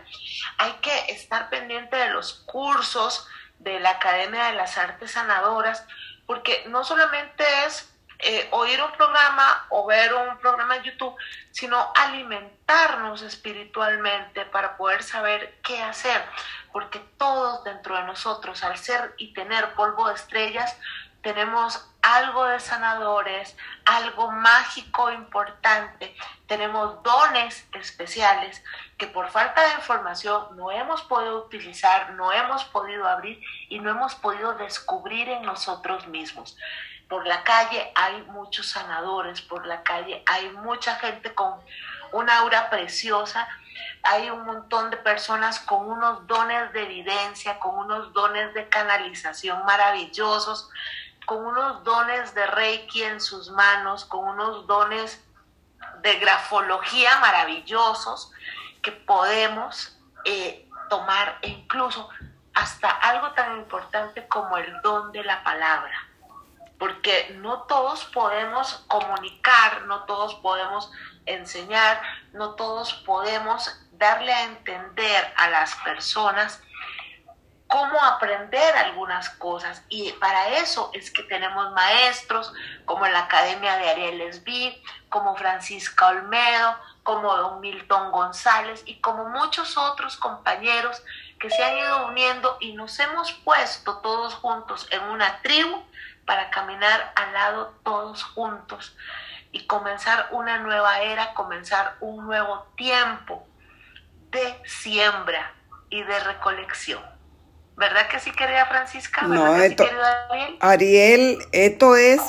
Hay 0.57 0.73
que 0.81 1.13
estar 1.13 1.49
pendiente 1.49 1.95
de 1.95 2.09
los 2.09 2.33
cursos 2.45 3.27
de 3.63 3.79
la 3.79 3.91
Academia 3.91 4.45
de 4.45 4.53
las 4.53 4.77
Artes 4.77 5.11
Sanadoras, 5.11 5.85
porque 6.25 6.63
no 6.67 6.83
solamente 6.83 7.43
es 7.65 7.89
eh, 8.19 8.47
oír 8.51 8.81
un 8.81 8.91
programa 8.93 9.65
o 9.69 9.85
ver 9.85 10.13
un 10.13 10.37
programa 10.37 10.77
en 10.77 10.83
YouTube, 10.83 11.15
sino 11.51 11.91
alimentarnos 11.95 13.21
espiritualmente 13.21 14.45
para 14.45 14.77
poder 14.77 15.03
saber 15.03 15.59
qué 15.61 15.81
hacer, 15.81 16.23
porque 16.71 16.99
todos 17.17 17.63
dentro 17.65 17.97
de 17.97 18.03
nosotros, 18.03 18.63
al 18.63 18.77
ser 18.77 19.13
y 19.17 19.33
tener 19.33 19.73
polvo 19.73 20.07
de 20.07 20.15
estrellas, 20.15 20.77
tenemos 21.23 21.89
algo 22.01 22.43
de 22.45 22.59
sanadores, 22.59 23.55
algo 23.85 24.29
mágico 24.29 25.09
importante, 25.09 26.13
tenemos 26.47 27.01
dones 27.01 27.65
especiales 27.73 28.61
que 28.97 29.07
por 29.07 29.31
falta 29.31 29.63
de 29.63 29.75
información 29.75 30.55
no 30.57 30.69
hemos 30.69 31.01
podido 31.03 31.45
utilizar, 31.45 32.11
no 32.11 32.31
hemos 32.33 32.65
podido 32.65 33.07
abrir 33.07 33.41
y 33.69 33.79
no 33.79 33.89
hemos 33.89 34.15
podido 34.15 34.53
descubrir 34.55 35.29
en 35.29 35.43
nosotros 35.43 36.05
mismos. 36.07 36.57
Por 37.07 37.25
la 37.25 37.43
calle 37.43 37.91
hay 37.95 38.21
muchos 38.23 38.69
sanadores, 38.69 39.41
por 39.41 39.65
la 39.65 39.81
calle 39.81 40.23
hay 40.25 40.49
mucha 40.49 40.95
gente 40.95 41.33
con 41.33 41.57
una 42.11 42.39
aura 42.39 42.69
preciosa, 42.69 43.47
hay 44.03 44.29
un 44.29 44.45
montón 44.45 44.89
de 44.89 44.97
personas 44.97 45.59
con 45.59 45.89
unos 45.89 46.27
dones 46.27 46.73
de 46.73 46.83
evidencia, 46.83 47.59
con 47.59 47.75
unos 47.75 48.11
dones 48.11 48.53
de 48.53 48.67
canalización 48.67 49.63
maravillosos, 49.65 50.69
con 51.25 51.45
unos 51.45 51.83
dones 51.83 52.33
de 52.33 52.45
Reiki 52.47 53.03
en 53.03 53.21
sus 53.21 53.49
manos, 53.49 54.05
con 54.05 54.27
unos 54.27 54.67
dones 54.67 55.23
de 56.01 56.15
grafología 56.19 57.17
maravillosos 57.19 58.31
que 58.81 58.91
podemos 58.91 59.97
eh, 60.25 60.69
tomar 60.89 61.39
e 61.41 61.49
incluso 61.49 62.09
hasta 62.53 62.89
algo 62.89 63.31
tan 63.31 63.57
importante 63.57 64.27
como 64.27 64.57
el 64.57 64.81
don 64.81 65.11
de 65.11 65.23
la 65.23 65.43
palabra. 65.43 66.07
Porque 66.77 67.35
no 67.37 67.63
todos 67.63 68.03
podemos 68.05 68.83
comunicar, 68.87 69.83
no 69.83 70.03
todos 70.03 70.35
podemos 70.35 70.91
enseñar, 71.25 72.01
no 72.33 72.55
todos 72.55 72.93
podemos 73.05 73.69
darle 73.93 74.33
a 74.33 74.43
entender 74.43 75.33
a 75.37 75.49
las 75.49 75.75
personas 75.75 76.61
cómo 77.73 78.03
aprender 78.03 78.77
algunas 78.77 79.31
cosas. 79.31 79.83
Y 79.89 80.11
para 80.13 80.59
eso 80.59 80.91
es 80.93 81.09
que 81.09 81.23
tenemos 81.23 81.71
maestros 81.71 82.53
como 82.85 83.07
la 83.07 83.21
Academia 83.21 83.77
de 83.77 83.89
Ariel 83.89 84.21
Esbí, 84.21 84.79
como 85.09 85.35
Francisca 85.35 86.09
Olmedo, 86.09 86.77
como 87.01 87.35
don 87.35 87.61
Milton 87.61 88.11
González 88.11 88.83
y 88.85 89.01
como 89.01 89.25
muchos 89.25 89.75
otros 89.75 90.17
compañeros 90.17 91.01
que 91.39 91.49
se 91.49 91.63
han 91.63 91.75
ido 91.75 92.07
uniendo 92.09 92.57
y 92.59 92.73
nos 92.73 92.99
hemos 92.99 93.33
puesto 93.43 93.97
todos 94.01 94.35
juntos 94.35 94.87
en 94.91 95.01
una 95.05 95.41
tribu 95.41 95.83
para 96.27 96.51
caminar 96.51 97.11
al 97.15 97.33
lado 97.33 97.73
todos 97.83 98.23
juntos 98.23 98.95
y 99.51 99.65
comenzar 99.65 100.27
una 100.29 100.59
nueva 100.59 101.01
era, 101.01 101.33
comenzar 101.33 101.95
un 102.01 102.23
nuevo 102.23 102.67
tiempo 102.75 103.47
de 104.29 104.61
siembra 104.63 105.55
y 105.89 106.03
de 106.03 106.19
recolección. 106.19 107.12
¿Verdad 107.77 108.07
que 108.09 108.19
sí 108.19 108.31
quería 108.31 108.65
Francisca? 108.67 109.27
no, 109.27 109.55
esto, 109.55 109.83
Ariel? 109.83 110.57
Ariel, 110.59 111.37
esto 111.51 111.95
es 111.95 112.21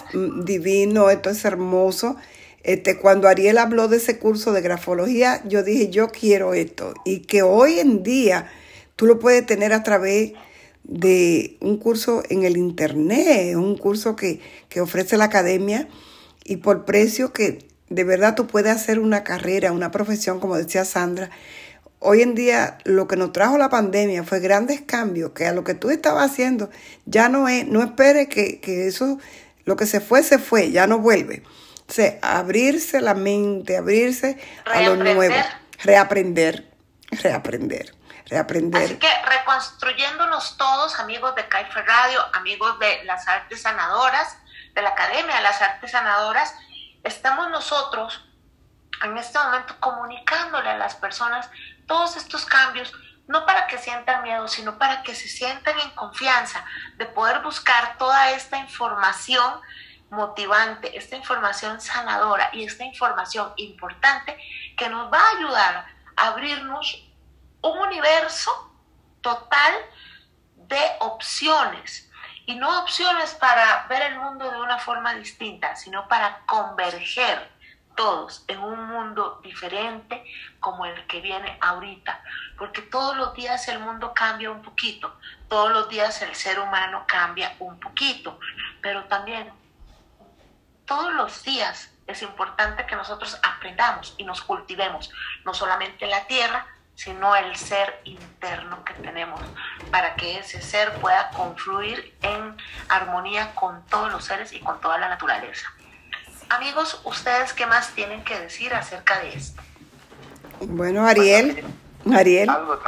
divino, 0.45 1.11
esto 1.11 1.31
es 1.31 1.45
hermoso. 1.45 2.17
Este, 2.63 2.99
cuando 2.99 3.29
Ariel 3.29 3.59
habló 3.59 3.89
de 3.89 3.99
ese 3.99 4.19
curso 4.19 4.53
de 4.53 4.63
grafología, 4.63 5.43
yo 5.45 5.63
dije, 5.63 5.91
yo 5.91 6.09
quiero 6.09 6.55
esto. 6.55 6.95
Y 7.05 7.21
que 7.21 7.43
hoy 7.43 7.79
en 7.79 8.03
día 8.03 8.51
tú 8.97 9.07
lo 9.07 9.19
puedes 9.19 9.45
tener 9.45 9.75
a 9.75 9.83
través 9.83 10.33
de 10.83 11.59
un 11.61 11.77
curso 11.77 12.23
en 12.31 12.45
el 12.45 12.57
internet, 12.57 13.55
un 13.57 13.77
curso 13.77 14.17
que, 14.17 14.41
que 14.69 14.81
ofrece 14.81 15.17
la 15.19 15.25
academia 15.25 15.89
y 16.43 16.57
por 16.57 16.85
precio 16.85 17.33
que 17.33 17.67
de 17.89 18.05
verdad 18.05 18.35
tú 18.35 18.47
puedes 18.47 18.75
hacer 18.75 18.99
una 18.99 19.25
carrera, 19.25 19.73
una 19.73 19.91
profesión, 19.91 20.41
como 20.41 20.57
decía 20.57 20.85
Sandra, 20.85 21.31
Hoy 22.07 22.21
en 22.21 22.35
día 22.35 22.77
lo 22.85 23.09
que 23.09 23.17
nos 23.17 23.33
trajo 23.33 23.57
la 23.57 23.71
pandemia 23.71 24.25
fue 24.25 24.39
grandes 24.39 24.83
cambios, 24.83 25.31
que 25.31 25.47
a 25.47 25.53
lo 25.53 25.65
que 25.65 25.73
tú 25.73 25.89
estabas 25.89 26.31
haciendo 26.31 26.69
ya 27.07 27.31
no 27.31 27.49
es, 27.49 27.67
no 27.67 27.83
espere 27.83 28.29
que, 28.29 28.61
eso, 28.87 29.19
lo 29.65 29.77
que 29.77 29.87
se 29.87 30.03
fue, 30.03 30.23
se 30.23 30.39
fue, 30.39 30.71
ya 30.71 30.87
no 30.87 30.99
vuelve. 30.99 31.43
O 31.89 31.93
sea, 31.93 32.19
abrirse 32.21 33.01
la 33.01 33.15
mente, 33.15 33.79
abrirse 33.79 34.39
a 34.67 34.83
lo 34.83 34.97
nuevo, 34.97 35.35
reaprender, 35.83 36.71
reaprender, 37.11 37.95
reaprender. 38.27 38.83
Así 38.83 38.97
que 38.97 39.09
reconstruyéndonos 39.25 40.59
todos, 40.59 41.01
amigos 41.01 41.35
de 41.37 41.49
Caifer 41.49 41.87
Radio, 41.87 42.21
amigos 42.35 42.79
de 42.81 43.03
las 43.05 43.27
artes 43.27 43.63
sanadoras, 43.63 44.37
de 44.75 44.83
la 44.83 44.91
Academia 44.91 45.37
de 45.37 45.43
las 45.43 45.63
Artes 45.63 45.93
Sanadoras, 45.93 46.55
estamos 47.03 47.49
nosotros 47.49 48.29
en 49.03 49.17
este 49.17 49.39
momento 49.39 49.75
comunicándole 49.81 50.69
a 50.69 50.77
las 50.77 50.95
personas 50.97 51.49
todos 51.87 52.17
estos 52.17 52.45
cambios, 52.45 52.93
no 53.27 53.47
para 53.47 53.67
que 53.67 53.79
sientan 53.79 54.23
miedo, 54.23 54.49
sino 54.49 54.79
para 54.79 55.03
que 55.03 55.15
se 55.15 55.29
sientan 55.29 55.79
en 55.81 55.91
confianza 55.91 56.65
de 56.97 57.07
poder 57.07 57.41
buscar 57.43 57.97
toda 57.97 58.31
esta 58.31 58.59
información 58.59 59.61
motivante, 60.11 60.97
esta 60.97 61.17
información 61.17 61.81
sanadora 61.81 62.51
y 62.53 62.65
esta 62.65 62.85
información 62.85 63.53
importante 63.57 64.39
que 64.77 64.89
nos 64.89 65.13
va 65.13 65.19
a 65.19 65.37
ayudar 65.37 65.87
a 66.17 66.27
abrirnos 66.29 67.09
un 67.63 67.79
universo 67.79 68.73
total 69.21 69.75
de 70.57 70.81
opciones. 71.01 72.11
Y 72.47 72.57
no 72.57 72.83
opciones 72.83 73.35
para 73.35 73.87
ver 73.89 74.03
el 74.03 74.19
mundo 74.19 74.51
de 74.51 74.61
una 74.61 74.79
forma 74.79 75.15
distinta, 75.15 75.75
sino 75.77 76.07
para 76.09 76.45
converger 76.45 77.54
todos 77.95 78.45
en 78.49 78.59
un 78.59 78.87
mundo 78.87 79.41
diferente 79.43 80.25
como 80.61 80.87
el 80.87 81.07
que 81.07 81.21
viene 81.21 81.59
ahorita, 81.61 82.23
porque 82.59 82.83
todos 82.83 83.17
los 83.17 83.35
días 83.35 83.67
el 83.69 83.79
mundo 83.79 84.13
cambia 84.15 84.51
un 84.51 84.63
poquito, 84.63 85.17
todos 85.49 85.73
los 85.73 85.89
días 85.89 86.21
el 86.23 86.35
ser 86.35 86.59
humano 86.59 87.05
cambia 87.07 87.55
un 87.59 87.79
poquito, 87.79 88.39
pero 88.81 89.05
también 89.05 89.53
todos 90.87 91.13
los 91.15 91.43
días 91.43 91.91
es 92.07 92.23
importante 92.23 92.87
que 92.87 92.97
nosotros 92.97 93.39
aprendamos 93.43 94.15
y 94.19 94.25
nos 94.25 94.43
cultivemos, 94.43 95.11
no 95.45 95.55
solamente 95.55 96.07
la 96.07 96.27
tierra, 96.27 96.67
sino 96.95 97.35
el 97.35 97.57
ser 97.57 98.01
interno 98.05 98.85
que 98.85 98.95
tenemos, 98.95 99.41
para 99.91 100.15
que 100.15 100.39
ese 100.39 100.61
ser 100.61 100.93
pueda 101.01 101.31
confluir 101.31 102.17
en 102.23 102.57
armonía 102.89 103.55
con 103.55 103.85
todos 103.87 104.13
los 104.13 104.25
seres 104.25 104.53
y 104.53 104.61
con 104.61 104.81
toda 104.81 104.99
la 104.99 105.09
naturaleza. 105.09 105.73
Amigos, 106.55 107.01
¿ustedes 107.05 107.53
qué 107.53 107.67
más 107.67 107.93
tienen 107.95 108.23
que 108.23 108.39
decir 108.39 108.73
acerca 108.73 109.19
de 109.19 109.35
esto? 109.35 109.61
Bueno, 110.61 111.05
Ariel, 111.05 111.65
Ariel. 112.15 112.49
Algo 112.49 112.79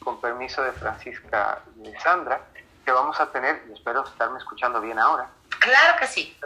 con 0.00 0.20
permiso 0.20 0.62
de 0.62 0.72
Francisca 0.72 1.62
y 1.76 1.90
de 1.90 1.98
Sandra, 2.00 2.42
que 2.84 2.92
vamos 2.92 3.18
a 3.18 3.32
tener, 3.32 3.64
y 3.70 3.72
espero 3.72 4.04
estarme 4.04 4.38
escuchando 4.38 4.82
bien 4.82 4.98
ahora. 4.98 5.30
Claro 5.58 5.98
que 5.98 6.06
sí. 6.06 6.38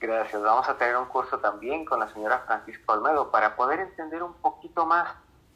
Gracias. 0.00 0.42
Vamos 0.42 0.68
a 0.68 0.76
tener 0.76 0.96
un 0.96 1.06
curso 1.06 1.38
también 1.38 1.84
con 1.84 2.00
la 2.00 2.12
señora 2.12 2.42
Francisca 2.44 2.92
Olmedo 2.92 3.30
para 3.30 3.54
poder 3.54 3.78
entender 3.78 4.24
un 4.24 4.34
poquito 4.34 4.86
más, 4.86 5.08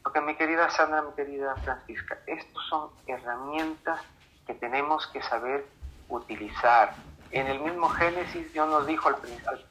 porque 0.03 0.21
mi 0.21 0.35
querida 0.35 0.69
Sandra, 0.69 1.01
mi 1.01 1.11
querida 1.15 1.53
Francisca, 1.65 2.17
estos 2.25 2.65
son 2.69 2.91
herramientas 3.07 3.99
que 4.47 4.53
tenemos 4.53 5.05
que 5.07 5.21
saber 5.21 5.67
utilizar 6.07 6.95
en 7.31 7.47
el 7.47 7.59
mismo 7.59 7.89
Génesis 7.89 8.51
Dios 8.53 8.67
nos 8.69 8.87
dijo 8.87 9.09
al, 9.09 9.15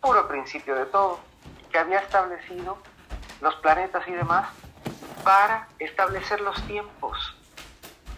puro 0.00 0.28
principio 0.28 0.74
de 0.74 0.86
todo 0.86 1.20
que 1.70 1.78
había 1.78 2.00
establecido 2.00 2.78
los 3.40 3.54
planetas 3.56 4.06
y 4.08 4.12
demás 4.12 4.48
para 5.24 5.68
establecer 5.78 6.40
los 6.40 6.60
tiempos. 6.66 7.36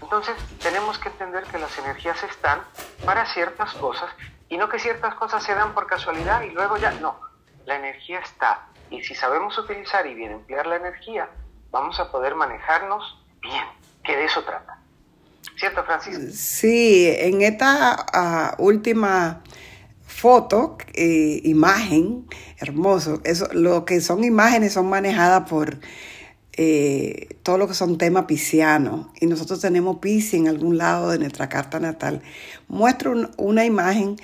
Entonces 0.03 0.36
tenemos 0.62 0.99
que 0.99 1.09
entender 1.09 1.45
que 1.45 1.59
las 1.59 1.76
energías 1.78 2.22
están 2.22 2.62
para 3.05 3.26
ciertas 3.26 3.72
cosas 3.74 4.11
y 4.49 4.57
no 4.57 4.68
que 4.68 4.78
ciertas 4.78 5.14
cosas 5.14 5.43
se 5.43 5.55
dan 5.55 5.74
por 5.74 5.86
casualidad 5.86 6.43
y 6.43 6.51
luego 6.51 6.76
ya 6.76 6.93
no. 6.93 7.20
La 7.66 7.76
energía 7.76 8.20
está 8.20 8.66
y 8.91 9.03
si 9.05 9.14
sabemos 9.14 9.57
utilizar 9.59 10.07
y 10.07 10.14
bien 10.14 10.32
emplear 10.32 10.66
la 10.66 10.76
energía, 10.76 11.28
vamos 11.70 12.01
a 12.01 12.11
poder 12.11 12.34
manejarnos 12.34 13.24
bien, 13.41 13.64
que 14.03 14.16
de 14.16 14.24
eso 14.24 14.43
trata. 14.43 14.78
¿Cierto, 15.57 15.84
Francisco? 15.84 16.22
Sí, 16.32 17.07
en 17.07 17.43
esta 17.43 18.07
ah, 18.12 18.55
última 18.59 19.43
foto, 20.07 20.76
eh, 20.95 21.41
imagen, 21.45 22.26
hermoso, 22.59 23.20
eso, 23.24 23.49
lo 23.53 23.84
que 23.84 24.01
son 24.01 24.24
imágenes 24.24 24.74
son 24.74 24.88
manejadas 24.88 25.49
por 25.49 25.78
eh, 26.62 27.38
todo 27.43 27.57
lo 27.59 27.68
que 27.68 27.74
son 27.74 27.97
temas 27.97 28.26
piscianos 28.26 29.07
y 29.18 29.26
nosotros 29.26 29.61
tenemos 29.61 29.99
Piscis 29.99 30.34
en 30.34 30.49
algún 30.49 30.76
lado 30.76 31.09
de 31.09 31.18
nuestra 31.18 31.49
carta 31.49 31.80
natal. 31.80 32.22
Muestro 32.68 33.30
una 33.38 33.64
imagen 33.64 34.16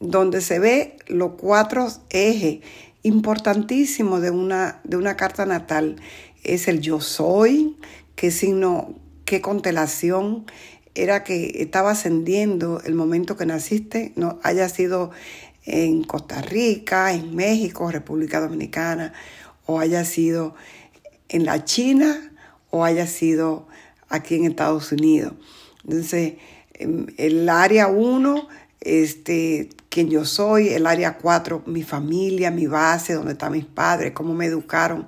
donde 0.00 0.40
se 0.40 0.58
ve 0.58 0.96
los 1.06 1.32
cuatro 1.38 1.86
ejes 2.10 2.60
importantísimos 3.02 4.22
de 4.22 4.30
una, 4.30 4.80
de 4.82 4.96
una 4.96 5.16
carta 5.16 5.46
natal. 5.46 5.96
Es 6.42 6.66
el 6.68 6.80
yo 6.80 7.00
soy, 7.00 7.76
qué 8.16 8.30
signo, 8.30 8.94
qué 9.24 9.40
constelación 9.40 10.46
era 10.94 11.24
que 11.24 11.62
estaba 11.62 11.90
ascendiendo 11.90 12.80
el 12.84 12.94
momento 12.94 13.36
que 13.36 13.46
naciste, 13.46 14.12
no 14.16 14.38
haya 14.42 14.68
sido 14.68 15.10
en 15.64 16.04
Costa 16.04 16.40
Rica, 16.42 17.12
en 17.12 17.34
México, 17.34 17.90
República 17.90 18.40
Dominicana, 18.40 19.12
o 19.66 19.80
haya 19.80 20.04
sido 20.04 20.54
en 21.28 21.44
la 21.44 21.64
China 21.64 22.32
o 22.70 22.84
haya 22.84 23.06
sido 23.06 23.66
aquí 24.08 24.34
en 24.36 24.44
Estados 24.44 24.92
Unidos. 24.92 25.32
Entonces, 25.84 26.34
em, 26.74 27.06
el 27.16 27.48
área 27.48 27.88
1, 27.88 28.48
este, 28.80 29.70
quien 29.88 30.10
yo 30.10 30.24
soy, 30.24 30.68
el 30.68 30.86
área 30.86 31.16
4, 31.18 31.62
mi 31.66 31.82
familia, 31.82 32.50
mi 32.50 32.66
base, 32.66 33.14
donde 33.14 33.32
están 33.32 33.52
mis 33.52 33.64
padres, 33.64 34.12
cómo 34.12 34.34
me 34.34 34.46
educaron, 34.46 35.06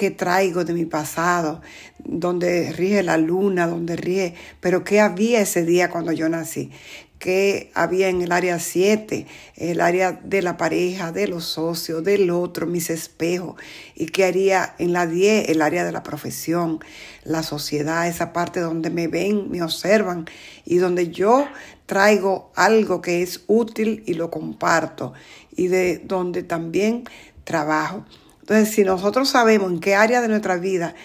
qué 0.00 0.10
traigo 0.10 0.64
de 0.64 0.72
mi 0.72 0.86
pasado, 0.86 1.60
donde 1.98 2.72
rige 2.72 3.02
la 3.02 3.18
luna, 3.18 3.66
donde 3.66 3.96
rige, 3.96 4.34
pero 4.58 4.82
qué 4.82 4.98
había 4.98 5.42
ese 5.42 5.62
día 5.62 5.90
cuando 5.90 6.10
yo 6.10 6.26
nací, 6.30 6.70
qué 7.18 7.70
había 7.74 8.08
en 8.08 8.22
el 8.22 8.32
área 8.32 8.58
7, 8.58 9.26
el 9.56 9.82
área 9.82 10.12
de 10.12 10.40
la 10.40 10.56
pareja, 10.56 11.12
de 11.12 11.28
los 11.28 11.44
socios, 11.44 12.02
del 12.02 12.30
otro, 12.30 12.66
mis 12.66 12.88
espejos, 12.88 13.60
y 13.94 14.06
qué 14.06 14.24
haría 14.24 14.74
en 14.78 14.94
la 14.94 15.06
10, 15.06 15.50
el 15.50 15.60
área 15.60 15.84
de 15.84 15.92
la 15.92 16.02
profesión, 16.02 16.80
la 17.22 17.42
sociedad, 17.42 18.08
esa 18.08 18.32
parte 18.32 18.60
donde 18.60 18.88
me 18.88 19.06
ven, 19.06 19.50
me 19.50 19.62
observan 19.62 20.24
y 20.64 20.78
donde 20.78 21.10
yo 21.10 21.46
traigo 21.84 22.50
algo 22.56 23.02
que 23.02 23.20
es 23.20 23.42
útil 23.48 24.02
y 24.06 24.14
lo 24.14 24.30
comparto 24.30 25.12
y 25.54 25.68
de 25.68 25.98
donde 25.98 26.42
también 26.42 27.04
trabajo. 27.44 28.06
Entonces, 28.50 28.74
si 28.74 28.82
nosotros 28.82 29.28
sabemos 29.28 29.70
en 29.70 29.78
qué 29.78 29.94
área 29.94 30.20
de 30.20 30.26
nuestra 30.26 30.56
vida 30.56 30.96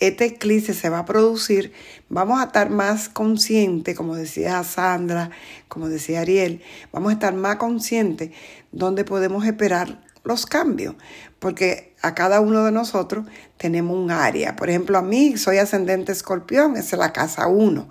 este 0.00 0.24
eclipse 0.24 0.72
se 0.72 0.88
va 0.88 1.00
a 1.00 1.04
producir, 1.04 1.74
vamos 2.08 2.40
a 2.40 2.44
estar 2.44 2.70
más 2.70 3.10
conscientes, 3.10 3.94
como 3.94 4.16
decía 4.16 4.64
Sandra, 4.64 5.28
como 5.68 5.90
decía 5.90 6.22
Ariel, 6.22 6.62
vamos 6.92 7.10
a 7.10 7.12
estar 7.12 7.34
más 7.34 7.56
conscientes 7.56 8.30
donde 8.72 9.04
podemos 9.04 9.44
esperar 9.44 10.02
los 10.24 10.46
cambios, 10.46 10.94
porque 11.38 11.94
a 12.00 12.14
cada 12.14 12.40
uno 12.40 12.64
de 12.64 12.72
nosotros 12.72 13.26
tenemos 13.58 13.94
un 13.94 14.10
área. 14.10 14.56
Por 14.56 14.70
ejemplo, 14.70 14.96
a 14.96 15.02
mí 15.02 15.36
soy 15.36 15.58
ascendente 15.58 16.12
escorpión, 16.12 16.78
es 16.78 16.90
la 16.92 17.12
casa 17.12 17.46
1. 17.46 17.90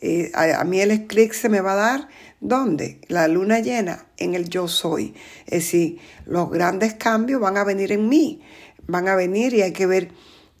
Eh, 0.00 0.32
a, 0.32 0.60
a, 0.60 0.64
mí 0.64 0.80
el 0.80 0.92
eclipse 0.92 1.50
me 1.50 1.60
va 1.60 1.72
a 1.72 1.76
dar, 1.76 2.08
¿dónde? 2.40 3.00
La 3.08 3.28
luna 3.28 3.60
llena, 3.60 4.06
en 4.16 4.34
el 4.34 4.48
yo 4.48 4.68
soy. 4.68 5.14
Es 5.46 5.64
decir, 5.64 5.98
los 6.26 6.50
grandes 6.50 6.94
cambios 6.94 7.40
van 7.40 7.56
a 7.56 7.64
venir 7.64 7.92
en 7.92 8.08
mí, 8.08 8.42
van 8.86 9.08
a 9.08 9.14
venir 9.14 9.54
y 9.54 9.62
hay 9.62 9.72
que 9.72 9.86
ver 9.86 10.10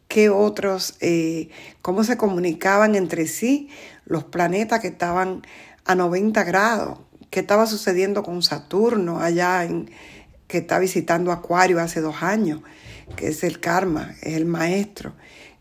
qué 0.08 0.28
otros, 0.28 0.96
eh, 1.00 1.48
cómo 1.82 2.04
se 2.04 2.16
comunicaban 2.16 2.94
entre 2.94 3.26
sí 3.26 3.68
los 4.04 4.24
planetas 4.24 4.80
que 4.80 4.88
estaban 4.88 5.42
a 5.84 5.94
90 5.94 6.42
grados, 6.44 6.98
qué 7.30 7.40
estaba 7.40 7.66
sucediendo 7.66 8.22
con 8.22 8.42
Saturno 8.42 9.20
allá 9.20 9.64
en, 9.64 9.90
que 10.48 10.58
está 10.58 10.80
visitando 10.80 11.30
Acuario 11.30 11.80
hace 11.80 12.00
dos 12.00 12.22
años, 12.22 12.60
que 13.14 13.28
es 13.28 13.44
el 13.44 13.60
karma, 13.60 14.14
es 14.20 14.34
el 14.34 14.46
maestro, 14.46 15.14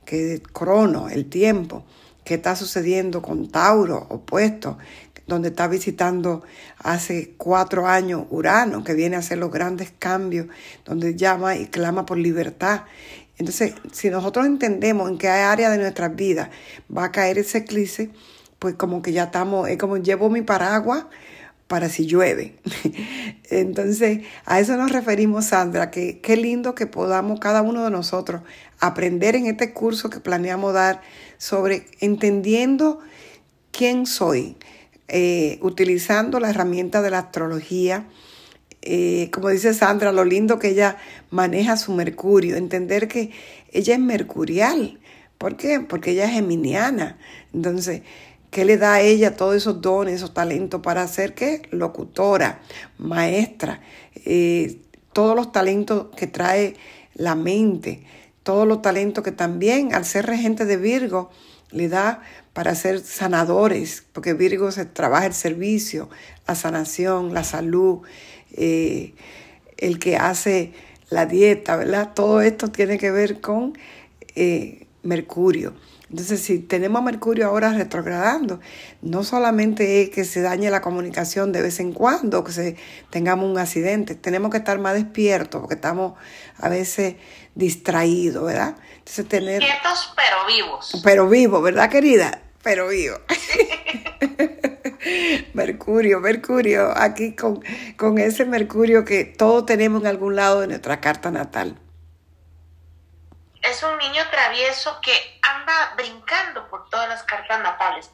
que 0.03 0.33
es 0.33 0.41
Crono, 0.41 1.09
el 1.09 1.29
tiempo, 1.29 1.85
qué 2.23 2.33
está 2.35 2.55
sucediendo 2.55 3.21
con 3.21 3.49
Tauro, 3.49 4.07
opuesto, 4.09 4.79
donde 5.29 5.49
está 5.49 5.67
visitando 5.69 6.43
hace 6.79 7.33
cuatro 7.37 7.87
años 7.87 8.25
Urano, 8.29 8.83
que 8.83 8.93
viene 8.93 9.15
a 9.15 9.19
hacer 9.19 9.37
los 9.37 9.51
grandes 9.51 9.93
cambios, 9.97 10.47
donde 10.83 11.15
llama 11.15 11.55
y 11.55 11.67
clama 11.67 12.05
por 12.05 12.17
libertad. 12.17 12.81
Entonces, 13.37 13.73
si 13.93 14.09
nosotros 14.09 14.45
entendemos 14.45 15.09
en 15.09 15.17
qué 15.17 15.29
área 15.29 15.69
de 15.69 15.77
nuestras 15.77 16.13
vidas 16.13 16.49
va 16.95 17.05
a 17.05 17.11
caer 17.13 17.37
ese 17.37 17.59
eclipse, 17.59 18.09
pues 18.59 18.75
como 18.75 19.01
que 19.01 19.13
ya 19.13 19.25
estamos, 19.25 19.69
es 19.69 19.77
como 19.77 19.95
llevo 19.95 20.29
mi 20.29 20.41
paraguas 20.41 21.05
para 21.67 21.87
si 21.87 22.05
llueve. 22.05 22.55
Entonces, 23.49 24.25
a 24.45 24.59
eso 24.59 24.75
nos 24.75 24.91
referimos, 24.91 25.45
Sandra, 25.45 25.91
que 25.91 26.19
qué 26.19 26.35
lindo 26.35 26.75
que 26.75 26.87
podamos 26.87 27.39
cada 27.39 27.61
uno 27.61 27.85
de 27.85 27.91
nosotros 27.91 28.41
aprender 28.79 29.35
en 29.35 29.45
este 29.45 29.71
curso 29.71 30.09
que 30.09 30.19
planeamos 30.19 30.73
dar 30.73 31.01
sobre 31.37 31.85
entendiendo 32.01 32.99
quién 33.71 34.05
soy, 34.05 34.57
eh, 35.09 35.59
utilizando 35.61 36.39
la 36.39 36.49
herramienta 36.49 37.01
de 37.01 37.09
la 37.09 37.19
astrología. 37.19 38.07
Eh, 38.81 39.29
como 39.33 39.49
dice 39.49 39.73
Sandra, 39.73 40.11
lo 40.11 40.23
lindo 40.23 40.59
que 40.59 40.69
ella 40.69 40.97
maneja 41.31 41.77
su 41.77 41.93
mercurio, 41.93 42.55
entender 42.55 43.07
que 43.07 43.31
ella 43.71 43.95
es 43.95 43.99
mercurial. 43.99 44.99
¿Por 45.37 45.57
qué? 45.57 45.79
Porque 45.79 46.11
ella 46.11 46.25
es 46.25 46.31
geminiana. 46.31 47.17
Entonces, 47.53 48.03
¿qué 48.51 48.65
le 48.65 48.77
da 48.77 48.95
a 48.95 49.01
ella 49.01 49.35
todos 49.35 49.55
esos 49.55 49.81
dones, 49.81 50.15
esos 50.15 50.33
talentos 50.33 50.81
para 50.81 51.07
ser 51.07 51.33
qué? 51.33 51.63
Locutora, 51.71 52.61
maestra, 52.97 53.81
eh, 54.25 54.79
todos 55.11 55.35
los 55.35 55.51
talentos 55.51 56.07
que 56.15 56.27
trae 56.27 56.75
la 57.15 57.35
mente, 57.35 58.03
todos 58.43 58.67
los 58.67 58.81
talentos 58.81 59.23
que 59.23 59.31
también, 59.31 59.93
al 59.93 60.05
ser 60.05 60.25
regente 60.25 60.65
de 60.65 60.77
Virgo, 60.77 61.29
le 61.71 61.87
da 61.87 62.21
para 62.53 62.75
ser 62.75 62.99
sanadores, 62.99 64.03
porque 64.13 64.33
Virgo 64.33 64.71
se 64.71 64.85
trabaja 64.85 65.27
el 65.27 65.33
servicio, 65.33 66.09
la 66.47 66.55
sanación, 66.55 67.33
la 67.33 67.43
salud, 67.43 68.01
eh, 68.51 69.13
el 69.77 69.99
que 69.99 70.17
hace 70.17 70.73
la 71.09 71.25
dieta, 71.25 71.75
¿verdad? 71.75 72.13
Todo 72.13 72.41
esto 72.41 72.69
tiene 72.69 72.97
que 72.97 73.11
ver 73.11 73.41
con 73.41 73.77
eh, 74.35 74.87
Mercurio. 75.03 75.73
Entonces, 76.09 76.41
si 76.41 76.57
tenemos 76.57 77.01
a 77.01 77.05
Mercurio 77.05 77.45
ahora 77.45 77.71
retrogradando, 77.71 78.59
no 79.01 79.23
solamente 79.23 80.01
es 80.01 80.09
que 80.09 80.25
se 80.25 80.41
dañe 80.41 80.71
la 80.71 80.81
comunicación 80.81 81.51
de 81.51 81.61
vez 81.61 81.79
en 81.79 81.93
cuando, 81.93 82.43
que 82.43 82.51
se, 82.51 82.75
tengamos 83.11 83.49
un 83.49 83.59
accidente, 83.59 84.15
tenemos 84.15 84.49
que 84.49 84.57
estar 84.57 84.79
más 84.79 84.95
despiertos, 84.95 85.61
porque 85.61 85.75
estamos 85.75 86.13
a 86.57 86.67
veces 86.67 87.15
distraídos, 87.53 88.43
¿verdad? 88.43 88.75
Entonces, 89.09 89.27
tener... 89.27 89.59
Quietos 89.59 90.13
pero 90.15 90.45
vivos. 90.45 91.01
Pero 91.03 91.27
vivos, 91.27 91.63
¿verdad, 91.63 91.89
querida? 91.89 92.43
Pero 92.61 92.89
vivo. 92.89 93.17
Mercurio, 95.53 96.19
Mercurio, 96.19 96.95
aquí 96.95 97.35
con, 97.35 97.63
con 97.97 98.19
ese 98.19 98.45
Mercurio 98.45 99.05
que 99.05 99.25
todos 99.25 99.65
tenemos 99.65 100.01
en 100.01 100.07
algún 100.07 100.35
lado 100.35 100.61
de 100.61 100.67
nuestra 100.67 101.01
carta 101.01 101.31
natal 101.31 101.79
es 103.61 103.83
un 103.83 103.97
niño 103.97 104.23
travieso 104.29 104.99
que 105.01 105.39
anda 105.41 105.93
brincando 105.95 106.67
por 106.69 106.89
todas 106.89 107.09
las 107.09 107.23
cartas 107.23 107.59
natales. 107.59 108.11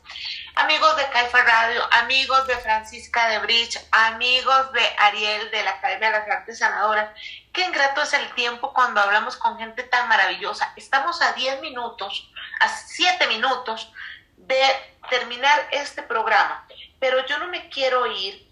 Amigos 0.55 0.95
de 0.97 1.07
Caifa 1.09 1.43
Radio, 1.43 1.87
amigos 1.91 2.47
de 2.47 2.57
Francisca 2.57 3.27
de 3.29 3.39
Bridge, 3.39 3.79
amigos 3.91 4.71
de 4.73 4.81
Ariel 4.97 5.51
de 5.51 5.63
la 5.63 5.71
Academia 5.71 6.11
de 6.11 6.19
las 6.19 6.29
Artes 6.29 6.59
Sanadoras, 6.59 7.09
qué 7.53 7.61
ingrato 7.61 8.01
es 8.01 8.13
el 8.13 8.33
tiempo 8.33 8.73
cuando 8.73 9.01
hablamos 9.01 9.37
con 9.37 9.57
gente 9.57 9.83
tan 9.83 10.07
maravillosa. 10.07 10.73
Estamos 10.75 11.21
a 11.21 11.33
10 11.33 11.61
minutos, 11.61 12.31
a 12.59 12.67
7 12.67 13.27
minutos 13.27 13.91
de 14.37 14.61
terminar 15.09 15.67
este 15.71 16.01
programa, 16.03 16.65
pero 16.99 17.25
yo 17.27 17.37
no 17.37 17.47
me 17.47 17.69
quiero 17.69 18.07
ir 18.07 18.45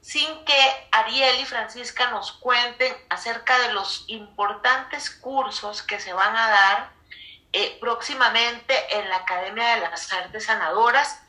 sin 0.00 0.44
que 0.44 0.88
Ariel 0.92 1.40
y 1.40 1.44
Francisca 1.44 2.10
nos 2.10 2.32
cuenten 2.32 2.94
acerca 3.10 3.58
de 3.58 3.72
los 3.72 4.04
importantes 4.08 5.10
cursos 5.10 5.82
que 5.82 6.00
se 6.00 6.12
van 6.12 6.36
a 6.36 6.48
dar 6.48 6.92
eh, 7.52 7.76
próximamente 7.80 8.74
en 8.98 9.08
la 9.08 9.16
Academia 9.16 9.74
de 9.74 9.80
las 9.80 10.12
Artes 10.12 10.44
Sanadoras 10.46 11.20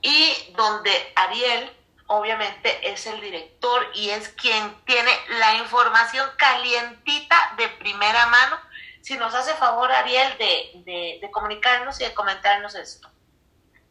y 0.00 0.52
donde 0.56 1.12
Ariel 1.16 1.72
obviamente 2.06 2.90
es 2.90 3.06
el 3.06 3.20
director 3.20 3.86
y 3.94 4.10
es 4.10 4.28
quien 4.30 4.84
tiene 4.84 5.10
la 5.40 5.56
información 5.56 6.28
calientita 6.36 7.54
de 7.56 7.68
primera 7.68 8.26
mano. 8.26 8.58
Si 9.00 9.16
nos 9.16 9.34
hace 9.34 9.54
favor, 9.54 9.90
Ariel, 9.92 10.36
de, 10.38 11.18
de 11.20 11.30
comunicarnos 11.30 12.00
y 12.00 12.04
de 12.04 12.14
comentarnos 12.14 12.74
esto. 12.74 13.08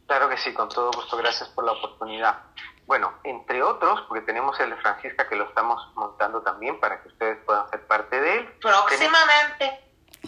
Claro 0.08 0.30
que 0.30 0.38
sí, 0.38 0.54
con 0.54 0.70
todo 0.70 0.91
gusto. 0.91 1.18
Gracias 1.18 1.50
por 1.50 1.66
la 1.66 1.74
oportunidad. 1.74 2.39
Bueno, 2.86 3.13
entre 3.23 3.63
otros, 3.63 4.01
porque 4.07 4.25
tenemos 4.25 4.59
el 4.59 4.71
de 4.71 4.75
Francisca 4.77 5.27
que 5.27 5.36
lo 5.36 5.45
estamos 5.45 5.89
montando 5.95 6.41
también 6.41 6.79
para 6.79 7.01
que 7.01 7.07
ustedes 7.07 7.38
puedan 7.45 7.69
ser 7.69 7.86
parte 7.88 8.19
de 8.19 8.39
él. 8.39 8.53
Próximamente. 8.61 9.79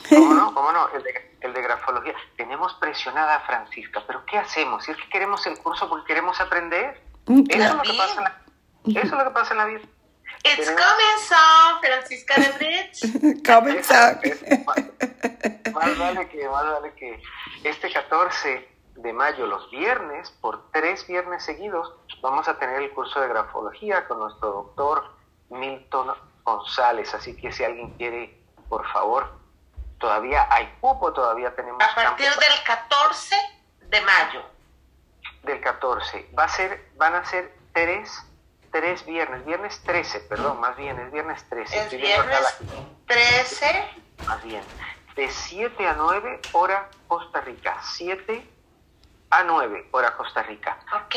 ¿Cómo 0.09 0.33
no? 0.33 0.53
¿Cómo 0.53 0.71
no? 0.71 0.89
El 0.89 1.03
de, 1.03 1.37
el 1.41 1.53
de 1.53 1.61
grafología. 1.61 2.13
Tenemos 2.37 2.73
presionada 2.75 3.35
a 3.35 3.39
Francisca, 3.41 4.03
pero 4.07 4.25
¿qué 4.25 4.37
hacemos? 4.37 4.83
Si 4.83 4.91
es 4.91 4.97
que 4.97 5.09
queremos 5.09 5.45
el 5.47 5.57
curso 5.59 5.87
porque 5.89 6.07
queremos 6.07 6.39
aprender. 6.39 7.01
Mm, 7.27 7.43
Eso 7.49 7.63
es 7.63 7.73
lo 7.75 7.81
que 7.81 7.93
pasa 7.93 8.17
en 8.17 8.23
la, 8.23 8.41
eso 8.85 8.99
es 8.99 9.11
lo 9.11 9.23
que 9.23 9.31
pasa 9.31 9.51
en 9.53 9.57
la 9.57 9.65
vida. 9.65 9.81
It's 10.43 10.69
coming 10.69 11.17
soon, 11.27 11.81
Francisca 11.81 12.35
de 12.35 12.51
Bridge. 12.51 13.43
coming 13.45 13.83
soon. 13.83 14.19
Más 15.73 15.97
vale 15.97 16.29
que, 16.29 16.47
más 16.47 16.71
vale 16.71 16.93
que 16.93 17.21
este 17.63 17.91
14 17.91 18.74
de 18.95 19.13
mayo, 19.13 19.45
los 19.45 19.69
viernes, 19.71 20.31
por 20.41 20.71
tres 20.71 21.05
viernes 21.07 21.43
seguidos, 21.43 21.93
vamos 22.21 22.47
a 22.47 22.57
tener 22.57 22.81
el 22.81 22.91
curso 22.91 23.19
de 23.19 23.27
grafología 23.27 24.07
con 24.07 24.19
nuestro 24.19 24.49
doctor 24.51 25.11
Milton 25.49 26.13
González. 26.43 27.13
Así 27.13 27.35
que 27.35 27.51
si 27.51 27.63
alguien 27.63 27.91
quiere, 27.97 28.39
por 28.69 28.87
favor, 28.91 29.31
todavía 29.99 30.47
hay 30.49 30.73
cupo, 30.79 31.11
todavía 31.13 31.53
tenemos... 31.55 31.81
A 31.83 31.93
partir 31.93 32.27
del 32.29 32.63
14 32.65 33.35
de 33.81 34.01
mayo. 34.01 34.41
Del 35.43 35.61
14. 35.61 36.29
Va 36.37 36.45
a 36.45 36.49
ser, 36.49 36.89
van 36.95 37.15
a 37.15 37.25
ser 37.25 37.53
tres, 37.73 38.23
tres 38.71 39.05
viernes, 39.05 39.45
viernes 39.45 39.81
13, 39.83 40.21
perdón, 40.21 40.59
más 40.59 40.75
bien, 40.77 40.97
es 40.99 41.11
viernes 41.11 41.47
13. 41.49 41.77
Es 41.85 41.91
viernes 41.91 42.41
la- 42.41 42.67
13. 43.07 43.89
más 44.25 44.41
bien, 44.43 44.63
de 45.15 45.29
7 45.29 45.87
a 45.87 45.93
9 45.93 46.41
hora 46.53 46.89
Costa 47.07 47.41
Rica, 47.41 47.77
7 47.83 48.49
a 49.30 49.43
9 49.43 49.89
hora 49.91 50.15
Costa 50.15 50.43
Rica. 50.43 50.78
¿Ok? 50.93 51.15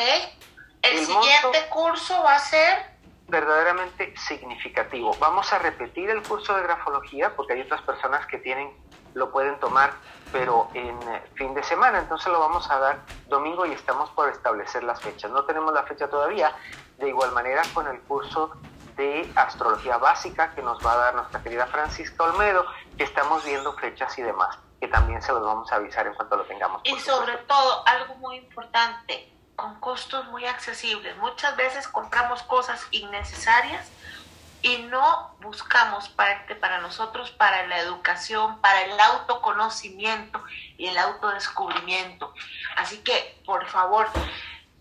El, 0.83 0.99
El 0.99 1.07
siguiente 1.07 1.69
curso 1.71 2.23
va 2.23 2.37
a 2.37 2.39
ser. 2.39 2.99
Verdaderamente 3.29 4.15
significativo. 4.17 5.15
Vamos 5.21 5.53
a 5.53 5.59
repetir 5.59 6.09
el 6.09 6.23
curso 6.23 6.57
de 6.57 6.63
grafología 6.63 7.37
porque 7.37 7.53
hay 7.53 7.61
otras 7.61 7.83
personas 7.83 8.25
que 8.27 8.39
tienen, 8.39 8.73
lo 9.13 9.31
pueden 9.31 9.61
tomar, 9.61 9.93
pero 10.33 10.71
en 10.73 10.97
eh, 11.09 11.23
fin 11.35 11.53
de 11.53 11.63
semana, 11.63 11.99
entonces 11.99 12.29
lo 12.33 12.41
vamos 12.41 12.71
a 12.71 12.79
dar 12.79 13.01
domingo 13.29 13.67
y 13.67 13.73
estamos 13.73 14.09
por 14.11 14.31
establecer 14.31 14.83
las 14.83 15.03
fechas. 15.03 15.31
No 15.31 15.45
tenemos 15.45 15.75
la 15.75 15.83
fecha 15.83 16.09
todavía, 16.09 16.55
de 16.97 17.09
igual 17.09 17.33
manera 17.33 17.63
con 17.75 17.87
el 17.87 18.01
curso 18.01 18.53
de 18.97 19.31
astrología 19.37 19.97
básica 19.99 20.55
que 20.55 20.63
nos 20.63 20.85
va 20.85 20.93
a 20.93 20.97
dar 20.97 21.15
nuestra 21.15 21.43
querida 21.43 21.67
Francisca 21.67 22.25
Olmedo, 22.25 22.65
que 22.97 23.05
estamos 23.05 23.45
viendo 23.45 23.73
fechas 23.75 24.19
y 24.19 24.23
demás, 24.23 24.59
que 24.81 24.89
también 24.89 25.21
se 25.23 25.33
los 25.33 25.43
vamos 25.43 25.71
a 25.73 25.77
avisar 25.77 26.07
en 26.07 26.15
cuanto 26.15 26.37
lo 26.37 26.45
tengamos. 26.45 26.81
Y 26.85 26.99
sobre 27.01 27.33
supuesto. 27.33 27.47
todo, 27.47 27.87
algo 27.87 28.15
muy 28.17 28.37
importante, 28.37 29.33
con 29.57 29.79
costos 29.81 30.25
muy 30.27 30.47
accesibles. 30.47 31.17
Muchas 31.17 31.57
veces 31.57 31.89
compramos 31.89 32.43
cosas 32.45 32.87
innecesarias 32.93 33.91
y 34.63 34.79
no 34.85 35.35
buscamos 35.41 36.09
parte 36.09 36.55
para 36.55 36.81
nosotros, 36.81 37.31
para 37.31 37.67
la 37.67 37.79
educación, 37.79 38.61
para 38.61 38.83
el 38.83 38.99
autoconocimiento 38.99 40.43
y 40.77 40.87
el 40.87 40.99
autodescubrimiento. 40.99 42.33
Así 42.77 42.99
que, 42.99 43.41
por 43.45 43.67
favor, 43.67 44.09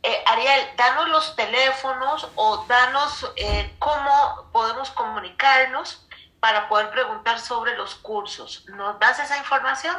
eh, 0.03 0.23
Ariel, 0.27 0.67
danos 0.77 1.09
los 1.09 1.35
teléfonos 1.35 2.29
o 2.35 2.65
danos 2.67 3.31
eh, 3.35 3.75
cómo 3.79 4.49
podemos 4.51 4.89
comunicarnos 4.91 6.06
para 6.39 6.69
poder 6.69 6.91
preguntar 6.91 7.39
sobre 7.39 7.75
los 7.77 7.95
cursos. 7.95 8.65
¿Nos 8.69 8.99
das 8.99 9.19
esa 9.19 9.38
información? 9.38 9.95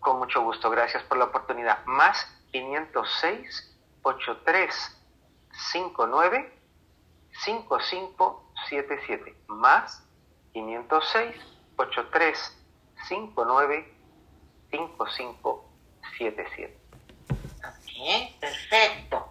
Con 0.00 0.18
mucho 0.18 0.42
gusto, 0.42 0.68
gracias 0.70 1.02
por 1.04 1.16
la 1.18 1.26
oportunidad. 1.26 1.84
Más 1.86 2.26
506 2.52 3.76
83 4.02 4.96
59 5.72 6.58
5577. 7.44 9.36
Más 9.48 10.02
506 10.52 11.36
83 11.76 12.56
59 13.08 13.94
5577. 14.70 16.78
Bien, 17.86 18.34
perfecto. 18.40 19.30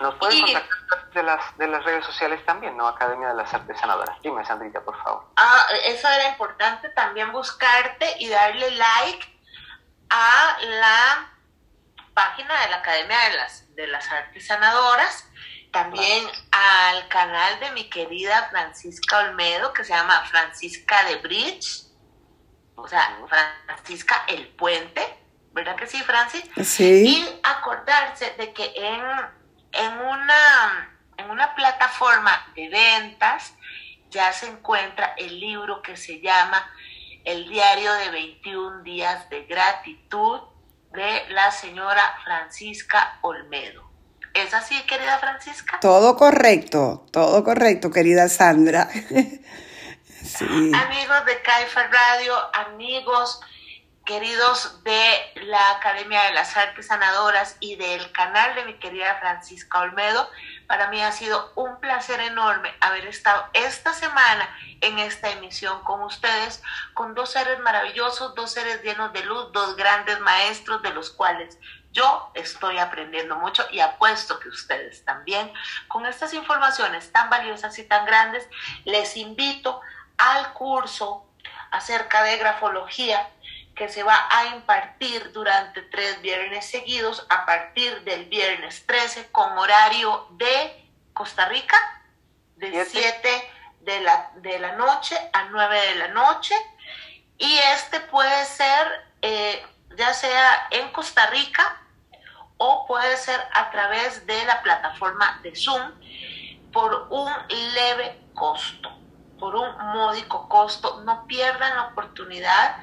Nos 0.00 0.14
pueden 0.16 0.38
Y- 0.38 0.40
contactar 0.54 1.10
de 1.10 1.22
las, 1.22 1.58
de 1.58 1.66
las 1.68 1.84
redes 1.84 2.04
sociales 2.06 2.44
también, 2.46 2.76
¿no? 2.76 2.86
Academia 2.88 3.28
de 3.28 3.34
las 3.34 3.52
Artes 3.52 3.78
Sanadoras. 3.78 4.20
Dime, 4.22 4.44
Sandrita, 4.44 4.80
por 4.82 4.96
favor. 5.02 5.30
Ah, 5.36 5.66
eso 5.84 6.08
era 6.08 6.28
importante 6.30 6.88
también 6.90 7.30
buscarte 7.32 8.16
y 8.18 8.28
darle 8.28 8.70
like 8.70 9.38
a 10.08 10.56
la 10.62 11.32
página 12.14 12.60
de 12.62 12.68
la 12.70 12.76
Academia 12.78 13.18
de 13.28 13.34
las, 13.36 13.74
de 13.76 13.86
las 13.88 14.10
Artes 14.10 14.46
Sanadoras, 14.46 15.26
también 15.72 16.26
al 16.50 17.06
canal 17.08 17.60
de 17.60 17.70
mi 17.72 17.88
querida 17.88 18.48
Francisca 18.50 19.18
Olmedo, 19.18 19.72
que 19.72 19.84
se 19.84 19.92
llama 19.92 20.24
Francisca 20.26 21.04
de 21.04 21.16
Bridge, 21.16 21.84
o 22.74 22.88
sea, 22.88 23.18
Francisca 23.66 24.24
el 24.28 24.48
Puente, 24.48 25.02
¿verdad 25.52 25.76
que 25.76 25.86
sí, 25.86 26.02
Francis? 26.02 26.44
Sí. 26.64 27.06
Y 27.24 27.40
acordarse 27.44 28.30
de 28.38 28.52
que 28.52 28.72
en, 28.74 29.00
en, 29.72 29.92
una, 30.00 30.98
en 31.16 31.30
una 31.30 31.54
plataforma 31.54 32.46
de 32.54 32.68
ventas 32.68 33.54
ya 34.10 34.32
se 34.32 34.46
encuentra 34.46 35.14
el 35.16 35.38
libro 35.38 35.82
que 35.82 35.96
se 35.96 36.20
llama 36.20 36.68
El 37.24 37.48
diario 37.48 37.92
de 37.94 38.10
21 38.10 38.82
días 38.82 39.28
de 39.30 39.44
gratitud 39.44 40.40
de 40.92 41.28
la 41.30 41.50
señora 41.52 42.02
Francisca 42.24 43.18
Olmedo. 43.22 43.88
¿Es 44.34 44.54
así, 44.54 44.80
querida 44.82 45.18
Francisca? 45.18 45.78
Todo 45.80 46.16
correcto, 46.16 47.06
todo 47.12 47.42
correcto, 47.42 47.90
querida 47.90 48.28
Sandra. 48.28 48.88
sí. 50.24 50.72
Amigos 50.74 51.24
de 51.26 51.42
Caifa 51.42 51.86
Radio, 51.88 52.34
amigos 52.54 53.40
queridos 54.04 54.82
de 54.82 55.32
la 55.46 55.72
Academia 55.72 56.22
de 56.22 56.32
las 56.32 56.56
Artes 56.56 56.88
Sanadoras 56.88 57.56
y 57.60 57.76
del 57.76 58.10
canal 58.12 58.54
de 58.54 58.64
mi 58.64 58.74
querida 58.74 59.18
Francisca 59.20 59.80
Olmedo, 59.80 60.28
para 60.66 60.88
mí 60.88 61.00
ha 61.02 61.12
sido 61.12 61.52
un 61.54 61.78
placer 61.80 62.20
enorme 62.20 62.74
haber 62.80 63.06
estado 63.06 63.46
esta 63.52 63.92
semana 63.92 64.48
en 64.80 64.98
esta 64.98 65.30
emisión 65.30 65.82
con 65.84 66.02
ustedes, 66.02 66.62
con 66.94 67.14
dos 67.14 67.30
seres 67.30 67.60
maravillosos, 67.60 68.34
dos 68.34 68.52
seres 68.52 68.82
llenos 68.82 69.12
de 69.12 69.24
luz, 69.24 69.52
dos 69.52 69.76
grandes 69.76 70.18
maestros 70.20 70.82
de 70.82 70.90
los 70.90 71.10
cuales 71.10 71.58
yo 71.92 72.30
estoy 72.34 72.78
aprendiendo 72.78 73.36
mucho 73.36 73.64
y 73.70 73.80
apuesto 73.80 74.38
que 74.38 74.48
ustedes 74.48 75.04
también. 75.04 75.52
Con 75.88 76.06
estas 76.06 76.34
informaciones 76.34 77.12
tan 77.12 77.30
valiosas 77.30 77.78
y 77.78 77.84
tan 77.84 78.06
grandes, 78.06 78.48
les 78.84 79.16
invito 79.16 79.80
al 80.16 80.52
curso 80.52 81.26
acerca 81.70 82.22
de 82.22 82.36
grafología 82.36 83.28
que 83.80 83.88
se 83.88 84.02
va 84.02 84.28
a 84.30 84.48
impartir 84.48 85.32
durante 85.32 85.80
tres 85.80 86.20
viernes 86.20 86.66
seguidos 86.66 87.24
a 87.30 87.46
partir 87.46 88.04
del 88.04 88.26
viernes 88.26 88.84
13 88.84 89.30
con 89.32 89.56
horario 89.56 90.26
de 90.32 90.86
Costa 91.14 91.46
Rica 91.46 91.78
de 92.56 92.84
Siete. 92.84 93.18
7 93.22 93.50
de 93.80 94.00
la, 94.02 94.32
de 94.34 94.58
la 94.58 94.72
noche 94.72 95.16
a 95.32 95.44
9 95.44 95.80
de 95.80 95.94
la 95.94 96.08
noche 96.08 96.54
y 97.38 97.56
este 97.74 98.00
puede 98.00 98.44
ser 98.44 98.86
eh, 99.22 99.66
ya 99.96 100.12
sea 100.12 100.68
en 100.72 100.92
Costa 100.92 101.24
Rica 101.28 101.80
o 102.58 102.86
puede 102.86 103.16
ser 103.16 103.40
a 103.54 103.70
través 103.70 104.26
de 104.26 104.44
la 104.44 104.60
plataforma 104.60 105.40
de 105.42 105.56
Zoom 105.56 105.90
por 106.70 107.06
un 107.08 107.32
leve 107.48 108.20
costo, 108.34 108.90
por 109.38 109.56
un 109.56 109.74
módico 109.94 110.50
costo. 110.50 111.00
No 111.06 111.26
pierdan 111.26 111.74
la 111.76 111.86
oportunidad 111.86 112.76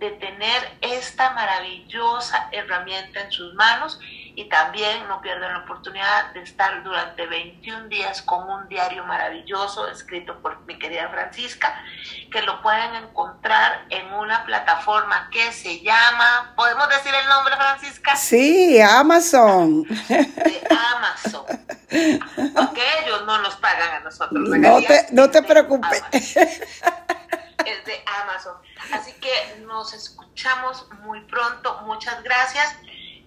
de 0.00 0.10
tener 0.12 0.78
esta 0.80 1.30
maravillosa 1.30 2.48
herramienta 2.52 3.20
en 3.20 3.30
sus 3.30 3.54
manos 3.54 4.00
y 4.34 4.48
también 4.48 5.06
no 5.08 5.20
pierdan 5.20 5.52
la 5.52 5.58
oportunidad 5.60 6.32
de 6.32 6.40
estar 6.40 6.82
durante 6.82 7.26
21 7.26 7.88
días 7.88 8.22
con 8.22 8.48
un 8.48 8.66
diario 8.68 9.04
maravilloso 9.04 9.86
escrito 9.88 10.40
por 10.40 10.58
mi 10.62 10.78
querida 10.78 11.08
Francisca, 11.10 11.84
que 12.32 12.40
lo 12.42 12.62
pueden 12.62 12.94
encontrar 12.94 13.84
en 13.90 14.10
una 14.14 14.44
plataforma 14.46 15.28
que 15.30 15.52
se 15.52 15.80
llama, 15.80 16.54
¿podemos 16.56 16.88
decir 16.88 17.12
el 17.14 17.28
nombre 17.28 17.54
Francisca? 17.56 18.16
Sí, 18.16 18.80
Amazon. 18.80 19.84
De 20.08 20.66
Amazon. 20.96 21.44
Ellos 21.90 23.26
no 23.26 23.38
nos 23.42 23.56
pagan 23.56 23.94
a 23.96 24.00
nosotros. 24.00 24.48
No 24.48 24.80
te, 24.80 25.06
no 25.12 25.30
te 25.30 25.42
preocupes. 25.42 26.02
Amazon. 26.02 26.42
Es 27.66 27.84
de 27.84 28.02
Amazon. 28.22 28.54
Así 28.92 29.12
que 29.20 29.59
nos 29.70 29.94
escuchamos 29.94 30.86
muy 31.04 31.20
pronto. 31.22 31.80
Muchas 31.86 32.22
gracias. 32.24 32.76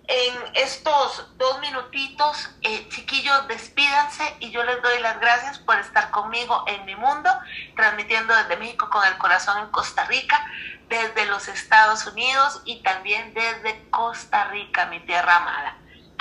En 0.05 0.33
estos 0.55 1.25
dos 1.37 1.61
minutitos, 1.61 2.49
eh, 2.61 2.85
chiquillos, 2.89 3.47
despídanse 3.47 4.23
y 4.41 4.51
yo 4.51 4.61
les 4.65 4.81
doy 4.81 4.99
las 4.99 5.17
gracias 5.21 5.59
por 5.59 5.79
estar 5.79 6.11
conmigo 6.11 6.65
en 6.67 6.85
mi 6.85 6.95
mundo, 6.97 7.29
transmitiendo 7.77 8.35
desde 8.35 8.57
México 8.57 8.89
con 8.91 9.01
el 9.07 9.17
corazón 9.17 9.63
en 9.63 9.71
Costa 9.71 10.03
Rica, 10.03 10.45
desde 10.89 11.25
los 11.27 11.47
Estados 11.47 12.05
Unidos 12.05 12.61
y 12.65 12.83
también 12.83 13.33
desde 13.33 13.81
Costa 13.89 14.49
Rica, 14.49 14.87
mi 14.87 14.99
tierra 14.99 15.37
amada. 15.37 15.77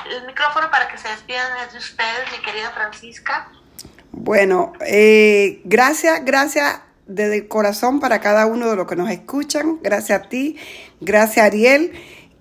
el 0.08 0.26
micrófono 0.26 0.70
para 0.70 0.86
que 0.86 0.98
se 0.98 1.08
despidan 1.08 1.70
de 1.72 1.78
ustedes, 1.78 2.30
mi 2.30 2.38
querida 2.38 2.70
Francisca. 2.70 3.48
Bueno, 4.12 4.72
eh, 4.80 5.60
gracias, 5.64 6.24
gracias 6.24 6.80
desde 7.06 7.36
el 7.36 7.48
corazón 7.48 8.00
para 8.00 8.20
cada 8.20 8.46
uno 8.46 8.70
de 8.70 8.76
los 8.76 8.86
que 8.86 8.96
nos 8.96 9.10
escuchan. 9.10 9.78
Gracias 9.82 10.20
a 10.20 10.28
ti, 10.28 10.56
gracias 11.00 11.46
Ariel. 11.46 11.92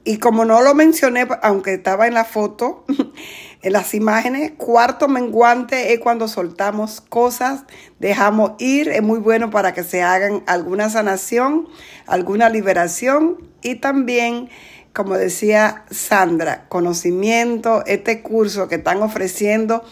Y 0.03 0.17
como 0.17 0.45
no 0.45 0.61
lo 0.61 0.73
mencioné, 0.73 1.27
aunque 1.43 1.75
estaba 1.75 2.07
en 2.07 2.15
la 2.15 2.25
foto, 2.25 2.85
en 3.61 3.73
las 3.73 3.93
imágenes, 3.93 4.53
cuarto 4.57 5.07
menguante 5.07 5.93
es 5.93 5.99
cuando 5.99 6.27
soltamos 6.27 7.01
cosas, 7.01 7.65
dejamos 7.99 8.53
ir, 8.57 8.89
es 8.89 9.03
muy 9.03 9.19
bueno 9.19 9.51
para 9.51 9.73
que 9.73 9.83
se 9.83 10.01
hagan 10.01 10.43
alguna 10.47 10.89
sanación, 10.89 11.67
alguna 12.07 12.49
liberación 12.49 13.37
y 13.61 13.75
también, 13.75 14.49
como 14.91 15.17
decía 15.17 15.85
Sandra, 15.91 16.65
conocimiento, 16.67 17.83
este 17.85 18.23
curso 18.23 18.67
que 18.67 18.75
están 18.75 19.03
ofreciendo 19.03 19.83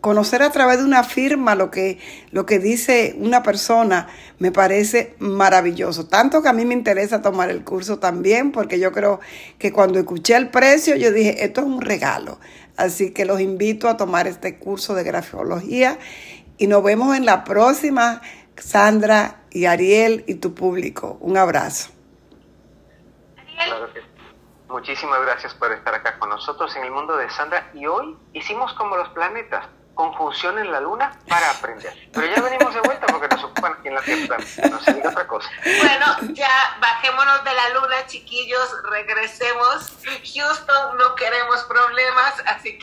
conocer 0.00 0.42
a 0.42 0.50
través 0.50 0.78
de 0.78 0.84
una 0.84 1.02
firma 1.02 1.54
lo 1.54 1.70
que, 1.70 1.98
lo 2.30 2.46
que 2.46 2.58
dice 2.58 3.16
una 3.18 3.42
persona 3.42 4.08
me 4.38 4.52
parece 4.52 5.16
maravilloso. 5.18 6.06
Tanto 6.06 6.42
que 6.42 6.48
a 6.48 6.52
mí 6.52 6.64
me 6.64 6.74
interesa 6.74 7.22
tomar 7.22 7.50
el 7.50 7.64
curso 7.64 7.98
también, 7.98 8.52
porque 8.52 8.78
yo 8.78 8.92
creo 8.92 9.20
que 9.58 9.72
cuando 9.72 9.98
escuché 9.98 10.36
el 10.36 10.50
precio, 10.50 10.94
yo 10.96 11.12
dije, 11.12 11.44
esto 11.44 11.62
es 11.62 11.66
un 11.66 11.80
regalo. 11.80 12.38
Así 12.76 13.12
que 13.12 13.24
los 13.24 13.40
invito 13.40 13.88
a 13.88 13.96
tomar 13.96 14.28
este 14.28 14.58
curso 14.58 14.94
de 14.94 15.02
grafología 15.02 15.98
y 16.58 16.68
nos 16.68 16.82
vemos 16.82 17.16
en 17.16 17.24
la 17.24 17.44
próxima, 17.44 18.20
Sandra 18.56 19.42
y 19.50 19.66
Ariel 19.66 20.24
y 20.28 20.34
tu 20.34 20.54
público. 20.54 21.18
Un 21.20 21.36
abrazo. 21.36 21.90
Muchísimas 24.68 25.22
gracias 25.22 25.54
por 25.54 25.72
estar 25.72 25.94
acá 25.94 26.18
con 26.18 26.28
nosotros 26.28 26.76
en 26.76 26.84
el 26.84 26.90
mundo 26.90 27.16
de 27.16 27.28
Sandra 27.30 27.70
y 27.74 27.86
hoy 27.86 28.16
hicimos 28.34 28.74
como 28.74 28.96
los 28.96 29.08
planetas 29.08 29.64
conjunción 29.98 30.56
en 30.60 30.70
la 30.70 30.80
luna 30.80 31.10
para 31.26 31.50
aprender. 31.50 31.92
Pero 32.14 32.32
ya 32.32 32.40
venimos 32.40 32.72
de 32.72 32.80
vuelta 32.82 33.04
porque 33.08 33.26
nos 33.34 33.42
ocupan 33.42 33.72
aquí 33.72 33.88
en 33.88 33.94
la 33.96 34.00
Tierra. 34.02 34.36
No 34.70 34.80
se 34.80 34.94
diga 34.94 35.10
otra 35.10 35.26
cosa. 35.26 35.50
Bueno, 35.64 36.34
ya 36.34 36.76
bajémonos 36.80 37.42
de 37.42 37.52
la 37.52 37.68
luna, 37.70 38.06
chiquillos, 38.06 38.76
regresemos. 38.92 39.92
Houston, 40.34 40.98
no 40.98 41.16
queremos 41.16 41.64
problemas, 41.64 42.34
así 42.46 42.70
que... 42.70 42.76